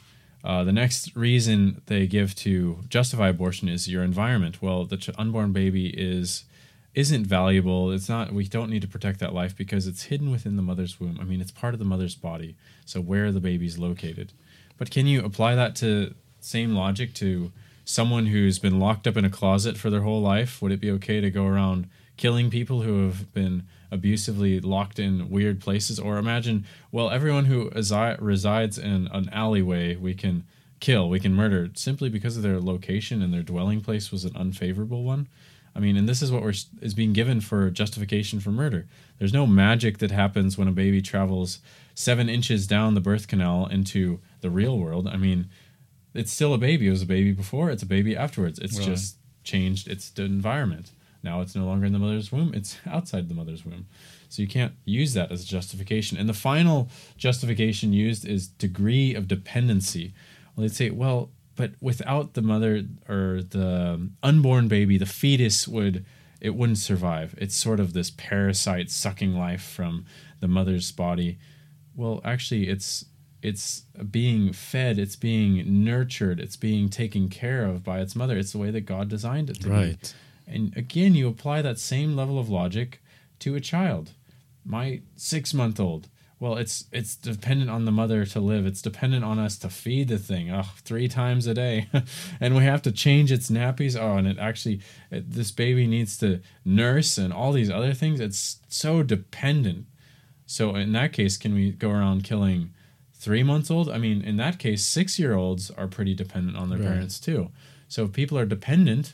Uh, 0.44 0.64
the 0.64 0.72
next 0.72 1.16
reason 1.16 1.82
they 1.86 2.08
give 2.08 2.34
to 2.36 2.80
justify 2.90 3.30
abortion 3.30 3.70
is 3.70 3.88
your 3.88 4.04
environment. 4.04 4.62
Well, 4.62 4.86
the 4.86 4.98
ch- 4.98 5.12
unborn 5.18 5.52
baby 5.52 5.88
is 5.90 6.46
isn't 6.94 7.26
valuable. 7.26 7.92
It's 7.92 8.10
not. 8.10 8.34
We 8.34 8.48
don't 8.48 8.70
need 8.70 8.82
to 8.82 8.88
protect 8.88 9.20
that 9.20 9.34
life 9.34 9.56
because 9.56 9.88
it's 9.88 10.04
hidden 10.04 10.30
within 10.30 10.58
the 10.58 10.62
mother's 10.62 11.00
womb. 11.00 11.20
I 11.22 11.24
mean, 11.24 11.40
it's 11.40 11.52
part 11.52 11.74
of 11.74 11.80
the 11.80 11.86
mother's 11.86 12.16
body. 12.16 12.56
So 12.86 13.00
where 13.00 13.32
the 13.32 13.40
baby's 13.40 13.78
located. 13.78 14.34
But 14.78 14.92
can 14.92 15.08
you 15.08 15.24
apply 15.24 15.56
that 15.56 15.76
to 15.78 16.16
same 16.42 16.74
logic 16.74 17.14
to 17.16 17.52
someone 17.86 18.26
who's 18.28 18.60
been 18.60 18.80
locked 18.80 19.08
up 19.08 19.16
in 19.16 19.26
a 19.26 19.30
closet 19.30 19.78
for 19.78 19.90
their 19.90 20.02
whole 20.02 20.22
life? 20.22 20.62
Would 20.62 20.72
it 20.72 20.82
be 20.82 20.92
okay 20.92 21.22
to 21.22 21.30
go 21.30 21.46
around 21.46 21.88
killing 22.18 22.50
people 22.50 22.82
who 22.82 23.06
have 23.06 23.34
been 23.34 23.64
abusively 23.92 24.60
locked 24.60 25.00
in 25.00 25.30
weird 25.30 25.60
places? 25.60 26.00
Or 26.00 26.18
imagine, 26.18 26.66
well, 26.92 27.10
everyone 27.10 27.46
who 27.46 27.70
resi- 27.72 28.18
resides 28.20 28.78
in 28.78 29.08
an 29.12 29.30
alleyway, 29.30 29.96
we 29.96 30.14
can 30.14 30.46
kill, 30.80 31.10
we 31.10 31.20
can 31.20 31.34
murder 31.34 31.70
simply 31.76 32.10
because 32.10 32.38
of 32.38 32.44
their 32.44 32.60
location 32.60 33.22
and 33.22 33.34
their 33.34 33.44
dwelling 33.44 33.82
place 33.82 34.12
was 34.12 34.26
an 34.26 34.36
unfavorable 34.36 35.04
one. 35.04 35.28
I 35.76 35.80
mean, 35.80 35.96
and 35.96 36.08
this 36.10 36.22
is 36.22 36.32
what 36.32 36.42
we're, 36.42 36.54
is 36.82 36.94
being 36.94 37.14
given 37.14 37.40
for 37.40 37.70
justification 37.70 38.40
for 38.40 38.52
murder. 38.52 38.88
There's 39.20 39.34
no 39.34 39.48
magic 39.48 40.00
that 40.00 40.12
happens 40.12 40.58
when 40.58 40.68
a 40.68 40.74
baby 40.74 41.02
travels 41.02 41.60
seven 41.96 42.28
inches 42.30 42.68
down 42.68 42.94
the 42.94 43.02
birth 43.02 43.28
canal 43.28 43.68
into 43.68 44.20
the 44.42 44.50
real 44.50 44.78
world. 44.78 45.08
I 45.08 45.18
mean, 45.18 45.50
it's 46.14 46.32
still 46.32 46.54
a 46.54 46.58
baby. 46.58 46.88
It 46.88 46.92
was 46.92 47.04
a 47.04 47.06
baby 47.08 47.32
before. 47.32 47.70
It's 47.70 47.84
a 47.84 47.88
baby 47.88 48.18
afterwards. 48.18 48.60
It's 48.60 48.78
just 48.86 49.16
changed 49.44 49.88
its 49.88 50.12
environment. 50.18 50.92
Now 51.24 51.42
it's 51.42 51.56
no 51.56 51.66
longer 51.66 51.86
in 51.86 51.94
the 51.94 52.00
mother's 52.00 52.32
womb. 52.32 52.54
It's 52.54 52.78
outside 52.86 53.30
the 53.30 53.36
mother's 53.36 53.66
womb. 53.66 53.88
So 54.30 54.42
you 54.42 54.48
can't 54.48 54.74
use 54.86 55.14
that 55.14 55.32
as 55.32 55.44
justification. 55.44 56.18
And 56.18 56.30
the 56.30 56.34
final 56.34 56.90
justification 57.18 57.94
used 57.94 58.26
is 58.26 58.48
degree 58.48 59.14
of 59.14 59.28
dependency. 59.28 60.14
Well, 60.56 60.62
they'd 60.64 60.76
say, 60.76 60.90
well, 60.90 61.32
but 61.56 61.72
without 61.82 62.34
the 62.34 62.42
mother 62.42 62.84
or 63.10 63.42
the 63.44 64.10
unborn 64.24 64.68
baby, 64.68 64.98
the 64.98 65.06
fetus 65.06 65.68
would 65.68 66.06
it 66.40 66.56
wouldn't 66.56 66.80
survive. 66.80 67.36
It's 67.38 67.56
sort 67.56 67.80
of 67.80 67.94
this 67.94 68.10
parasite 68.10 68.90
sucking 68.90 69.36
life 69.36 69.62
from 69.62 70.06
the 70.40 70.48
mother's 70.48 70.92
body. 70.92 71.38
Well, 71.96 72.20
actually, 72.24 72.68
it's 72.68 73.06
it's 73.44 73.82
being 74.10 74.54
fed, 74.54 74.98
it's 74.98 75.16
being 75.16 75.84
nurtured, 75.84 76.40
it's 76.40 76.58
being 76.58 76.90
taken 76.90 77.30
care 77.30 77.66
of 77.66 77.84
by 77.84 78.00
its 78.00 78.16
mother. 78.16 78.38
It's 78.38 78.52
the 78.52 78.58
way 78.58 78.72
that 78.72 78.82
God 78.82 79.08
designed 79.08 79.50
it 79.50 79.62
to 79.62 79.70
be. 79.70 79.74
And 80.48 80.76
again, 80.76 81.16
you 81.16 81.28
apply 81.28 81.62
that 81.62 81.80
same 81.80 82.16
level 82.16 82.40
of 82.40 82.50
logic 82.50 83.02
to 83.40 83.56
a 83.56 83.60
child. 83.62 84.12
My 84.66 85.02
six 85.16 85.54
month 85.54 85.80
old. 85.80 86.08
Well, 86.40 86.56
it's 86.58 86.86
it's 86.92 87.16
dependent 87.16 87.70
on 87.70 87.86
the 87.86 87.92
mother 87.92 88.26
to 88.26 88.40
live. 88.40 88.66
It's 88.66 88.82
dependent 88.82 89.24
on 89.24 89.38
us 89.38 89.58
to 89.60 89.70
feed 89.70 90.08
the 90.08 90.18
thing, 90.18 90.50
oh, 90.52 90.72
three 90.84 91.08
times 91.08 91.46
a 91.46 91.54
day, 91.54 91.88
and 92.40 92.56
we 92.56 92.64
have 92.64 92.82
to 92.84 92.92
change 92.92 93.32
its 93.32 93.52
nappies. 93.52 93.96
Oh, 94.00 94.18
and 94.18 94.28
it 94.28 94.40
actually, 94.40 94.82
it, 95.12 95.32
this 95.32 95.52
baby 95.52 95.86
needs 95.86 96.18
to 96.18 96.42
nurse 96.66 97.20
and 97.20 97.32
all 97.32 97.52
these 97.52 97.70
other 97.70 97.94
things. 97.94 98.20
It's 98.20 98.58
so 98.68 99.04
dependent. 99.04 99.86
So 100.48 100.76
in 100.76 100.92
that 100.94 101.14
case, 101.14 101.38
can 101.38 101.54
we 101.54 101.72
go 101.74 101.92
around 101.92 102.24
killing 102.24 102.74
three 103.14 103.44
months 103.44 103.70
old? 103.70 103.88
I 103.90 104.00
mean, 104.00 104.22
in 104.24 104.38
that 104.38 104.58
case, 104.58 104.84
six 104.84 105.20
year 105.20 105.36
olds 105.36 105.70
are 105.70 105.88
pretty 105.88 106.16
dependent 106.16 106.58
on 106.58 106.70
their 106.70 106.80
Right. 106.80 106.88
parents 106.88 107.20
too. 107.20 107.52
So 107.88 108.06
if 108.06 108.14
people 108.14 108.38
are 108.40 108.46
dependent 108.48 109.14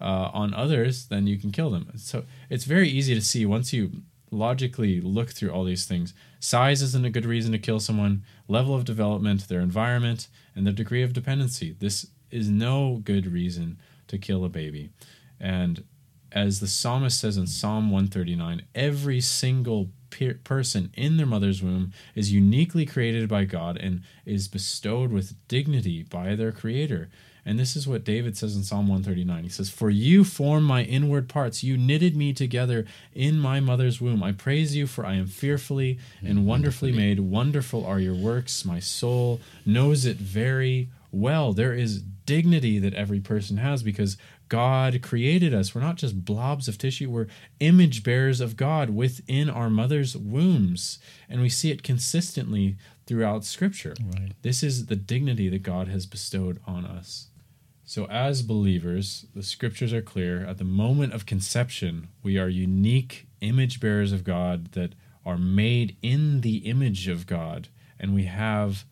uh, 0.00 0.30
on 0.32 0.54
others, 0.54 1.06
then 1.06 1.26
you 1.26 1.38
can 1.38 1.50
kill 1.50 1.70
them. 1.70 1.92
So 1.96 2.24
it's 2.50 2.64
very 2.64 2.88
easy 2.88 3.14
to 3.14 3.20
see 3.20 3.46
once 3.46 3.72
you 3.72 4.02
logically 4.30 5.00
look 5.00 5.30
through 5.30 5.50
all 5.50 5.64
these 5.64 5.86
things. 5.86 6.12
Size 6.40 6.82
isn't 6.82 7.04
a 7.04 7.10
good 7.10 7.24
reason 7.24 7.52
to 7.52 7.58
kill 7.58 7.80
someone. 7.80 8.24
Level 8.48 8.74
of 8.74 8.84
development, 8.84 9.48
their 9.48 9.60
environment, 9.60 10.28
and 10.54 10.66
their 10.66 10.74
degree 10.74 11.02
of 11.02 11.12
dependency. 11.12 11.76
This 11.78 12.06
is 12.30 12.48
no 12.48 13.00
good 13.04 13.26
reason 13.26 13.78
to 14.08 14.18
kill 14.18 14.44
a 14.44 14.48
baby. 14.48 14.90
And 15.40 15.84
as 16.32 16.58
the 16.58 16.66
psalmist 16.66 17.20
says 17.20 17.36
in 17.36 17.46
Psalm 17.46 17.90
139, 17.90 18.62
every 18.74 19.20
single 19.20 19.90
pe- 20.10 20.34
person 20.34 20.90
in 20.94 21.16
their 21.16 21.26
mother's 21.26 21.62
womb 21.62 21.92
is 22.14 22.32
uniquely 22.32 22.84
created 22.84 23.28
by 23.28 23.44
God 23.44 23.76
and 23.76 24.02
is 24.26 24.48
bestowed 24.48 25.12
with 25.12 25.36
dignity 25.46 26.02
by 26.02 26.34
their 26.34 26.50
creator. 26.50 27.08
And 27.46 27.58
this 27.58 27.76
is 27.76 27.86
what 27.86 28.04
David 28.04 28.36
says 28.36 28.56
in 28.56 28.62
Psalm 28.62 28.88
139. 28.88 29.42
He 29.42 29.48
says, 29.50 29.68
For 29.68 29.90
you 29.90 30.24
formed 30.24 30.66
my 30.66 30.82
inward 30.82 31.28
parts. 31.28 31.62
You 31.62 31.76
knitted 31.76 32.16
me 32.16 32.32
together 32.32 32.86
in 33.14 33.38
my 33.38 33.60
mother's 33.60 34.00
womb. 34.00 34.22
I 34.22 34.32
praise 34.32 34.74
you, 34.74 34.86
for 34.86 35.04
I 35.04 35.14
am 35.14 35.26
fearfully 35.26 35.98
mm, 36.22 36.30
and 36.30 36.46
wonderfully 36.46 36.92
made. 36.92 37.20
Wonderful 37.20 37.84
are 37.84 38.00
your 38.00 38.14
works. 38.14 38.64
My 38.64 38.80
soul 38.80 39.40
knows 39.66 40.06
it 40.06 40.16
very 40.16 40.88
well. 41.12 41.52
There 41.52 41.74
is 41.74 42.02
dignity 42.26 42.78
that 42.78 42.94
every 42.94 43.20
person 43.20 43.58
has 43.58 43.82
because 43.82 44.16
God 44.48 45.02
created 45.02 45.54
us. 45.54 45.74
We're 45.74 45.80
not 45.80 45.96
just 45.96 46.24
blobs 46.24 46.68
of 46.68 46.78
tissue, 46.78 47.10
we're 47.10 47.26
image 47.60 48.02
bearers 48.02 48.40
of 48.40 48.56
God 48.56 48.90
within 48.90 49.50
our 49.50 49.70
mother's 49.70 50.16
wombs. 50.16 50.98
And 51.28 51.40
we 51.40 51.48
see 51.48 51.70
it 51.70 51.82
consistently 51.82 52.76
throughout 53.06 53.44
Scripture. 53.44 53.94
Right. 54.02 54.32
This 54.42 54.62
is 54.62 54.86
the 54.86 54.96
dignity 54.96 55.48
that 55.48 55.62
God 55.62 55.88
has 55.88 56.06
bestowed 56.06 56.60
on 56.66 56.84
us. 56.84 57.28
So, 57.94 58.06
as 58.06 58.42
believers, 58.42 59.24
the 59.36 59.42
scriptures 59.44 59.92
are 59.92 60.02
clear. 60.02 60.44
At 60.44 60.58
the 60.58 60.64
moment 60.64 61.12
of 61.12 61.26
conception, 61.26 62.08
we 62.24 62.36
are 62.36 62.48
unique 62.48 63.28
image 63.40 63.78
bearers 63.78 64.10
of 64.10 64.24
God 64.24 64.72
that 64.72 64.96
are 65.24 65.38
made 65.38 65.96
in 66.02 66.40
the 66.40 66.56
image 66.56 67.06
of 67.06 67.28
God, 67.28 67.68
and 68.00 68.12
we 68.12 68.24
have 68.24 68.84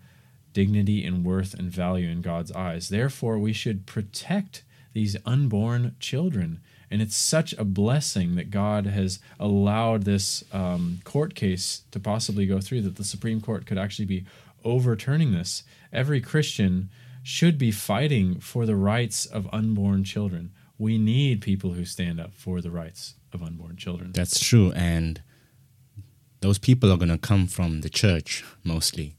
dignity 0.53 1.05
and 1.05 1.25
worth 1.25 1.53
and 1.53 1.69
value 1.69 2.09
in 2.09 2.23
God's 2.23 2.53
eyes. 2.53 2.91
Therefore, 2.91 3.41
we 3.41 3.53
should 3.53 3.87
protect 3.87 4.63
these 4.93 5.17
unborn 5.27 5.97
children. 5.99 6.61
And 6.89 7.03
it's 7.03 7.17
such 7.17 7.55
a 7.55 7.65
blessing 7.65 8.37
that 8.37 8.53
God 8.53 8.87
has 8.87 9.19
allowed 9.41 10.05
this 10.05 10.45
um, 10.53 11.01
court 11.03 11.35
case 11.35 11.83
to 11.91 11.99
possibly 11.99 12.47
go 12.47 12.61
through, 12.61 12.83
that 12.83 12.95
the 12.95 13.03
Supreme 13.03 13.41
Court 13.41 13.67
could 13.67 13.79
actually 13.79 14.05
be 14.05 14.27
overturning 14.65 15.33
this. 15.33 15.65
Every 15.93 16.21
Christian 16.21 16.89
should 17.23 17.59
be 17.59 17.71
fighting 17.71 18.41
for 18.41 18.67
the 18.67 18.77
rights 18.77 19.27
of 19.27 19.49
unborn 19.53 20.05
children. 20.05 20.53
We 20.79 20.99
need 20.99 21.41
people 21.41 21.73
who 21.73 21.85
stand 21.85 22.21
up 22.21 22.35
for 22.35 22.61
the 22.61 22.71
rights 22.71 23.15
of 23.33 23.43
unborn 23.43 23.77
children. 23.77 24.13
That's 24.13 24.41
true. 24.41 24.73
And 24.73 25.23
those 26.41 26.59
people 26.59 26.91
are 26.91 26.97
going 26.97 27.09
to 27.09 27.19
come 27.19 27.47
from 27.47 27.83
the 27.83 27.89
church 27.89 28.45
mostly. 28.65 29.17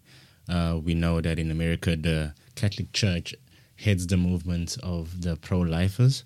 Uh, 0.49 0.79
we 0.83 0.93
know 0.93 1.21
that 1.21 1.39
in 1.39 1.49
America, 1.49 1.95
the 1.95 2.33
Catholic 2.55 2.91
Church 2.91 3.33
heads 3.77 4.07
the 4.07 4.17
movement 4.17 4.77
of 4.83 5.21
the 5.21 5.37
pro 5.37 5.59
lifers. 5.59 6.25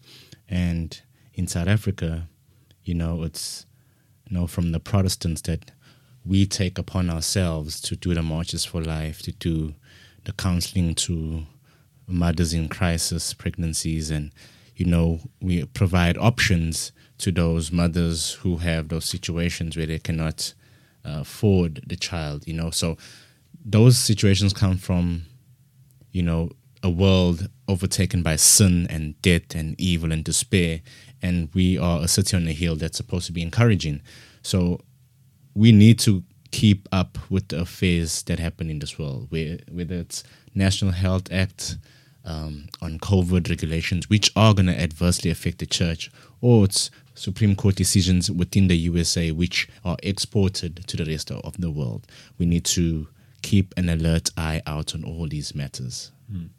And 0.49 0.99
in 1.33 1.47
South 1.47 1.67
Africa, 1.67 2.27
you 2.83 2.95
know, 2.95 3.23
it's 3.23 3.65
you 4.27 4.37
know, 4.37 4.47
from 4.47 4.71
the 4.71 4.79
Protestants 4.79 5.41
that 5.43 5.71
we 6.25 6.45
take 6.45 6.77
upon 6.77 7.09
ourselves 7.09 7.79
to 7.81 7.95
do 7.95 8.13
the 8.13 8.23
marches 8.23 8.65
for 8.65 8.81
life, 8.81 9.21
to 9.21 9.31
do 9.31 9.73
the 10.25 10.33
counseling 10.33 10.93
to 10.95 11.45
mothers 12.07 12.53
in 12.53 12.69
crisis, 12.69 13.33
pregnancies, 13.33 14.09
and 14.09 14.31
you 14.75 14.85
know, 14.85 15.19
we 15.41 15.65
provide 15.65 16.17
options 16.17 16.91
to 17.17 17.31
those 17.31 17.71
mothers 17.71 18.33
who 18.33 18.57
have 18.57 18.89
those 18.89 19.05
situations 19.05 19.75
where 19.75 19.87
they 19.87 19.97
cannot 19.97 20.53
uh, 21.03 21.21
afford 21.21 21.81
the 21.87 21.95
child. 21.95 22.47
You 22.47 22.53
know, 22.53 22.69
so 22.69 22.95
those 23.65 23.97
situations 23.97 24.53
come 24.53 24.77
from, 24.77 25.23
you 26.11 26.21
know, 26.21 26.51
a 26.83 26.89
world 26.89 27.49
overtaken 27.67 28.21
by 28.21 28.35
sin 28.35 28.85
and 28.89 29.19
death 29.23 29.55
and 29.55 29.75
evil 29.79 30.11
and 30.11 30.23
despair, 30.23 30.81
and 31.21 31.49
we 31.55 31.77
are 31.77 32.03
a 32.03 32.07
city 32.07 32.37
on 32.37 32.47
a 32.47 32.53
hill 32.53 32.75
that's 32.75 32.97
supposed 32.97 33.25
to 33.25 33.31
be 33.31 33.41
encouraging. 33.41 34.01
So 34.43 34.79
we 35.55 35.71
need 35.71 35.97
to 35.99 36.23
keep 36.51 36.87
up 36.91 37.17
with 37.29 37.47
the 37.47 37.61
affairs 37.61 38.21
that 38.23 38.37
happen 38.39 38.69
in 38.69 38.77
this 38.79 38.99
world, 38.99 39.27
whether 39.31 39.95
it's 39.95 40.23
National 40.53 40.91
Health 40.91 41.31
Act 41.31 41.77
um, 42.27 42.67
on 42.81 42.99
COVID 42.99 43.49
regulations, 43.49 44.09
which 44.09 44.31
are 44.35 44.53
going 44.53 44.67
to 44.67 44.79
adversely 44.79 45.31
affect 45.31 45.57
the 45.59 45.65
church, 45.65 46.11
or 46.41 46.65
it's 46.65 46.91
Supreme 47.15 47.55
Court 47.55 47.75
decisions 47.75 48.29
within 48.29 48.67
the 48.67 48.77
USA, 48.77 49.31
which 49.31 49.67
are 49.83 49.97
exported 50.03 50.85
to 50.87 50.97
the 50.97 51.05
rest 51.05 51.31
of 51.31 51.59
the 51.59 51.71
world. 51.71 52.05
We 52.37 52.45
need 52.45 52.65
to 52.65 53.07
keep 53.41 53.73
an 53.77 53.89
alert 53.89 54.29
eye 54.37 54.61
out 54.67 54.93
on 54.93 55.03
all 55.03 55.27
these 55.27 55.55
matters. 55.55 56.11
Mm, 56.31 56.49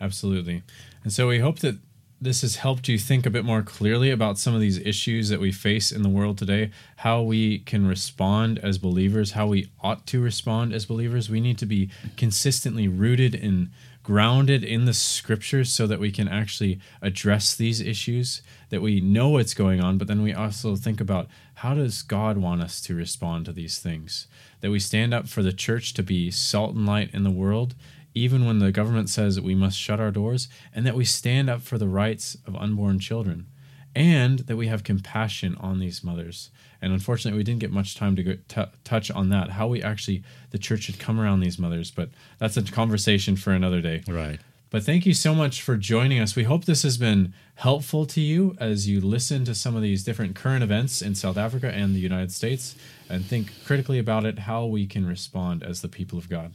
absolutely. 0.00 0.62
And 1.02 1.12
so 1.12 1.26
we 1.26 1.40
hope 1.40 1.60
that 1.60 1.78
this 2.20 2.42
has 2.42 2.56
helped 2.56 2.88
you 2.88 2.98
think 2.98 3.26
a 3.26 3.30
bit 3.30 3.44
more 3.44 3.62
clearly 3.62 4.10
about 4.10 4.38
some 4.38 4.54
of 4.54 4.60
these 4.60 4.78
issues 4.78 5.28
that 5.28 5.40
we 5.40 5.52
face 5.52 5.90
in 5.90 6.02
the 6.02 6.08
world 6.08 6.38
today, 6.38 6.70
how 6.96 7.20
we 7.20 7.58
can 7.60 7.86
respond 7.86 8.58
as 8.60 8.78
believers, 8.78 9.32
how 9.32 9.46
we 9.46 9.70
ought 9.82 10.06
to 10.06 10.20
respond 10.20 10.72
as 10.72 10.86
believers. 10.86 11.28
We 11.28 11.40
need 11.40 11.58
to 11.58 11.66
be 11.66 11.90
consistently 12.16 12.88
rooted 12.88 13.34
and 13.34 13.70
grounded 14.04 14.62
in 14.62 14.84
the 14.84 14.94
scriptures 14.94 15.70
so 15.70 15.88
that 15.88 15.98
we 15.98 16.12
can 16.12 16.28
actually 16.28 16.78
address 17.02 17.56
these 17.56 17.80
issues, 17.80 18.42
that 18.68 18.82
we 18.82 19.00
know 19.00 19.30
what's 19.30 19.54
going 19.54 19.82
on, 19.82 19.98
but 19.98 20.06
then 20.06 20.22
we 20.22 20.32
also 20.32 20.76
think 20.76 21.00
about 21.00 21.26
how 21.54 21.74
does 21.74 22.02
God 22.02 22.38
want 22.38 22.62
us 22.62 22.80
to 22.82 22.94
respond 22.94 23.46
to 23.46 23.52
these 23.52 23.80
things? 23.80 24.28
That 24.60 24.70
we 24.70 24.78
stand 24.78 25.12
up 25.12 25.26
for 25.26 25.42
the 25.42 25.52
church 25.52 25.94
to 25.94 26.02
be 26.04 26.30
salt 26.30 26.76
and 26.76 26.86
light 26.86 27.12
in 27.12 27.24
the 27.24 27.30
world 27.30 27.74
even 28.14 28.46
when 28.46 28.60
the 28.60 28.72
government 28.72 29.10
says 29.10 29.34
that 29.34 29.44
we 29.44 29.54
must 29.54 29.78
shut 29.78 30.00
our 30.00 30.12
doors, 30.12 30.48
and 30.72 30.86
that 30.86 30.94
we 30.94 31.04
stand 31.04 31.50
up 31.50 31.60
for 31.60 31.78
the 31.78 31.88
rights 31.88 32.36
of 32.46 32.54
unborn 32.56 32.98
children, 33.00 33.46
and 33.94 34.40
that 34.40 34.56
we 34.56 34.68
have 34.68 34.84
compassion 34.84 35.56
on 35.60 35.80
these 35.80 36.04
mothers. 36.04 36.50
And 36.84 36.92
unfortunately, 36.92 37.38
we 37.38 37.44
didn't 37.44 37.60
get 37.60 37.72
much 37.72 37.94
time 37.94 38.14
to 38.16 38.22
go 38.22 38.36
t- 38.46 38.70
touch 38.84 39.10
on 39.10 39.30
that, 39.30 39.48
how 39.48 39.66
we 39.68 39.82
actually, 39.82 40.22
the 40.50 40.58
church 40.58 40.82
should 40.82 40.98
come 40.98 41.18
around 41.18 41.40
these 41.40 41.58
mothers, 41.58 41.90
but 41.90 42.10
that's 42.38 42.58
a 42.58 42.62
conversation 42.62 43.36
for 43.36 43.52
another 43.52 43.80
day. 43.80 44.02
Right. 44.06 44.38
But 44.68 44.82
thank 44.82 45.06
you 45.06 45.14
so 45.14 45.34
much 45.34 45.62
for 45.62 45.78
joining 45.78 46.20
us. 46.20 46.36
We 46.36 46.42
hope 46.42 46.66
this 46.66 46.82
has 46.82 46.98
been 46.98 47.32
helpful 47.54 48.04
to 48.06 48.20
you 48.20 48.54
as 48.60 48.86
you 48.86 49.00
listen 49.00 49.46
to 49.46 49.54
some 49.54 49.74
of 49.74 49.80
these 49.80 50.04
different 50.04 50.34
current 50.34 50.62
events 50.62 51.00
in 51.00 51.14
South 51.14 51.38
Africa 51.38 51.70
and 51.72 51.94
the 51.94 52.00
United 52.00 52.32
States 52.32 52.76
and 53.08 53.24
think 53.24 53.50
critically 53.64 53.98
about 53.98 54.26
it, 54.26 54.40
how 54.40 54.66
we 54.66 54.86
can 54.86 55.06
respond 55.06 55.62
as 55.62 55.80
the 55.80 55.88
people 55.88 56.18
of 56.18 56.28
God. 56.28 56.52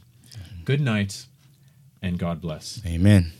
Good 0.64 0.80
night 0.80 1.26
and 2.00 2.20
God 2.20 2.40
bless. 2.40 2.80
Amen. 2.86 3.32